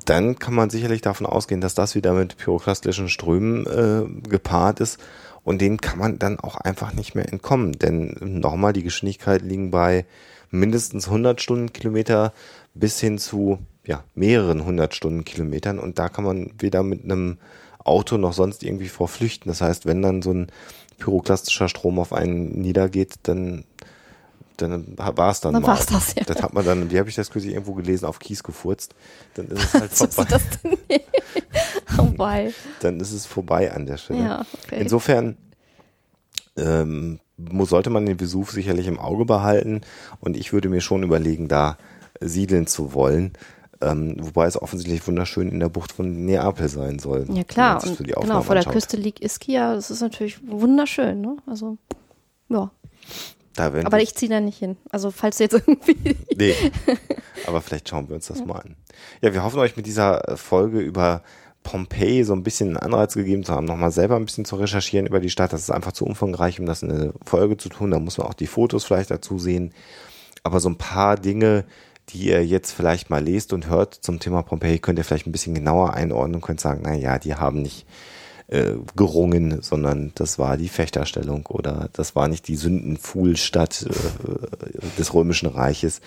dann 0.06 0.38
kann 0.40 0.54
man 0.54 0.70
sicherlich 0.70 1.02
davon 1.02 1.26
ausgehen, 1.26 1.62
dass 1.62 1.74
das 1.74 1.96
wieder 1.96 2.14
mit 2.14 2.38
pyroklastischen 2.38 3.10
Strömen 3.10 3.66
äh, 3.66 4.30
gepaart 4.30 4.80
ist 4.80 5.00
und 5.44 5.62
denen 5.62 5.78
kann 5.78 6.00
man 6.00 6.20
dann 6.20 6.40
auch 6.40 6.56
einfach 6.56 6.94
nicht 6.94 7.16
mehr 7.16 7.32
entkommen. 7.32 7.74
Denn 7.74 8.18
nochmal, 8.20 8.74
die 8.74 8.84
Geschwindigkeit 8.84 9.42
liegen 9.42 9.72
bei 9.72 10.06
mindestens 10.52 11.08
100 11.08 11.42
Stundenkilometer 11.42 12.34
bis 12.76 13.00
hin 13.00 13.18
zu 13.18 13.60
ja, 13.86 14.04
mehreren 14.14 14.66
hundert 14.66 14.96
Stundenkilometern 14.96 15.80
und 15.80 15.98
da 15.98 16.10
kann 16.10 16.24
man 16.24 16.52
weder 16.60 16.84
mit 16.84 17.04
einem 17.04 17.38
Auto 17.84 18.18
noch 18.18 18.34
sonst 18.34 18.64
irgendwie 18.64 18.90
vor 18.90 19.08
flüchten. 19.08 19.50
Das 19.50 19.62
heißt, 19.62 19.86
wenn 19.86 20.02
dann 20.02 20.22
so 20.22 20.32
ein 20.32 20.48
pyroklastischer 20.98 21.70
Strom 21.70 22.00
auf 22.00 22.14
einen 22.14 22.62
niedergeht, 22.62 23.16
dann 23.24 23.64
dann 24.58 24.98
war 24.98 25.32
es 25.32 25.42
dann, 25.42 25.54
dann 25.54 25.64
mal. 25.64 25.70
War's 25.70 25.86
das, 25.88 26.16
ja. 26.16 26.24
das 26.24 26.42
hat 26.42 26.54
man 26.54 26.66
dann, 26.66 26.90
wie 26.90 26.98
habe 26.98 27.10
ich 27.10 27.16
das 27.16 27.30
kürzlich 27.30 27.54
irgendwo 27.54 27.74
gelesen, 27.74 28.06
auf 28.06 28.20
Kies 28.20 28.42
gefurzt. 28.42 28.96
Dann 29.34 29.48
ist 29.48 29.64
es 29.64 29.74
halt 29.74 29.92
vorbei. 29.94 30.26
das 30.30 30.44
denn? 30.64 31.00
vorbei. 31.86 32.54
Dann 32.80 33.00
ist 33.00 33.12
es 33.12 33.26
vorbei 33.26 33.74
an 33.74 33.86
der 33.86 33.98
Stelle. 33.98 34.24
Ja, 34.24 34.46
okay. 34.64 34.80
Insofern 34.80 35.38
ähm, 36.56 37.20
sollte 37.64 37.90
man 37.90 38.06
den 38.06 38.20
Vesuv 38.20 38.52
sicherlich 38.52 38.88
im 38.88 39.00
Auge 39.00 39.26
behalten 39.26 39.82
und 40.22 40.38
ich 40.38 40.54
würde 40.54 40.70
mir 40.70 40.82
schon 40.82 41.04
überlegen, 41.04 41.48
da 41.48 41.78
siedeln 42.22 42.68
zu 42.68 42.94
wollen. 42.94 43.34
Ähm, 43.82 44.16
wobei 44.20 44.46
es 44.46 44.62
offensichtlich 44.62 45.06
wunderschön 45.06 45.50
in 45.50 45.60
der 45.60 45.70
Bucht 45.70 45.92
von 45.92 46.26
Neapel 46.26 46.70
sein 46.70 46.98
soll. 46.98 47.28
Ja 47.30 47.44
klar, 47.44 47.84
und 47.84 47.98
genau, 47.98 48.42
vor 48.42 48.56
der 48.56 48.64
Küste 48.64 48.96
liegt 48.96 49.20
Ischia, 49.20 49.76
das 49.76 49.92
ist 49.92 50.02
natürlich 50.02 50.40
wunderschön, 50.48 51.20
ne? 51.20 51.38
Also, 51.46 51.78
ja. 52.48 52.72
aber 53.58 54.02
ich 54.02 54.16
ziehe 54.16 54.30
da 54.30 54.40
nicht 54.40 54.60
hin. 54.60 54.78
Also 54.90 55.12
falls 55.12 55.40
jetzt 55.40 55.54
irgendwie. 55.68 56.16
nee. 56.36 56.56
Aber 57.48 57.62
vielleicht 57.62 57.90
schauen 57.90 58.08
wir 58.08 58.16
uns 58.16 58.28
das 58.28 58.40
ja. 58.40 58.46
mal 58.46 58.60
an. 58.60 58.76
Ja, 59.22 59.34
wir 59.34 59.44
hoffen 59.44 59.60
euch 59.60 59.76
mit 59.76 59.86
dieser 59.86 60.38
Folge 60.38 60.80
über 60.80 61.22
Pompeji 61.66 62.24
so 62.24 62.34
ein 62.34 62.44
bisschen 62.44 62.70
einen 62.70 62.78
Anreiz 62.78 63.16
gegeben 63.16 63.44
zu 63.44 63.54
haben, 63.54 63.66
nochmal 63.66 63.92
selber 63.92 64.16
ein 64.16 64.26
bisschen 64.26 64.46
zu 64.46 64.56
recherchieren 64.56 65.08
über 65.08 65.20
die 65.20 65.32
Stadt. 65.32 65.52
Das 65.52 65.62
ist 65.62 65.72
einfach 65.72 65.92
zu 65.92 66.06
umfangreich, 66.06 66.60
um 66.62 66.66
das 66.66 66.82
in 66.82 66.92
eine 66.92 67.14
Folge 67.26 67.58
zu 67.58 67.68
tun. 67.68 67.92
Da 67.92 68.00
muss 68.00 68.18
man 68.18 68.28
auch 68.28 68.34
die 68.34 68.48
Fotos 68.48 68.86
vielleicht 68.86 69.12
dazu 69.12 69.38
sehen. 69.38 69.74
Aber 70.44 70.62
so 70.62 70.70
ein 70.70 70.78
paar 70.78 71.18
Dinge, 71.18 71.66
die 72.10 72.28
ihr 72.28 72.46
jetzt 72.46 72.72
vielleicht 72.72 73.10
mal 73.10 73.24
lest 73.24 73.54
und 73.54 73.68
hört 73.68 73.94
zum 73.94 74.20
Thema 74.20 74.44
Pompeji, 74.44 74.80
könnt 74.80 75.00
ihr 75.00 75.06
vielleicht 75.06 75.28
ein 75.28 75.32
bisschen 75.32 75.56
genauer 75.56 75.94
einordnen 75.94 76.36
und 76.36 76.42
könnt 76.42 76.62
sagen, 76.62 76.82
na 76.84 76.94
ja, 76.94 77.18
die 77.18 77.36
haben 77.36 77.62
nicht 77.62 77.86
äh, 78.48 78.74
gerungen, 78.96 79.62
sondern 79.64 80.12
das 80.16 80.38
war 80.38 80.56
die 80.58 80.70
Fechterstellung 80.70 81.48
oder 81.48 81.90
das 81.94 82.16
war 82.16 82.28
nicht 82.28 82.48
die 82.48 82.56
Sündenfuhlstadt 82.56 83.88
äh, 83.90 84.98
des 85.00 85.14
Römischen 85.14 85.48
Reiches 85.48 86.02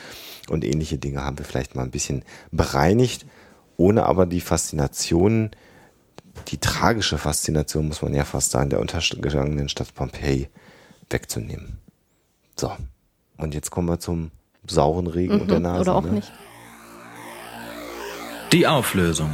und 0.48 0.64
ähnliche 0.64 0.98
Dinge 0.98 1.24
haben 1.24 1.38
wir 1.38 1.44
vielleicht 1.44 1.74
mal 1.74 1.82
ein 1.82 1.90
bisschen 1.90 2.24
bereinigt, 2.52 3.26
ohne 3.76 4.06
aber 4.06 4.24
die 4.24 4.40
Faszination, 4.40 5.50
die 6.48 6.58
tragische 6.58 7.18
Faszination, 7.18 7.88
muss 7.88 8.02
man 8.02 8.14
ja 8.14 8.24
fast 8.24 8.52
sagen, 8.52 8.70
der 8.70 8.80
untergegangenen 8.80 9.68
Stadt 9.68 9.94
Pompeji 9.94 10.48
wegzunehmen. 11.11 11.78
So, 12.56 12.70
und 13.37 13.54
jetzt 13.54 13.70
kommen 13.70 13.88
wir 13.88 13.98
zum 13.98 14.30
sauren 14.70 15.07
Regen 15.07 15.35
mhm, 15.35 15.40
unter 15.42 15.61
Nase. 15.61 15.81
Oder 15.83 15.94
auch 15.94 16.04
ne? 16.04 16.12
nicht. 16.12 16.33
Die 18.52 18.66
Auflösung. 18.66 19.31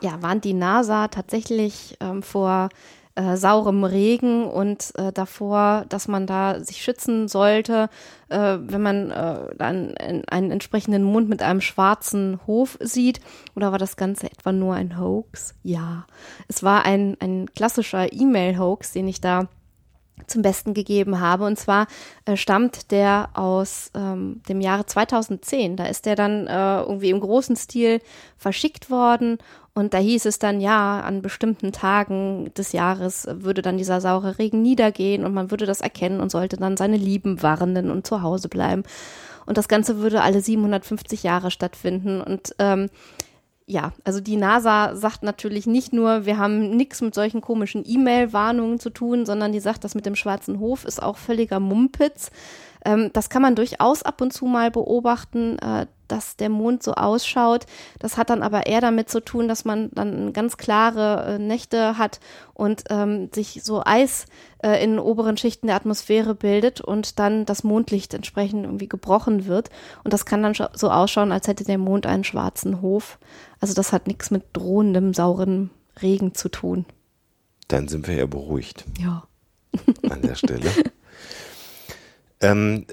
Ja, 0.00 0.22
warnt 0.22 0.44
die 0.44 0.52
NASA 0.52 1.08
tatsächlich 1.08 1.96
ähm, 2.00 2.22
vor 2.22 2.68
äh, 3.16 3.36
saurem 3.36 3.84
Regen 3.84 4.46
und 4.46 4.92
äh, 4.96 5.12
davor, 5.12 5.86
dass 5.88 6.06
man 6.06 6.26
da 6.26 6.60
sich 6.60 6.82
schützen 6.82 7.28
sollte, 7.28 7.88
äh, 8.28 8.58
wenn 8.60 8.82
man 8.82 9.10
äh, 9.10 9.56
dann 9.56 9.94
einen 9.96 10.50
entsprechenden 10.50 11.02
Mond 11.02 11.28
mit 11.28 11.42
einem 11.42 11.60
schwarzen 11.60 12.38
Hof 12.46 12.78
sieht. 12.80 13.20
Oder 13.54 13.72
war 13.72 13.78
das 13.78 13.96
Ganze 13.96 14.26
etwa 14.26 14.52
nur 14.52 14.74
ein 14.74 15.00
Hoax? 15.00 15.54
Ja, 15.62 16.06
es 16.46 16.62
war 16.62 16.84
ein, 16.84 17.16
ein 17.20 17.46
klassischer 17.54 18.12
E-Mail-Hoax, 18.12 18.92
den 18.92 19.08
ich 19.08 19.20
da 19.20 19.48
zum 20.26 20.42
Besten 20.42 20.74
gegeben 20.74 21.20
habe. 21.20 21.44
Und 21.44 21.58
zwar 21.58 21.86
äh, 22.24 22.36
stammt 22.36 22.90
der 22.90 23.30
aus 23.34 23.90
ähm, 23.94 24.42
dem 24.48 24.60
Jahre 24.60 24.86
2010. 24.86 25.76
Da 25.76 25.86
ist 25.86 26.06
der 26.06 26.16
dann 26.16 26.46
äh, 26.46 26.80
irgendwie 26.80 27.10
im 27.10 27.20
großen 27.20 27.56
Stil 27.56 28.00
verschickt 28.36 28.90
worden. 28.90 29.38
Und 29.76 29.92
da 29.92 29.98
hieß 29.98 30.24
es 30.24 30.38
dann, 30.38 30.62
ja, 30.62 31.00
an 31.00 31.20
bestimmten 31.20 31.70
Tagen 31.70 32.50
des 32.54 32.72
Jahres 32.72 33.28
würde 33.30 33.60
dann 33.60 33.76
dieser 33.76 34.00
saure 34.00 34.38
Regen 34.38 34.62
niedergehen 34.62 35.22
und 35.22 35.34
man 35.34 35.50
würde 35.50 35.66
das 35.66 35.82
erkennen 35.82 36.20
und 36.20 36.30
sollte 36.30 36.56
dann 36.56 36.78
seine 36.78 36.96
Lieben 36.96 37.42
warnen 37.42 37.90
und 37.90 38.06
zu 38.06 38.22
Hause 38.22 38.48
bleiben. 38.48 38.84
Und 39.44 39.58
das 39.58 39.68
Ganze 39.68 39.98
würde 39.98 40.22
alle 40.22 40.40
750 40.40 41.22
Jahre 41.24 41.50
stattfinden. 41.50 42.22
Und 42.22 42.54
ähm, 42.58 42.88
ja, 43.66 43.92
also 44.02 44.20
die 44.20 44.38
NASA 44.38 44.96
sagt 44.96 45.22
natürlich 45.22 45.66
nicht 45.66 45.92
nur, 45.92 46.24
wir 46.24 46.38
haben 46.38 46.70
nichts 46.70 47.02
mit 47.02 47.14
solchen 47.14 47.42
komischen 47.42 47.84
E-Mail-Warnungen 47.86 48.80
zu 48.80 48.88
tun, 48.88 49.26
sondern 49.26 49.52
die 49.52 49.60
sagt, 49.60 49.84
das 49.84 49.94
mit 49.94 50.06
dem 50.06 50.16
schwarzen 50.16 50.58
Hof 50.58 50.86
ist 50.86 51.02
auch 51.02 51.18
völliger 51.18 51.60
Mumpitz. 51.60 52.30
Ähm, 52.86 53.10
das 53.12 53.28
kann 53.28 53.42
man 53.42 53.56
durchaus 53.56 54.02
ab 54.04 54.20
und 54.20 54.32
zu 54.32 54.46
mal 54.46 54.70
beobachten, 54.70 55.58
äh, 55.58 55.86
dass 56.06 56.36
der 56.36 56.48
Mond 56.48 56.84
so 56.84 56.94
ausschaut. 56.94 57.66
Das 57.98 58.16
hat 58.16 58.30
dann 58.30 58.44
aber 58.44 58.66
eher 58.66 58.80
damit 58.80 59.10
zu 59.10 59.18
tun, 59.18 59.48
dass 59.48 59.64
man 59.64 59.90
dann 59.92 60.32
ganz 60.32 60.56
klare 60.56 61.34
äh, 61.34 61.38
Nächte 61.40 61.98
hat 61.98 62.20
und 62.54 62.84
ähm, 62.90 63.28
sich 63.34 63.62
so 63.64 63.82
Eis 63.84 64.26
äh, 64.62 64.82
in 64.84 64.90
den 64.92 64.98
oberen 65.00 65.36
Schichten 65.36 65.66
der 65.66 65.74
Atmosphäre 65.74 66.36
bildet 66.36 66.80
und 66.80 67.18
dann 67.18 67.44
das 67.44 67.64
Mondlicht 67.64 68.14
entsprechend 68.14 68.64
irgendwie 68.64 68.88
gebrochen 68.88 69.46
wird. 69.46 69.70
Und 70.04 70.12
das 70.12 70.24
kann 70.24 70.44
dann 70.44 70.54
so 70.54 70.90
ausschauen, 70.90 71.32
als 71.32 71.48
hätte 71.48 71.64
der 71.64 71.78
Mond 71.78 72.06
einen 72.06 72.24
schwarzen 72.24 72.82
Hof. 72.82 73.18
Also 73.58 73.74
das 73.74 73.92
hat 73.92 74.06
nichts 74.06 74.30
mit 74.30 74.44
drohendem, 74.52 75.12
sauren 75.12 75.70
Regen 76.00 76.34
zu 76.34 76.48
tun. 76.48 76.86
Dann 77.66 77.88
sind 77.88 78.06
wir 78.06 78.14
ja 78.14 78.26
beruhigt. 78.26 78.84
Ja. 79.00 79.24
An 80.08 80.22
der 80.22 80.36
Stelle. 80.36 80.70
ähm, 82.40 82.86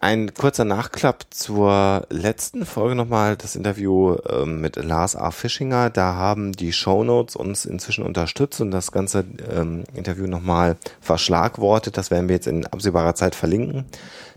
ein 0.00 0.32
kurzer 0.34 0.64
Nachklapp 0.64 1.26
zur 1.30 2.06
letzten 2.10 2.64
Folge 2.64 2.94
nochmal, 2.94 3.36
das 3.36 3.56
Interview 3.56 4.16
ähm, 4.28 4.60
mit 4.60 4.76
Lars 4.76 5.16
A. 5.16 5.30
Fischinger. 5.30 5.90
Da 5.90 6.14
haben 6.14 6.52
die 6.52 6.72
Shownotes 6.72 7.36
uns 7.36 7.66
inzwischen 7.66 8.04
unterstützt 8.04 8.60
und 8.60 8.70
das 8.70 8.92
ganze 8.92 9.24
ähm, 9.50 9.84
Interview 9.94 10.26
nochmal 10.26 10.76
verschlagwortet. 11.00 11.96
Das 11.96 12.10
werden 12.10 12.28
wir 12.28 12.36
jetzt 12.36 12.46
in 12.46 12.66
absehbarer 12.66 13.14
Zeit 13.14 13.34
verlinken. 13.34 13.84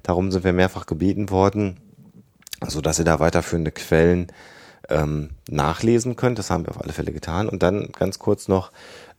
Darum 0.04 0.32
sind 0.32 0.44
wir 0.44 0.54
mehrfach 0.54 0.86
gebeten 0.86 1.30
worden, 1.30 1.78
so 2.68 2.82
dass 2.82 3.00
ihr 3.00 3.06
da 3.06 3.20
weiterführende 3.20 3.72
Quellen 3.72 4.28
ähm, 4.90 5.30
nachlesen 5.50 6.16
könnt. 6.16 6.40
Das 6.40 6.50
haben 6.50 6.66
wir 6.66 6.72
auf 6.72 6.82
alle 6.82 6.94
Fälle 6.94 7.14
getan. 7.14 7.48
Und 7.48 7.64
dann 7.64 7.90
ganz 7.98 8.20
kurz 8.20 8.48
noch, 8.48 8.72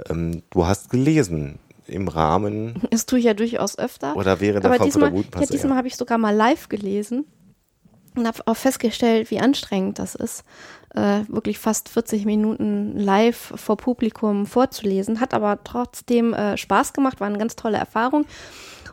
ähm, 0.09 0.43
du 0.51 0.66
hast 0.66 0.91
gelesen 0.91 1.59
im 1.91 2.09
Rahmen. 2.09 2.82
Das 2.91 3.07
tue 3.07 3.18
ich 3.18 3.24
ja 3.24 3.34
durchaus 3.34 3.78
öfter. 3.78 4.16
Oder 4.16 4.41
wäre 4.41 4.61
der 4.61 4.70
Aber 4.70 4.84
diesmal, 4.84 5.14
ja, 5.14 5.47
diesmal 5.47 5.76
habe 5.76 5.88
ich 5.88 5.97
sogar 5.97 6.18
mal 6.18 6.34
live 6.34 6.68
gelesen 6.68 7.26
und 8.16 8.26
habe 8.26 8.38
auch 8.47 8.57
festgestellt, 8.57 9.30
wie 9.30 9.41
anstrengend 9.41 9.99
das 9.99 10.14
ist, 10.14 10.45
äh, 10.95 11.20
wirklich 11.28 11.59
fast 11.59 11.88
40 11.88 12.24
Minuten 12.24 12.99
live 12.99 13.53
vor 13.55 13.76
Publikum 13.76 14.47
vorzulesen. 14.47 15.20
Hat 15.20 15.34
aber 15.34 15.62
trotzdem 15.64 16.34
äh, 16.34 16.57
Spaß 16.57 16.93
gemacht, 16.93 17.20
war 17.20 17.28
eine 17.28 17.38
ganz 17.38 17.57
tolle 17.57 17.78
Erfahrung. 17.78 18.26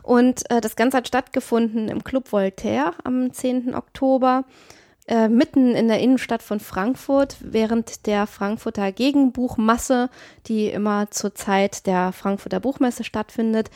Und 0.02 0.50
äh, 0.50 0.60
das 0.60 0.76
Ganze 0.76 0.98
hat 0.98 1.08
stattgefunden 1.08 1.88
im 1.88 2.04
Club 2.04 2.32
Voltaire 2.32 2.92
am 3.04 3.32
10. 3.32 3.74
Oktober. 3.74 4.44
Äh, 5.08 5.30
mitten 5.30 5.74
in 5.74 5.88
der 5.88 6.00
Innenstadt 6.00 6.42
von 6.42 6.60
Frankfurt 6.60 7.38
während 7.40 8.04
der 8.06 8.26
Frankfurter 8.26 8.92
Gegenbuchmasse, 8.92 10.10
die 10.46 10.66
immer 10.66 11.10
zur 11.10 11.34
Zeit 11.34 11.86
der 11.86 12.12
Frankfurter 12.12 12.60
Buchmesse 12.60 13.04
stattfindet. 13.04 13.70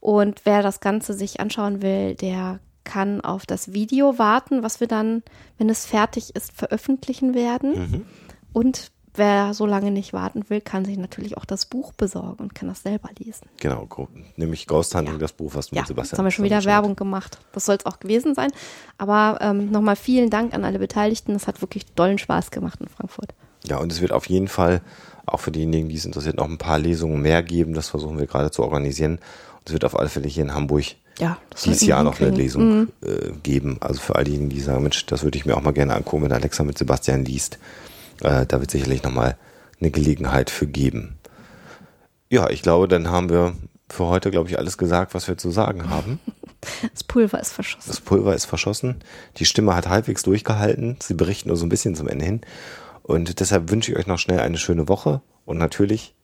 Und 0.00 0.40
wer 0.44 0.62
das 0.62 0.80
Ganze 0.80 1.12
sich 1.12 1.40
anschauen 1.40 1.82
will, 1.82 2.14
der 2.14 2.60
kann 2.84 3.20
auf 3.20 3.44
das 3.44 3.74
Video 3.74 4.18
warten, 4.18 4.62
was 4.62 4.80
wir 4.80 4.88
dann, 4.88 5.22
wenn 5.58 5.68
es 5.68 5.84
fertig 5.84 6.34
ist, 6.34 6.52
veröffentlichen 6.52 7.34
werden. 7.34 7.72
Mhm. 7.72 8.06
Und 8.54 8.90
wer 9.18 9.52
so 9.54 9.66
lange 9.66 9.90
nicht 9.90 10.12
warten 10.12 10.44
will, 10.48 10.60
kann 10.60 10.84
sich 10.84 10.96
natürlich 10.96 11.36
auch 11.36 11.44
das 11.44 11.66
Buch 11.66 11.92
besorgen 11.92 12.44
und 12.44 12.54
kann 12.54 12.68
das 12.68 12.82
selber 12.82 13.10
lesen. 13.18 13.48
Genau, 13.58 13.86
nämlich 14.36 14.66
Ghost 14.66 14.94
Hunting, 14.94 15.14
ja. 15.14 15.18
das 15.18 15.32
Buch, 15.32 15.52
was 15.54 15.68
du 15.68 15.76
ja, 15.76 15.82
mit 15.82 15.88
Sebastian 15.88 16.12
Jetzt 16.12 16.18
haben 16.18 16.24
wir 16.24 16.30
schon 16.30 16.44
wieder 16.44 16.64
Werbung 16.64 16.96
gemacht. 16.96 17.38
Das 17.52 17.66
soll 17.66 17.76
es 17.76 17.86
auch 17.86 18.00
gewesen 18.00 18.34
sein. 18.34 18.50
Aber 18.96 19.38
ähm, 19.40 19.70
nochmal 19.70 19.96
vielen 19.96 20.30
Dank 20.30 20.54
an 20.54 20.64
alle 20.64 20.78
Beteiligten. 20.78 21.34
Es 21.34 21.46
hat 21.46 21.60
wirklich 21.60 21.86
dollen 21.94 22.18
Spaß 22.18 22.50
gemacht 22.50 22.80
in 22.80 22.88
Frankfurt. 22.88 23.34
Ja, 23.64 23.78
und 23.78 23.92
es 23.92 24.00
wird 24.00 24.12
auf 24.12 24.26
jeden 24.26 24.48
Fall 24.48 24.80
auch 25.26 25.40
für 25.40 25.50
diejenigen, 25.50 25.88
die 25.88 25.96
es 25.96 26.04
interessiert, 26.04 26.36
noch 26.36 26.48
ein 26.48 26.58
paar 26.58 26.78
Lesungen 26.78 27.20
mehr 27.20 27.42
geben. 27.42 27.74
Das 27.74 27.88
versuchen 27.88 28.18
wir 28.18 28.26
gerade 28.26 28.50
zu 28.50 28.62
organisieren. 28.62 29.14
Und 29.14 29.66
es 29.66 29.72
wird 29.72 29.84
auf 29.84 29.98
alle 29.98 30.08
Fälle 30.08 30.28
hier 30.28 30.44
in 30.44 30.54
Hamburg 30.54 30.84
ja, 31.18 31.38
dieses 31.64 31.82
Jahr 31.82 32.04
noch 32.04 32.20
eine 32.20 32.30
Lesung 32.30 32.78
mhm. 32.80 32.88
äh, 33.02 33.32
geben. 33.42 33.78
Also 33.80 34.00
für 34.00 34.16
all 34.16 34.24
diejenigen, 34.24 34.50
die 34.50 34.60
sagen, 34.60 34.82
Mensch, 34.82 35.04
das 35.06 35.24
würde 35.24 35.36
ich 35.36 35.46
mir 35.46 35.56
auch 35.56 35.62
mal 35.62 35.72
gerne 35.72 35.94
angucken, 35.94 36.24
wenn 36.24 36.32
Alexa 36.32 36.62
mit 36.62 36.78
Sebastian 36.78 37.24
liest. 37.24 37.58
Äh, 38.22 38.46
da 38.46 38.60
wird 38.60 38.70
sicherlich 38.70 39.02
nochmal 39.02 39.36
eine 39.80 39.90
Gelegenheit 39.90 40.50
für 40.50 40.66
geben. 40.66 41.18
Ja, 42.30 42.50
ich 42.50 42.62
glaube, 42.62 42.88
dann 42.88 43.08
haben 43.08 43.30
wir 43.30 43.54
für 43.88 44.06
heute, 44.06 44.30
glaube 44.30 44.48
ich, 44.50 44.58
alles 44.58 44.76
gesagt, 44.76 45.14
was 45.14 45.28
wir 45.28 45.38
zu 45.38 45.50
sagen 45.50 45.90
haben. 45.90 46.20
Das 46.92 47.04
Pulver 47.04 47.40
ist 47.40 47.52
verschossen. 47.52 47.84
Das 47.86 48.00
Pulver 48.00 48.34
ist 48.34 48.44
verschossen. 48.44 48.96
Die 49.36 49.44
Stimme 49.44 49.76
hat 49.76 49.88
halbwegs 49.88 50.24
durchgehalten. 50.24 50.96
Sie 51.00 51.14
berichten 51.14 51.50
nur 51.50 51.56
so 51.56 51.64
ein 51.64 51.68
bisschen 51.68 51.94
zum 51.94 52.08
Ende 52.08 52.24
hin. 52.24 52.40
Und 53.04 53.38
deshalb 53.38 53.70
wünsche 53.70 53.92
ich 53.92 53.96
euch 53.96 54.08
noch 54.08 54.18
schnell 54.18 54.40
eine 54.40 54.58
schöne 54.58 54.88
Woche 54.88 55.22
und 55.44 55.58
natürlich 55.58 56.16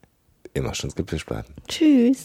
immer 0.52 0.74
schon 0.74 0.90
skeptisch 0.90 1.24
bleiben. 1.24 1.54
Tschüss. 1.68 2.24